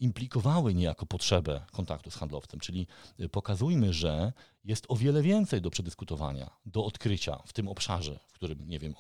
implikowały 0.02 0.74
niejako 0.74 1.06
potrzebę 1.06 1.62
kontaktu 1.72 2.12
z 2.12 2.16
handlowcem, 2.16 2.60
czyli 2.60 2.88
y, 3.20 3.30
pokazujmy, 3.30 3.93
że 3.93 4.34
jest 4.64 4.86
o 4.89 4.95
wiele 4.95 5.22
więcej 5.22 5.62
do 5.62 5.70
przedyskutowania, 5.70 6.49
do 6.66 6.86
odkrycia 6.86 7.39
w 7.45 7.54
tym 7.54 7.68
obszarze, 7.68 8.20
w 8.28 8.34
którym, 8.34 8.68
nie 8.68 8.80
wiem, 8.80 8.93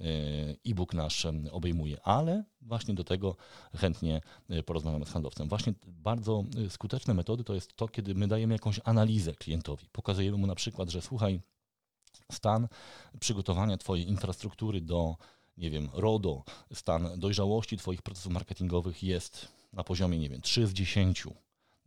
y, 0.00 0.56
e-book 0.66 0.94
nasz 0.94 1.26
obejmuje, 1.50 2.02
ale 2.02 2.44
właśnie 2.60 2.94
do 2.94 3.04
tego 3.04 3.36
chętnie 3.76 4.20
y, 4.50 4.62
porozmawiamy 4.62 5.06
z 5.06 5.08
handlowcem. 5.10 5.48
Właśnie 5.48 5.74
bardzo 5.86 6.44
skuteczne 6.68 7.14
metody 7.14 7.44
to 7.44 7.54
jest 7.54 7.76
to, 7.76 7.88
kiedy 7.88 8.14
my 8.14 8.28
dajemy 8.28 8.54
jakąś 8.54 8.80
analizę 8.84 9.34
klientowi. 9.34 9.86
Pokazujemy 9.92 10.38
mu 10.38 10.46
na 10.46 10.54
przykład, 10.54 10.90
że 10.90 11.02
słuchaj, 11.02 11.40
stan 12.32 12.68
przygotowania 13.20 13.76
Twojej 13.76 14.08
infrastruktury 14.08 14.80
do, 14.80 15.16
nie 15.56 15.70
wiem, 15.70 15.88
RODO, 15.92 16.44
stan 16.72 17.08
dojrzałości 17.16 17.76
Twoich 17.76 18.02
procesów 18.02 18.32
marketingowych 18.32 19.02
jest 19.02 19.48
na 19.72 19.84
poziomie, 19.84 20.18
nie 20.18 20.28
wiem, 20.28 20.40
3 20.40 20.66
z 20.66 20.72
10. 20.72 21.26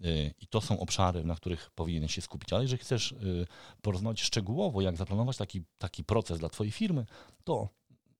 Y, 0.05 0.33
I 0.41 0.47
to 0.47 0.61
są 0.61 0.79
obszary, 0.79 1.23
na 1.23 1.35
których 1.35 1.71
powinieneś 1.75 2.15
się 2.15 2.21
skupić. 2.21 2.53
Ale 2.53 2.63
jeżeli 2.63 2.81
chcesz 2.81 3.11
y, 3.11 3.47
porozmawiać 3.81 4.21
szczegółowo, 4.21 4.81
jak 4.81 4.97
zaplanować 4.97 5.37
taki, 5.37 5.63
taki 5.77 6.03
proces 6.03 6.39
dla 6.39 6.49
Twojej 6.49 6.71
firmy, 6.71 7.05
to 7.43 7.69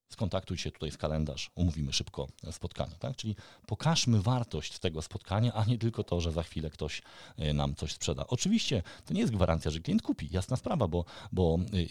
skontaktuj 0.10 0.58
się 0.58 0.72
tutaj 0.72 0.92
z 0.92 0.98
kalendarz, 0.98 1.52
umówimy 1.56 1.94
szybko 1.94 2.28
spotkanie. 2.52 2.96
Tak? 3.00 3.16
Czyli 3.16 3.36
pokażmy 3.66 4.22
wartość 4.22 4.80
tego 4.80 5.02
spotkania, 5.02 5.54
a 5.54 5.66
nie 5.66 5.78
tylko 5.78 6.04
to, 6.04 6.22
że 6.22 6.32
za 6.32 6.44
chwilę 6.44 6.70
ktoś 6.70 7.02
e, 7.38 7.54
nam 7.54 7.76
coś 7.76 7.94
sprzeda. 7.94 8.28
Oczywiście 8.28 8.84
to 9.06 9.14
nie 9.14 9.22
jest 9.22 9.34
gwarancja, 9.34 9.72
że 9.72 9.80
klient 9.80 10.02
kupi, 10.02 10.30
jasna 10.32 10.58
sprawa, 10.58 10.88
bo, 10.88 11.06
bo 11.32 11.60
e, 11.74 11.78
e, 11.78 11.86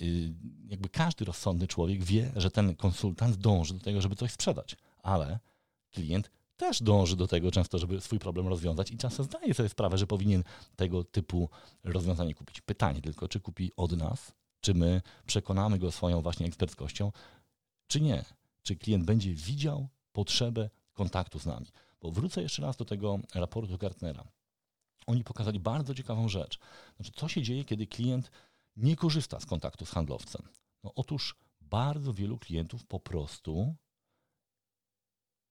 jakby 0.68 0.88
każdy 0.88 1.24
rozsądny 1.24 1.66
człowiek 1.66 2.04
wie, 2.04 2.32
że 2.36 2.50
ten 2.50 2.76
konsultant 2.76 3.36
dąży 3.36 3.74
do 3.74 3.80
tego, 3.80 4.00
żeby 4.00 4.16
coś 4.16 4.32
sprzedać, 4.32 4.76
ale 5.02 5.38
klient 5.90 6.30
też 6.56 6.82
dąży 6.82 7.16
do 7.16 7.26
tego 7.26 7.50
często, 7.50 7.78
żeby 7.78 8.00
swój 8.00 8.18
problem 8.18 8.48
rozwiązać 8.48 8.90
i 8.90 8.96
czasem 8.96 9.24
zdaje 9.24 9.54
sobie 9.54 9.68
sprawę, 9.68 9.98
że 9.98 10.06
powinien 10.06 10.44
tego 10.76 11.04
typu 11.04 11.48
rozwiązanie 11.84 12.34
kupić. 12.34 12.60
Pytanie 12.60 13.02
tylko, 13.02 13.28
czy 13.28 13.40
kupi 13.40 13.72
od 13.76 13.92
nas, 13.92 14.32
czy 14.60 14.74
my 14.74 15.02
przekonamy 15.26 15.78
go 15.78 15.92
swoją 15.92 16.20
właśnie 16.20 16.46
eksperckością, 16.46 17.12
czy 17.86 18.00
nie? 18.00 18.24
Czy 18.62 18.76
klient 18.76 19.04
będzie 19.04 19.34
widział 19.34 19.88
potrzebę 20.12 20.70
kontaktu 20.92 21.38
z 21.38 21.46
nami? 21.46 21.66
Bo 22.00 22.10
wrócę 22.10 22.42
jeszcze 22.42 22.62
raz 22.62 22.76
do 22.76 22.84
tego 22.84 23.18
raportu 23.34 23.78
Gartnera. 23.78 24.24
Oni 25.06 25.24
pokazali 25.24 25.60
bardzo 25.60 25.94
ciekawą 25.94 26.28
rzecz. 26.28 26.58
Znaczy, 26.96 27.12
co 27.14 27.28
się 27.28 27.42
dzieje, 27.42 27.64
kiedy 27.64 27.86
klient 27.86 28.30
nie 28.76 28.96
korzysta 28.96 29.40
z 29.40 29.46
kontaktu 29.46 29.86
z 29.86 29.90
handlowcem? 29.90 30.42
No, 30.84 30.92
otóż 30.94 31.36
bardzo 31.60 32.12
wielu 32.12 32.38
klientów 32.38 32.86
po 32.86 33.00
prostu 33.00 33.74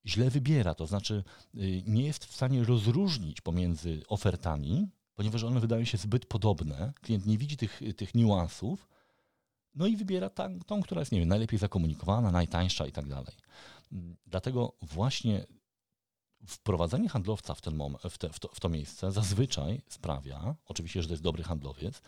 źle 0.05 0.29
wybiera, 0.29 0.75
to 0.75 0.87
znaczy 0.87 1.23
y, 1.55 1.83
nie 1.87 2.05
jest 2.05 2.25
w 2.25 2.35
stanie 2.35 2.63
rozróżnić 2.63 3.41
pomiędzy 3.41 4.03
ofertami, 4.07 4.87
ponieważ 5.15 5.43
one 5.43 5.59
wydają 5.59 5.85
się 5.85 5.97
zbyt 5.97 6.25
podobne. 6.25 6.93
Klient 7.01 7.25
nie 7.25 7.37
widzi 7.37 7.57
tych, 7.57 7.81
tych 7.97 8.15
niuansów 8.15 8.87
no 9.75 9.87
i 9.87 9.95
wybiera 9.95 10.29
tą, 10.29 10.59
tą, 10.59 10.81
która 10.81 11.01
jest, 11.01 11.11
nie 11.11 11.19
wiem, 11.19 11.29
najlepiej 11.29 11.59
zakomunikowana, 11.59 12.31
najtańsza 12.31 12.87
i 12.87 12.91
tak 12.91 13.07
dalej. 13.07 13.35
Dlatego 14.27 14.73
właśnie 14.81 15.45
wprowadzenie 16.47 17.09
handlowca 17.09 17.55
w, 17.55 17.61
ten 17.61 17.75
moment, 17.75 18.03
w, 18.03 18.17
te, 18.17 18.29
w, 18.29 18.39
to, 18.39 18.47
w 18.53 18.59
to 18.59 18.69
miejsce 18.69 19.11
zazwyczaj 19.11 19.81
sprawia, 19.87 20.55
oczywiście, 20.65 21.01
że 21.01 21.07
to 21.07 21.13
jest 21.13 21.23
dobry 21.23 21.43
handlowiec, 21.43 22.01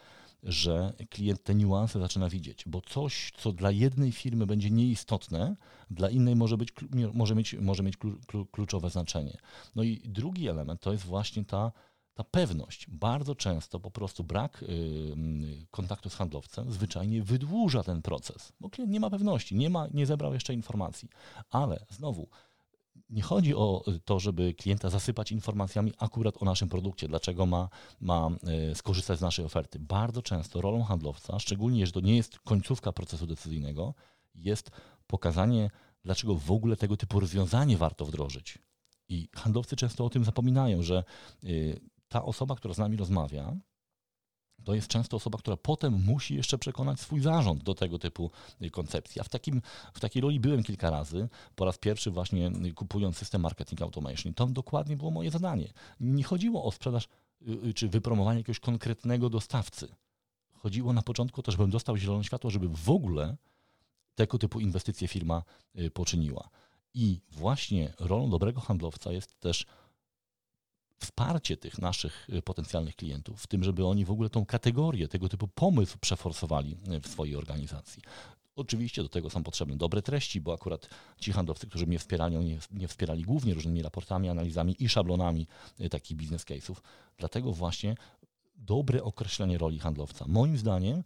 że 0.43 0.93
klient 1.09 1.43
te 1.43 1.55
niuanse 1.55 1.99
zaczyna 1.99 2.29
widzieć, 2.29 2.63
bo 2.65 2.81
coś, 2.81 3.31
co 3.37 3.51
dla 3.51 3.71
jednej 3.71 4.11
firmy 4.11 4.45
będzie 4.45 4.71
nieistotne, 4.71 5.55
dla 5.91 6.09
innej 6.09 6.35
może, 6.35 6.57
być, 6.57 6.69
może 7.13 7.35
mieć, 7.35 7.53
może 7.53 7.83
mieć 7.83 7.97
kluczowe 8.51 8.89
znaczenie. 8.89 9.37
No 9.75 9.83
i 9.83 10.01
drugi 10.05 10.47
element 10.47 10.81
to 10.81 10.91
jest 10.91 11.03
właśnie 11.03 11.45
ta, 11.45 11.71
ta 12.17 12.23
pewność. 12.23 12.89
Bardzo 12.89 13.35
często 13.35 13.79
po 13.79 13.91
prostu 13.91 14.23
brak 14.23 14.65
kontaktu 15.71 16.09
z 16.09 16.15
handlowcem 16.15 16.71
zwyczajnie 16.71 17.23
wydłuża 17.23 17.83
ten 17.83 18.01
proces, 18.01 18.53
bo 18.59 18.69
klient 18.69 18.91
nie 18.91 18.99
ma 18.99 19.09
pewności, 19.09 19.55
nie, 19.55 19.69
ma, 19.69 19.87
nie 19.93 20.05
zebrał 20.05 20.33
jeszcze 20.33 20.53
informacji. 20.53 21.09
Ale 21.49 21.85
znowu, 21.89 22.27
nie 23.09 23.21
chodzi 23.21 23.55
o 23.55 23.83
to, 24.05 24.19
żeby 24.19 24.53
klienta 24.53 24.89
zasypać 24.89 25.31
informacjami 25.31 25.93
akurat 25.97 26.41
o 26.41 26.45
naszym 26.45 26.69
produkcie, 26.69 27.07
dlaczego 27.07 27.45
ma, 27.45 27.69
ma 27.99 28.29
e, 28.71 28.75
skorzystać 28.75 29.19
z 29.19 29.21
naszej 29.21 29.45
oferty. 29.45 29.79
Bardzo 29.79 30.21
często 30.21 30.61
rolą 30.61 30.83
handlowca, 30.83 31.39
szczególnie 31.39 31.79
jeżeli 31.79 32.01
to 32.01 32.07
nie 32.07 32.15
jest 32.15 32.39
końcówka 32.39 32.91
procesu 32.91 33.27
decyzyjnego, 33.27 33.93
jest 34.35 34.71
pokazanie, 35.07 35.69
dlaczego 36.03 36.35
w 36.35 36.51
ogóle 36.51 36.75
tego 36.75 36.97
typu 36.97 37.19
rozwiązanie 37.19 37.77
warto 37.77 38.05
wdrożyć. 38.05 38.59
I 39.09 39.29
handlowcy 39.35 39.75
często 39.75 40.05
o 40.05 40.09
tym 40.09 40.25
zapominają, 40.25 40.83
że 40.83 41.03
ta 42.07 42.23
osoba, 42.23 42.55
która 42.55 42.73
z 42.73 42.77
nami 42.77 42.97
rozmawia, 42.97 43.57
to 44.63 44.75
jest 44.75 44.87
często 44.87 45.17
osoba, 45.17 45.37
która 45.37 45.57
potem 45.57 46.03
musi 46.03 46.35
jeszcze 46.35 46.57
przekonać 46.57 46.99
swój 46.99 47.21
zarząd 47.21 47.63
do 47.63 47.75
tego 47.75 47.99
typu 47.99 48.31
y, 48.61 48.69
koncepcji. 48.69 49.21
A 49.21 49.23
w, 49.23 49.29
takim, 49.29 49.61
w 49.93 49.99
takiej 49.99 50.21
roli 50.21 50.39
byłem 50.39 50.63
kilka 50.63 50.89
razy, 50.89 51.29
po 51.55 51.65
raz 51.65 51.77
pierwszy 51.77 52.11
właśnie 52.11 52.47
y, 52.47 52.73
kupując 52.73 53.17
system 53.17 53.41
marketing 53.41 53.81
automation. 53.81 54.33
To 54.33 54.45
dokładnie 54.45 54.97
było 54.97 55.11
moje 55.11 55.31
zadanie. 55.31 55.73
Nie 55.99 56.23
chodziło 56.23 56.63
o 56.63 56.71
sprzedaż 56.71 57.07
y, 57.47 57.73
czy 57.73 57.89
wypromowanie 57.89 58.39
jakiegoś 58.39 58.59
konkretnego 58.59 59.29
dostawcy. 59.29 59.87
Chodziło 60.53 60.93
na 60.93 61.01
początku 61.01 61.41
to, 61.43 61.51
żebym 61.51 61.69
dostał 61.69 61.97
zielone 61.97 62.23
światło, 62.23 62.49
żeby 62.49 62.67
w 62.69 62.89
ogóle 62.89 63.37
tego 64.15 64.37
typu 64.37 64.59
inwestycje 64.59 65.07
firma 65.07 65.43
poczyniła. 65.93 66.49
I 66.93 67.21
właśnie 67.31 67.93
rolą 67.99 68.29
dobrego 68.29 68.61
handlowca 68.61 69.11
jest 69.11 69.39
też 69.39 69.65
wsparcie 70.99 71.57
tych 71.57 71.77
naszych 71.77 72.27
y, 72.29 72.41
potencjalnych 72.41 72.95
klientów 72.95 73.41
w 73.41 73.47
tym, 73.47 73.63
żeby 73.63 73.85
oni 73.85 74.05
w 74.05 74.11
ogóle 74.11 74.29
tą 74.29 74.45
kategorię, 74.45 75.07
tego 75.07 75.29
typu 75.29 75.47
pomysł 75.47 75.97
przeforsowali 76.01 76.77
y, 76.97 76.99
w 76.99 77.07
swojej 77.07 77.35
organizacji. 77.35 78.01
Oczywiście 78.55 79.03
do 79.03 79.09
tego 79.09 79.29
są 79.29 79.43
potrzebne 79.43 79.77
dobre 79.77 80.01
treści, 80.01 80.41
bo 80.41 80.53
akurat 80.53 80.89
ci 81.19 81.31
handlowcy, 81.31 81.67
którzy 81.67 81.87
mnie 81.87 81.99
wspierali, 81.99 82.37
oni 82.37 82.59
nie 82.71 82.87
wspierali 82.87 83.23
głównie 83.23 83.53
różnymi 83.53 83.81
raportami, 83.81 84.29
analizami 84.29 84.75
i 84.79 84.89
szablonami 84.89 85.47
y, 85.79 85.89
takich 85.89 86.17
business 86.17 86.45
case'ów. 86.45 86.75
Dlatego 87.17 87.53
właśnie 87.53 87.95
dobre 88.55 89.03
określenie 89.03 89.57
roli 89.57 89.79
handlowca. 89.79 90.25
Moim 90.27 90.57
zdaniem 90.57 91.03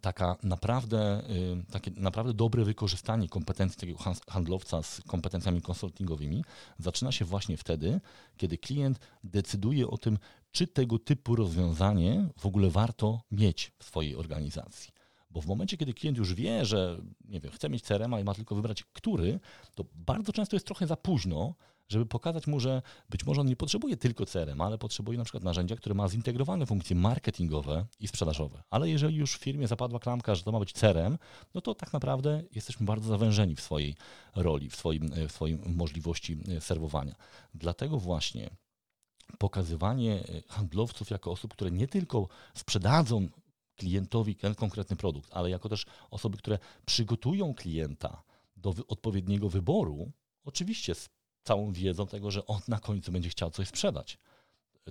taka 0.00 0.36
naprawdę, 0.42 1.22
y, 1.30 1.72
takie 1.72 1.90
naprawdę 1.90 2.34
dobre 2.34 2.64
wykorzystanie 2.64 3.28
kompetencji 3.28 3.80
takiego 3.80 3.98
handlowca 4.28 4.82
z 4.82 5.00
kompetencjami 5.06 5.62
konsultingowymi 5.62 6.44
zaczyna 6.78 7.12
się 7.12 7.24
właśnie 7.24 7.56
wtedy, 7.56 8.00
kiedy 8.36 8.58
klient 8.58 8.98
decyduje 9.24 9.88
o 9.88 9.98
tym, 9.98 10.18
czy 10.52 10.66
tego 10.66 10.98
typu 10.98 11.36
rozwiązanie 11.36 12.28
w 12.38 12.46
ogóle 12.46 12.70
warto 12.70 13.20
mieć 13.30 13.72
w 13.78 13.84
swojej 13.84 14.16
organizacji. 14.16 14.92
Bo 15.30 15.40
w 15.40 15.46
momencie, 15.46 15.76
kiedy 15.76 15.94
klient 15.94 16.18
już 16.18 16.34
wie, 16.34 16.64
że 16.64 17.00
nie 17.24 17.40
wiem, 17.40 17.52
chce 17.52 17.68
mieć 17.68 17.82
CRM, 17.82 18.20
i 18.20 18.24
ma 18.24 18.34
tylko 18.34 18.54
wybrać 18.54 18.84
który, 18.84 19.40
to 19.74 19.84
bardzo 19.94 20.32
często 20.32 20.56
jest 20.56 20.66
trochę 20.66 20.86
za 20.86 20.96
późno, 20.96 21.54
żeby 21.88 22.06
pokazać 22.06 22.46
mu, 22.46 22.60
że 22.60 22.82
być 23.10 23.26
może 23.26 23.40
on 23.40 23.46
nie 23.46 23.56
potrzebuje 23.56 23.96
tylko 23.96 24.26
CRM, 24.26 24.60
ale 24.60 24.78
potrzebuje 24.78 25.18
na 25.18 25.24
przykład 25.24 25.44
narzędzia, 25.44 25.76
które 25.76 25.94
ma 25.94 26.08
zintegrowane 26.08 26.66
funkcje 26.66 26.96
marketingowe 26.96 27.86
i 28.00 28.08
sprzedażowe. 28.08 28.62
Ale 28.70 28.88
jeżeli 28.88 29.16
już 29.16 29.32
w 29.32 29.40
firmie 29.40 29.68
zapadła 29.68 29.98
klamka, 29.98 30.34
że 30.34 30.42
to 30.42 30.52
ma 30.52 30.60
być 30.60 30.72
CRM, 30.72 31.18
no 31.54 31.60
to 31.60 31.74
tak 31.74 31.92
naprawdę 31.92 32.42
jesteśmy 32.54 32.86
bardzo 32.86 33.08
zawężeni 33.08 33.56
w 33.56 33.60
swojej 33.60 33.96
roli, 34.36 34.70
w 34.70 34.76
swoim, 34.76 35.10
w 35.28 35.32
swoim 35.32 35.62
możliwości 35.76 36.38
e, 36.48 36.60
serwowania. 36.60 37.14
Dlatego 37.54 37.98
właśnie 37.98 38.50
pokazywanie 39.38 40.14
e, 40.14 40.42
handlowców 40.48 41.10
jako 41.10 41.30
osób, 41.32 41.52
które 41.52 41.70
nie 41.70 41.88
tylko 41.88 42.28
sprzedadzą 42.54 43.28
klientowi 43.76 44.36
ten 44.36 44.54
konkretny 44.54 44.96
produkt, 44.96 45.30
ale 45.32 45.50
jako 45.50 45.68
też 45.68 45.86
osoby, 46.10 46.38
które 46.38 46.58
przygotują 46.86 47.54
klienta 47.54 48.22
do 48.56 48.74
odpowiedniego 48.88 49.48
wyboru, 49.48 50.12
oczywiście 50.44 50.94
z 50.94 51.08
całą 51.42 51.72
wiedzą 51.72 52.06
tego, 52.06 52.30
że 52.30 52.46
on 52.46 52.60
na 52.68 52.80
końcu 52.80 53.12
będzie 53.12 53.28
chciał 53.28 53.50
coś 53.50 53.68
sprzedać. 53.68 54.18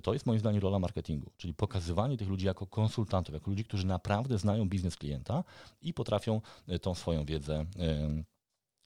To 0.02 0.12
jest 0.12 0.26
moim 0.26 0.40
zdaniem 0.40 0.62
rola 0.62 0.78
marketingu, 0.78 1.32
czyli 1.36 1.54
pokazywanie 1.54 2.16
tych 2.16 2.28
ludzi 2.28 2.46
jako 2.46 2.66
konsultantów, 2.66 3.34
jako 3.34 3.50
ludzi, 3.50 3.64
którzy 3.64 3.86
naprawdę 3.86 4.38
znają 4.38 4.68
biznes 4.68 4.96
klienta 4.96 5.44
i 5.80 5.94
potrafią 5.94 6.40
e, 6.68 6.78
tą 6.78 6.94
swoją 6.94 7.24
wiedzę 7.24 7.66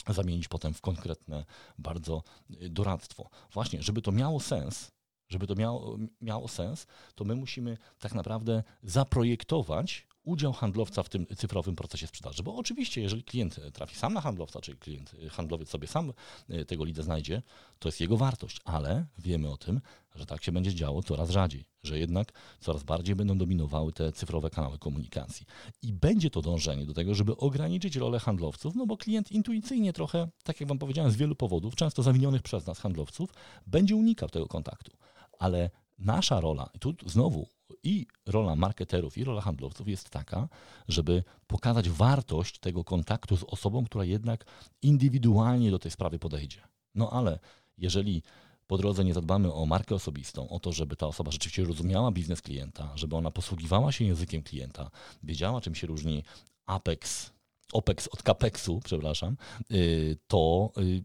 zamienić 0.09 0.49
potem 0.49 0.75
w 0.75 0.81
konkretne 0.81 1.45
bardzo 1.79 2.23
e, 2.51 2.69
doradztwo. 2.69 3.31
Właśnie, 3.53 3.83
żeby 3.83 4.03
to 4.03 4.13
miało 4.13 4.41
sens, 4.41 4.93
żeby 5.29 5.47
to 5.47 5.55
miało, 5.55 5.99
miało 6.21 6.49
sens, 6.49 6.87
to 7.15 7.25
my 7.25 7.35
musimy 7.35 7.79
tak 7.99 8.15
naprawdę 8.15 8.63
zaprojektować 8.83 10.07
udział 10.25 10.53
handlowca 10.53 11.03
w 11.03 11.09
tym 11.09 11.27
cyfrowym 11.37 11.77
procesie 11.77 12.07
sprzedaży. 12.07 12.43
Bo 12.43 12.57
oczywiście, 12.57 13.03
jeżeli 13.03 13.25
klient 13.25 13.61
trafi 13.73 13.97
sam 13.97 14.15
na 14.15 14.21
handlowca, 14.21 14.61
czyli 14.61 14.79
klient, 14.79 15.15
handlowiec 15.31 15.69
sobie 15.69 15.87
sam 15.89 16.13
e, 16.49 16.65
tego 16.65 16.85
lida 16.85 17.03
znajdzie, 17.03 17.43
to 17.79 17.89
jest 17.89 18.01
jego 18.01 18.17
wartość, 18.17 18.61
ale 18.65 19.07
wiemy 19.19 19.51
o 19.51 19.57
tym, 19.57 19.81
że 20.15 20.27
tak 20.27 20.45
się 20.45 20.53
będzie 20.53 20.75
działo 20.75 21.03
coraz 21.03 21.31
rzadziej, 21.31 21.65
że 21.83 21.99
jednak 21.99 22.33
coraz 22.61 22.83
bardziej 22.83 23.17
będą 23.17 23.39
dominowały 23.39 23.93
te 23.93 24.13
cyfrowe 24.13 24.51
kanały 24.51 24.79
komunikacji. 24.79 25.47
I 25.83 25.93
będzie 25.93 26.31
to 26.31 26.43
dążenie 26.43 26.87
do 26.87 26.95
tego, 26.95 27.15
żeby 27.15 27.37
ograniczyć 27.37 27.97
rolę 27.97 28.19
handlowców, 28.19 28.75
no 28.75 28.87
bo 28.87 28.97
klient 28.97 29.33
intuicyjnie 29.33 29.93
trochę, 29.93 30.29
tak 30.45 30.61
jak 30.61 30.69
Wam 30.69 30.79
powiedziałem, 30.79 31.11
z 31.13 31.17
wielu 31.17 31.35
powodów, 31.35 31.75
często 31.75 32.03
zawinionych 32.03 32.43
przez 32.43 32.67
nas 32.67 32.79
handlowców, 32.79 33.31
będzie 33.67 33.97
unikał 33.97 34.29
tego 34.29 34.47
kontaktu. 34.47 34.93
Ale 35.39 35.71
nasza 36.05 36.41
rola, 36.41 36.71
i 36.75 36.79
tu 36.79 36.95
znowu 37.07 37.49
i 37.83 38.07
rola 38.27 38.57
marketerów, 38.57 39.19
i 39.19 39.25
rola 39.25 39.41
handlowców 39.41 39.89
jest 39.89 40.11
taka, 40.11 40.49
żeby 40.89 41.25
pokazać 41.47 41.91
wartość 41.91 42.59
tego 42.59 42.85
kontaktu 42.85 43.37
z 43.37 43.45
osobą, 43.45 43.85
która 43.85 44.05
jednak 44.05 44.45
indywidualnie 44.83 45.71
do 45.71 45.79
tej 45.79 45.91
sprawy 45.91 46.19
podejdzie. 46.19 46.61
No 46.95 47.11
ale 47.11 47.39
jeżeli 47.79 48.23
po 48.67 48.79
drodze 48.79 49.05
nie 49.05 49.15
zadbamy 49.15 49.53
o 49.53 49.67
markę 49.67 49.95
osobistą, 49.95 50.49
o 50.49 50.61
to, 50.61 50.73
żeby 50.73 50.97
ta 50.97 51.07
osoba 51.07 51.31
rzeczywiście 51.31 51.65
rozumiała 51.65 52.11
biznes 52.11 52.43
klienta, 52.43 52.93
żeby 52.95 53.17
ona 53.17 53.31
posługiwała 53.31 53.93
się 53.93 54.05
językiem 54.05 54.43
klienta, 54.43 54.91
wiedziała, 55.23 55.61
czym 55.61 55.75
się 55.75 55.87
różni 55.87 56.23
Apex, 56.67 57.33
OPEX 57.73 58.09
od 58.09 58.23
CAPEXu, 58.23 58.81
przepraszam, 58.85 59.37
y, 59.71 60.17
to 60.27 60.73
y, 60.79 61.03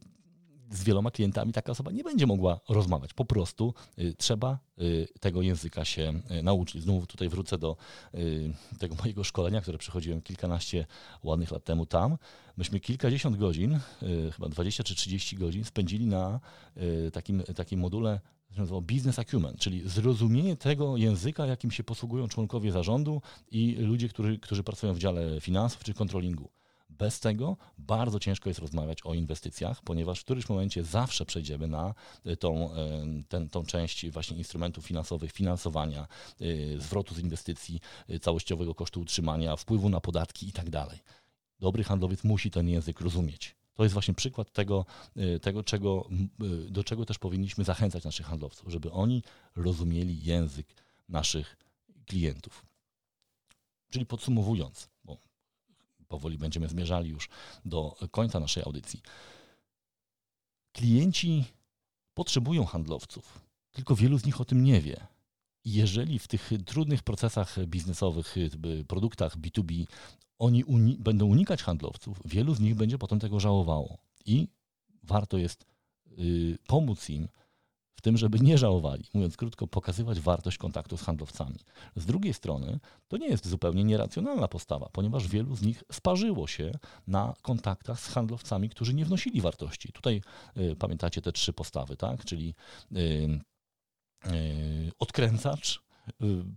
z 0.72 0.84
wieloma 0.84 1.12
klientami 1.12 1.54
taka 1.54 1.72
osoba 1.72 1.92
nie 1.92 2.04
będzie 2.04 2.28
mogła 2.28 2.60
rozmawiać. 2.70 3.14
Po 3.14 3.26
prostu 3.26 3.74
y, 4.00 4.14
trzeba 4.18 4.60
y, 4.82 5.08
tego 5.20 5.42
języka 5.42 5.86
się 5.86 6.14
y, 6.32 6.44
nauczyć. 6.44 6.84
Znowu 6.84 7.06
tutaj 7.06 7.30
wrócę 7.30 7.58
do 7.58 7.78
tego 8.80 8.96
mojego 8.96 9.24
szkolenia, 9.24 9.62
które 9.62 9.78
przechodziłem 9.78 10.22
kilkanaście 10.22 10.86
ładnych 11.24 11.52
lat 11.52 11.64
temu 11.64 11.86
tam. 11.86 12.18
Myśmy 12.58 12.80
kilkadziesiąt 12.80 13.38
godzin, 13.38 13.80
chyba 14.34 14.50
20 14.50 14.84
czy 14.84 14.96
30 14.96 15.36
godzin 15.36 15.64
spędzili 15.64 16.08
na 16.08 16.40
takim, 17.14 17.44
takim 17.56 17.80
module 17.80 18.20
nazywał 18.58 18.82
business 18.82 19.20
acumen, 19.20 19.56
czyli 19.58 19.90
zrozumienie 19.90 20.58
tego 20.58 20.98
języka, 20.98 21.46
jakim 21.46 21.72
się 21.72 21.84
posługują 21.84 22.28
członkowie 22.28 22.72
zarządu 22.72 23.22
i 23.52 23.76
ludzie, 23.80 24.10
którzy, 24.10 24.40
którzy 24.40 24.64
pracują 24.64 24.94
w 24.94 25.00
dziale 25.00 25.42
finansów 25.42 25.84
czy 25.84 25.94
kontrolingu. 25.94 26.50
Bez 26.98 27.20
tego 27.20 27.58
bardzo 27.78 28.20
ciężko 28.20 28.50
jest 28.50 28.60
rozmawiać 28.60 28.98
o 29.04 29.14
inwestycjach, 29.14 29.82
ponieważ 29.82 30.20
w 30.20 30.24
którymś 30.24 30.50
momencie 30.50 30.84
zawsze 30.84 31.26
przejdziemy 31.26 31.68
na 31.68 31.94
e, 32.26 32.38
tą, 32.38 32.74
e, 32.74 33.06
ten, 33.28 33.50
tą 33.50 33.66
część 33.66 34.10
właśnie 34.10 34.38
instrumentów 34.38 34.86
finansowych, 34.86 35.32
finansowania, 35.32 36.08
e, 36.42 36.80
zwrotu 36.80 37.16
z 37.16 37.20
inwestycji, 37.20 37.80
całościowego 38.22 38.76
kosztu 38.76 39.02
utrzymania, 39.02 39.56
wpływu 39.56 39.90
na 39.90 40.02
podatki 40.02 40.46
itd. 40.46 40.72
Tak 40.72 41.00
Dobry 41.60 41.84
handlowiec 41.84 42.24
musi 42.24 42.52
ten 42.52 42.70
język 42.70 43.02
rozumieć. 43.02 43.56
To 43.74 43.84
jest 43.84 43.94
właśnie 43.94 44.14
przykład 44.14 44.52
tego, 44.52 44.86
tego 45.42 45.64
czego, 45.64 46.10
do 46.70 46.84
czego 46.84 47.06
też 47.06 47.18
powinniśmy 47.18 47.64
zachęcać 47.64 48.04
naszych 48.04 48.26
handlowców, 48.26 48.72
żeby 48.72 48.92
oni 48.92 49.24
rozumieli 49.56 50.24
język 50.24 50.68
naszych 51.10 51.58
klientów. 52.06 52.66
Czyli 53.90 54.06
podsumowując, 54.06 54.90
powoli 56.08 56.38
będziemy 56.38 56.68
zmierzali 56.68 57.10
już 57.10 57.30
do 57.66 57.98
końca 58.12 58.40
naszej 58.40 58.64
audycji. 58.64 59.02
Klienci 60.72 61.46
potrzebują 62.14 62.66
handlowców, 62.66 63.42
tylko 63.72 63.96
wielu 63.96 64.18
z 64.18 64.26
nich 64.26 64.42
o 64.42 64.46
tym 64.46 64.64
nie 64.64 64.82
wie. 64.82 65.08
Jeżeli 65.66 66.20
w 66.20 66.28
tych 66.28 66.52
trudnych 66.66 67.04
procesach 67.04 67.66
biznesowych, 67.66 68.36
produktach 68.88 69.38
B2B 69.38 69.86
oni 70.40 70.64
uni 70.64 70.98
będą 71.00 71.26
unikać 71.26 71.64
handlowców, 71.64 72.22
wielu 72.26 72.56
z 72.56 72.60
nich 72.60 72.76
będzie 72.76 72.98
potem 72.98 73.20
tego 73.20 73.40
żałowało. 73.40 73.98
I 74.26 74.48
warto 75.04 75.38
jest 75.38 75.66
y, 76.20 76.58
pomóc 76.68 77.10
im 77.10 77.28
w 77.98 78.02
tym, 78.02 78.18
żeby 78.18 78.40
nie 78.40 78.58
żałowali, 78.58 79.04
mówiąc 79.14 79.38
krótko, 79.38 79.68
pokazywać 79.68 80.20
wartość 80.20 80.58
kontaktu 80.58 80.98
z 80.98 81.02
handlowcami. 81.02 81.60
Z 81.96 82.06
drugiej 82.06 82.34
strony, 82.34 82.80
to 83.08 83.18
nie 83.18 83.28
jest 83.28 83.48
zupełnie 83.48 83.84
nieracjonalna 83.84 84.48
postawa, 84.48 84.90
ponieważ 84.92 85.28
wielu 85.28 85.56
z 85.56 85.62
nich 85.62 85.84
sparzyło 85.92 86.48
się 86.48 86.72
na 87.08 87.34
kontaktach 87.42 88.00
z 88.00 88.08
handlowcami, 88.08 88.70
którzy 88.70 88.94
nie 88.94 89.06
wnosili 89.06 89.42
wartości. 89.42 89.92
Tutaj 89.92 90.22
y, 90.58 90.76
pamiętacie 90.76 91.22
te 91.22 91.32
trzy 91.32 91.54
postawy, 91.54 91.98
tak? 91.98 92.26
Czyli 92.26 92.56
y, 92.92 93.40
y, 94.26 94.92
odkręcacz, 95.00 95.87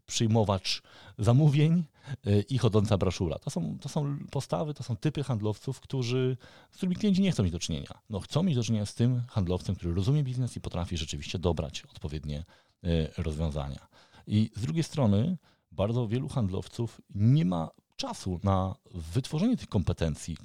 przyjmowacz 0.06 0.82
zamówień 1.18 1.84
y, 2.26 2.44
i 2.48 2.58
chodząca 2.58 2.98
broszura. 2.98 3.38
To 3.38 3.50
są, 3.50 3.78
to 3.80 3.88
są 3.88 4.18
postawy, 4.30 4.74
to 4.74 4.82
są 4.82 4.96
typy 4.96 5.22
handlowców, 5.22 5.80
którzy, 5.80 6.36
z 6.70 6.76
którymi 6.76 6.96
klienci 6.96 7.22
nie 7.22 7.32
chcą 7.32 7.42
mieć 7.42 7.52
do 7.52 7.58
czynienia. 7.58 7.98
No, 8.10 8.20
chcą 8.20 8.42
mieć 8.42 8.56
do 8.56 8.62
czynienia 8.62 8.86
z 8.86 8.94
tym 8.94 9.22
handlowcem, 9.28 9.74
który 9.74 9.94
rozumie 9.94 10.22
biznes 10.22 10.56
i 10.56 10.60
potrafi 10.60 10.96
rzeczywiście 10.96 11.38
dobrać 11.38 11.82
odpowiednie 11.82 12.44
y, 12.84 13.08
rozwiązania. 13.18 13.88
I 14.26 14.50
z 14.56 14.60
drugiej 14.60 14.82
strony 14.82 15.36
bardzo 15.72 16.08
wielu 16.08 16.28
handlowców 16.28 17.00
nie 17.14 17.44
ma 17.44 17.70
czasu 18.00 18.40
na 18.42 18.74
wytworzenie 18.94 19.56
tych 19.56 19.68
kompetencji 19.68 20.36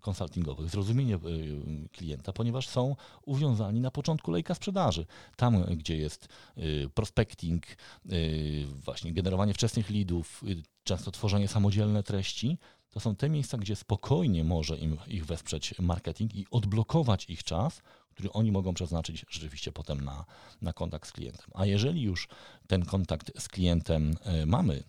konsultingowych, 0.00 0.70
zrozumienie 0.70 1.14
y, 1.14 1.88
klienta, 1.92 2.32
ponieważ 2.32 2.68
są 2.68 2.96
uwiązani 3.26 3.80
na 3.80 3.90
początku 3.90 4.30
lejka 4.30 4.54
sprzedaży. 4.54 5.06
Tam, 5.36 5.64
gdzie 5.64 5.96
jest 5.96 6.28
y, 6.58 6.90
prospecting, 6.94 7.66
y, 8.12 8.66
właśnie 8.84 9.12
generowanie 9.12 9.54
wczesnych 9.54 9.90
leadów, 9.90 10.44
często 10.84 11.10
tworzenie 11.10 11.48
samodzielne 11.48 12.02
treści, 12.02 12.58
to 12.90 13.00
są 13.00 13.16
te 13.16 13.28
miejsca, 13.28 13.58
gdzie 13.58 13.76
spokojnie 13.76 14.44
może 14.44 14.76
im, 14.78 14.96
ich 15.06 15.26
wesprzeć 15.26 15.74
marketing 15.78 16.34
i 16.34 16.46
odblokować 16.50 17.30
ich 17.30 17.44
czas, 17.44 17.82
który 18.10 18.32
oni 18.32 18.52
mogą 18.52 18.74
przeznaczyć 18.74 19.24
rzeczywiście 19.30 19.72
potem 19.72 20.00
na, 20.00 20.24
na 20.62 20.72
kontakt 20.72 21.08
z 21.08 21.12
klientem. 21.12 21.46
A 21.54 21.66
jeżeli 21.66 22.02
już 22.02 22.28
ten 22.66 22.84
kontakt 22.84 23.40
z 23.40 23.48
klientem 23.48 24.14
mamy, 24.46 24.82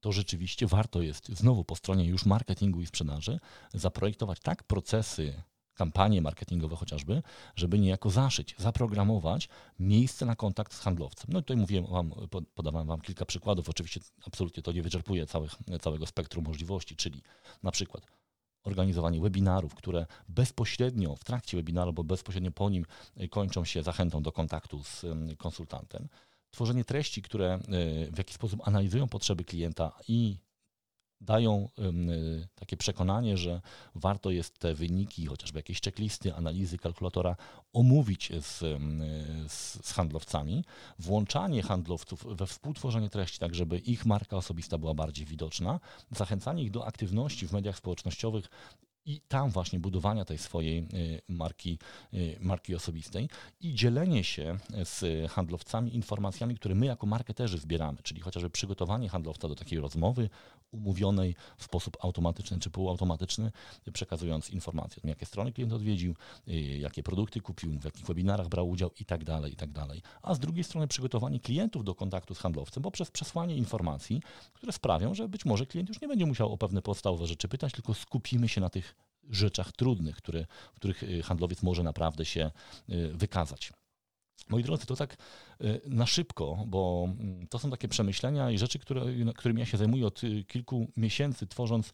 to 0.00 0.12
rzeczywiście 0.12 0.66
warto 0.66 1.02
jest 1.02 1.28
znowu 1.28 1.64
po 1.64 1.76
stronie 1.76 2.04
już 2.04 2.26
marketingu 2.26 2.80
i 2.80 2.86
sprzedaży 2.86 3.40
zaprojektować 3.74 4.40
tak 4.40 4.62
procesy, 4.62 5.42
kampanie 5.74 6.22
marketingowe 6.22 6.76
chociażby, 6.76 7.22
żeby 7.56 7.78
niejako 7.78 8.10
zaszyć, 8.10 8.54
zaprogramować 8.58 9.48
miejsce 9.78 10.26
na 10.26 10.36
kontakt 10.36 10.74
z 10.74 10.80
handlowcem. 10.80 11.30
No 11.32 11.38
i 11.38 11.42
tutaj 11.42 11.56
mówiłem 11.56 11.86
wam, 11.86 12.12
podawałem 12.54 12.88
Wam 12.88 13.00
kilka 13.00 13.24
przykładów, 13.24 13.68
oczywiście 13.68 14.00
absolutnie 14.26 14.62
to 14.62 14.72
nie 14.72 14.82
wyczerpuje 14.82 15.26
całych, 15.26 15.54
całego 15.80 16.06
spektrum 16.06 16.44
możliwości, 16.44 16.96
czyli 16.96 17.22
na 17.62 17.70
przykład 17.70 18.06
organizowanie 18.62 19.20
webinarów, 19.20 19.74
które 19.74 20.06
bezpośrednio 20.28 21.16
w 21.16 21.24
trakcie 21.24 21.56
webinaru 21.56 21.88
albo 21.88 22.04
bezpośrednio 22.04 22.50
po 22.50 22.70
nim 22.70 22.86
kończą 23.30 23.64
się 23.64 23.82
zachętą 23.82 24.22
do 24.22 24.32
kontaktu 24.32 24.82
z 24.82 25.04
konsultantem 25.38 26.08
tworzenie 26.50 26.84
treści, 26.84 27.22
które 27.22 27.58
y, 28.08 28.12
w 28.12 28.18
jakiś 28.18 28.34
sposób 28.34 28.68
analizują 28.68 29.08
potrzeby 29.08 29.44
klienta 29.44 29.92
i 30.08 30.38
dają 31.20 31.68
y, 31.78 32.48
takie 32.54 32.76
przekonanie, 32.76 33.36
że 33.36 33.60
warto 33.94 34.30
jest 34.30 34.58
te 34.58 34.74
wyniki, 34.74 35.26
chociażby 35.26 35.58
jakieś 35.58 35.80
checklisty, 35.80 36.34
analizy 36.34 36.78
kalkulatora 36.78 37.36
omówić 37.72 38.32
z, 38.40 38.58
z, 39.52 39.86
z, 39.86 39.92
handlowcami, 39.92 40.64
włączanie 40.98 41.62
handlowców 41.62 42.26
we 42.36 42.46
współtworzenie 42.46 43.10
treści, 43.10 43.38
tak 43.38 43.54
żeby 43.54 43.78
ich 43.78 44.06
marka 44.06 44.36
osobista 44.36 44.78
była 44.78 44.94
bardziej 44.94 45.26
widoczna, 45.26 45.80
zachęcanie 46.10 46.62
ich 46.62 46.70
do 46.70 46.86
aktywności 46.86 47.48
w 47.48 47.52
mediach 47.52 47.76
społecznościowych 47.76 48.48
i 49.04 49.20
tam 49.28 49.50
właśnie 49.50 49.80
budowania 49.80 50.24
tej 50.24 50.38
swojej 50.38 50.78
y, 50.78 51.22
marki, 51.28 51.78
y, 52.14 52.38
marki 52.40 52.74
osobistej 52.74 53.28
i 53.60 53.74
dzielenie 53.74 54.24
się 54.24 54.58
z 54.84 55.30
handlowcami 55.30 55.94
informacjami, 55.94 56.54
które 56.54 56.74
my 56.74 56.86
jako 56.86 57.06
marketerzy 57.06 57.58
zbieramy, 57.58 57.98
czyli 58.02 58.20
chociażby 58.20 58.50
przygotowanie 58.50 59.08
handlowca 59.08 59.48
do 59.48 59.54
takiej 59.54 59.80
rozmowy 59.80 60.30
umówionej 60.70 61.34
w 61.56 61.64
sposób 61.64 61.96
automatyczny 62.00 62.58
czy 62.58 62.70
półautomatyczny, 62.70 63.52
przekazując 63.92 64.50
informacje, 64.50 65.02
jakie 65.04 65.26
strony 65.26 65.52
klient 65.52 65.72
odwiedził, 65.72 66.14
y, 66.48 66.52
jakie 66.60 67.02
produkty 67.02 67.40
kupił, 67.40 67.78
w 67.80 67.84
jakich 67.84 68.06
webinarach 68.06 68.48
brał 68.48 68.68
udział 68.68 68.90
i 69.00 69.04
tak 69.04 69.24
dalej, 69.24 69.52
i 69.52 69.56
tak 69.56 69.72
dalej. 69.72 70.02
A 70.22 70.34
z 70.34 70.38
drugiej 70.38 70.64
strony 70.64 70.88
przygotowanie 70.88 71.40
klientów 71.40 71.84
do 71.84 71.94
kontaktu 71.94 72.34
z 72.34 72.38
handlowcem 72.38 72.82
poprzez 72.82 73.10
przesłanie 73.10 73.56
informacji, 73.56 74.22
które 74.54 74.72
sprawią, 74.72 75.14
że 75.14 75.28
być 75.28 75.44
może 75.44 75.66
klient 75.66 75.88
już 75.88 76.00
nie 76.00 76.08
będzie 76.08 76.26
musiał 76.26 76.52
o 76.52 76.58
pewne 76.58 76.82
podstawowe 76.82 77.26
rzeczy 77.26 77.48
pytać, 77.48 77.72
tylko 77.72 77.94
skupimy 77.94 78.48
się 78.48 78.60
na 78.60 78.70
tych 78.70 78.90
rzeczach 79.30 79.72
trudnych, 79.72 80.16
które, 80.16 80.46
w 80.72 80.76
których 80.76 81.02
y, 81.02 81.22
handlowiec 81.22 81.62
może 81.62 81.82
naprawdę 81.82 82.24
się 82.24 82.50
y, 82.90 83.12
wykazać. 83.14 83.72
Moi 84.48 84.62
drodzy, 84.62 84.86
to 84.86 84.96
tak 84.96 85.16
y, 85.60 85.80
na 85.86 86.06
szybko, 86.06 86.64
bo 86.66 87.08
mm, 87.08 87.46
to 87.46 87.58
są 87.58 87.70
takie 87.70 87.88
przemyślenia 87.88 88.50
i 88.50 88.58
rzeczy, 88.58 88.78
które, 88.78 89.02
którymi 89.36 89.60
ja 89.60 89.66
się 89.66 89.78
zajmuję 89.78 90.06
od 90.06 90.20
kilku 90.46 90.86
miesięcy, 90.96 91.46
tworząc 91.46 91.92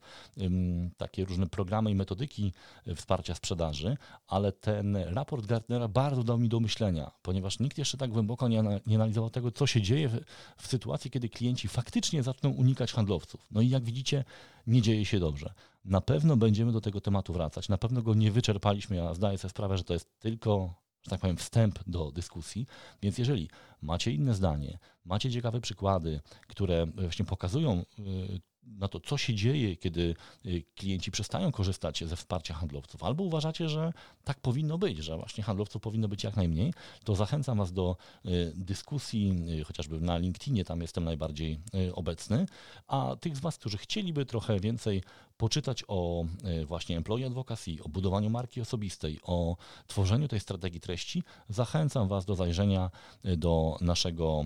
takie 0.97 1.25
różne 1.25 1.47
programy 1.47 1.91
i 1.91 1.95
metodyki 1.95 2.53
wsparcia 2.95 3.35
sprzedaży, 3.35 3.97
ale 4.27 4.53
ten 4.53 4.97
raport 4.97 5.47
Gartnera 5.47 5.89
bardzo 5.89 6.23
dał 6.23 6.39
mi 6.39 6.49
do 6.49 6.61
myślenia, 6.61 7.11
ponieważ 7.23 7.61
nikt 7.61 7.79
jeszcze 7.79 7.97
tak 7.97 8.11
głęboko 8.11 8.49
nie, 8.49 8.63
nie 8.87 8.97
analizował 8.97 9.31
tego, 9.31 9.53
co 9.53 9.67
się 9.67 9.83
dzieje 9.83 10.09
w, 10.09 10.21
w 10.57 10.67
sytuacji, 10.67 11.11
kiedy 11.11 11.29
klienci 11.29 11.69
faktycznie 11.69 12.23
zaczną 12.23 12.51
unikać 12.51 12.93
handlowców. 12.93 13.47
No 13.51 13.61
i 13.61 13.69
jak 13.69 13.85
widzicie, 13.85 14.25
nie 14.67 14.83
dzieje 14.83 15.05
się 15.05 15.21
dobrze. 15.21 15.55
Na 15.85 16.01
pewno 16.01 16.37
będziemy 16.37 16.73
do 16.73 16.81
tego 16.81 17.01
tematu 17.01 17.33
wracać. 17.33 17.69
Na 17.69 17.79
pewno 17.79 18.03
go 18.03 18.15
nie 18.15 18.31
wyczerpaliśmy. 18.31 18.97
Ja 18.97 19.15
zdaję 19.15 19.39
sobie 19.39 19.51
sprawę, 19.51 19.79
że 19.79 19.85
to 19.85 19.93
jest 19.93 20.19
tylko, 20.19 20.75
że 21.07 21.11
tak 21.11 21.21
powiem, 21.21 21.37
wstęp 21.37 21.79
do 21.87 22.13
dyskusji. 22.13 22.67
Więc 23.03 23.19
jeżeli 23.19 23.49
macie 23.83 24.13
inne 24.13 24.35
zdanie, 24.35 24.79
macie 25.05 25.31
ciekawe 25.31 25.61
przykłady, 25.61 26.21
które 26.47 26.87
właśnie 26.87 27.25
pokazują 27.25 27.85
y, 27.99 28.41
na 28.63 28.89
to, 28.89 29.01
co 29.01 29.19
się 29.19 29.35
dzieje, 29.35 29.77
kiedy 29.77 30.15
y, 30.47 30.65
klienci 30.75 31.11
przestają 31.11 31.53
korzystać 31.53 32.05
ze 32.05 32.17
wsparcia 32.17 32.55
handlowców, 32.55 33.05
albo 33.05 33.25
uważacie, 33.25 33.69
że 33.69 33.93
tak 34.25 34.41
powinno 34.41 34.79
być, 34.79 34.99
że 34.99 35.17
właśnie 35.17 35.45
handlowców 35.45 35.83
powinno 35.83 36.09
być 36.09 36.25
jak 36.25 36.37
najmniej, 36.37 36.73
to 37.05 37.17
zachęcam 37.17 37.59
Was 37.59 37.73
do 37.73 37.97
y, 38.27 38.53
dyskusji, 38.57 39.35
chociażby 39.67 40.01
na 40.01 40.19
LinkedInie, 40.19 40.65
tam 40.65 40.81
jestem 40.81 41.05
najbardziej 41.05 41.61
obecny, 41.93 42.47
a 42.87 43.17
tych 43.21 43.37
z 43.37 43.41
Was, 43.41 43.59
którzy 43.59 43.79
chcieliby 43.79 44.27
trochę 44.27 44.61
więcej 44.61 45.03
poczytać 45.37 45.85
o 45.89 46.25
właśnie 46.67 46.97
employee 46.97 47.25
advocacy, 47.25 47.77
o 47.83 47.89
budowaniu 47.89 48.31
marki 48.31 48.61
osobistej, 48.61 49.19
o 49.23 49.57
tworzeniu 49.87 50.29
tej 50.29 50.41
strategii 50.41 50.81
treści, 50.81 51.23
zachęcam 51.49 52.09
Was 52.09 52.25
do 52.25 52.35
zajrzenia 52.35 52.91
do 53.37 53.77
naszego, 53.81 54.45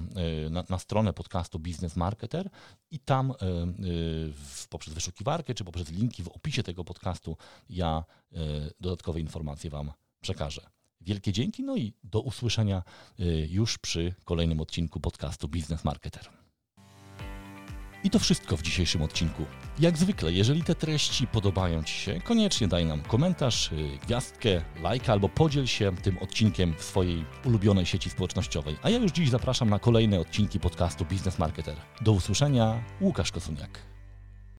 na, 0.51 0.65
na 0.69 0.79
stronę 0.79 1.13
podcastu 1.13 1.59
Business 1.59 1.97
Marketer 1.97 2.51
i 2.91 2.99
tam 2.99 3.35
poprzez 4.69 4.95
wyszukiwarkę 4.95 5.55
czy 5.55 5.65
poprzez 5.65 5.91
linki 5.91 6.23
w 6.23 6.29
opisie 6.29 6.63
tego 6.63 6.85
podcastu 6.85 7.37
ja 7.71 8.05
e, 8.33 8.37
dodatkowe 8.81 9.21
informacje 9.21 9.71
Wam 9.71 9.93
przekażę. 10.21 10.71
Wielkie 11.01 11.33
dzięki, 11.33 11.63
no 11.63 11.77
i 11.77 11.95
do 12.05 12.21
usłyszenia 12.21 12.83
e, 13.19 13.25
już 13.47 13.79
przy 13.79 14.15
kolejnym 14.25 14.61
odcinku 14.61 15.01
podcastu 15.01 15.49
Business 15.49 15.85
Marketer. 15.85 16.31
I 18.05 18.11
to 18.11 18.19
wszystko 18.19 18.57
w 18.57 18.63
dzisiejszym 18.63 19.03
odcinku. 19.03 19.45
Jak 19.79 19.99
zwykle, 19.99 20.33
jeżeli 20.33 20.63
te 20.63 20.75
treści 20.75 21.27
podobają 21.27 21.83
Ci 21.83 21.95
się, 21.95 22.21
koniecznie 22.21 22.69
daj 22.69 22.87
nam 22.87 23.03
komentarz, 23.03 23.73
y, 23.73 23.99
gwiazdkę, 24.07 24.63
lajka 24.83 25.13
albo 25.13 25.29
podziel 25.29 25.67
się 25.67 25.97
tym 25.97 26.19
odcinkiem 26.19 26.75
w 26.79 26.85
swojej 26.85 27.25
ulubionej 27.45 27.87
sieci 27.87 28.11
społecznościowej. 28.11 28.77
A 28.83 28.91
ja 28.91 28.99
już 28.99 29.13
dziś 29.13 29.31
zapraszam 29.31 29.71
na 29.71 29.79
kolejne 29.79 30.21
odcinki 30.21 30.61
podcastu 30.61 31.05
Business 31.05 31.39
Marketer. 31.39 31.77
Do 32.01 32.13
usłyszenia, 32.13 32.85
Łukasz 33.01 33.33
Kosuniak. 33.33 33.90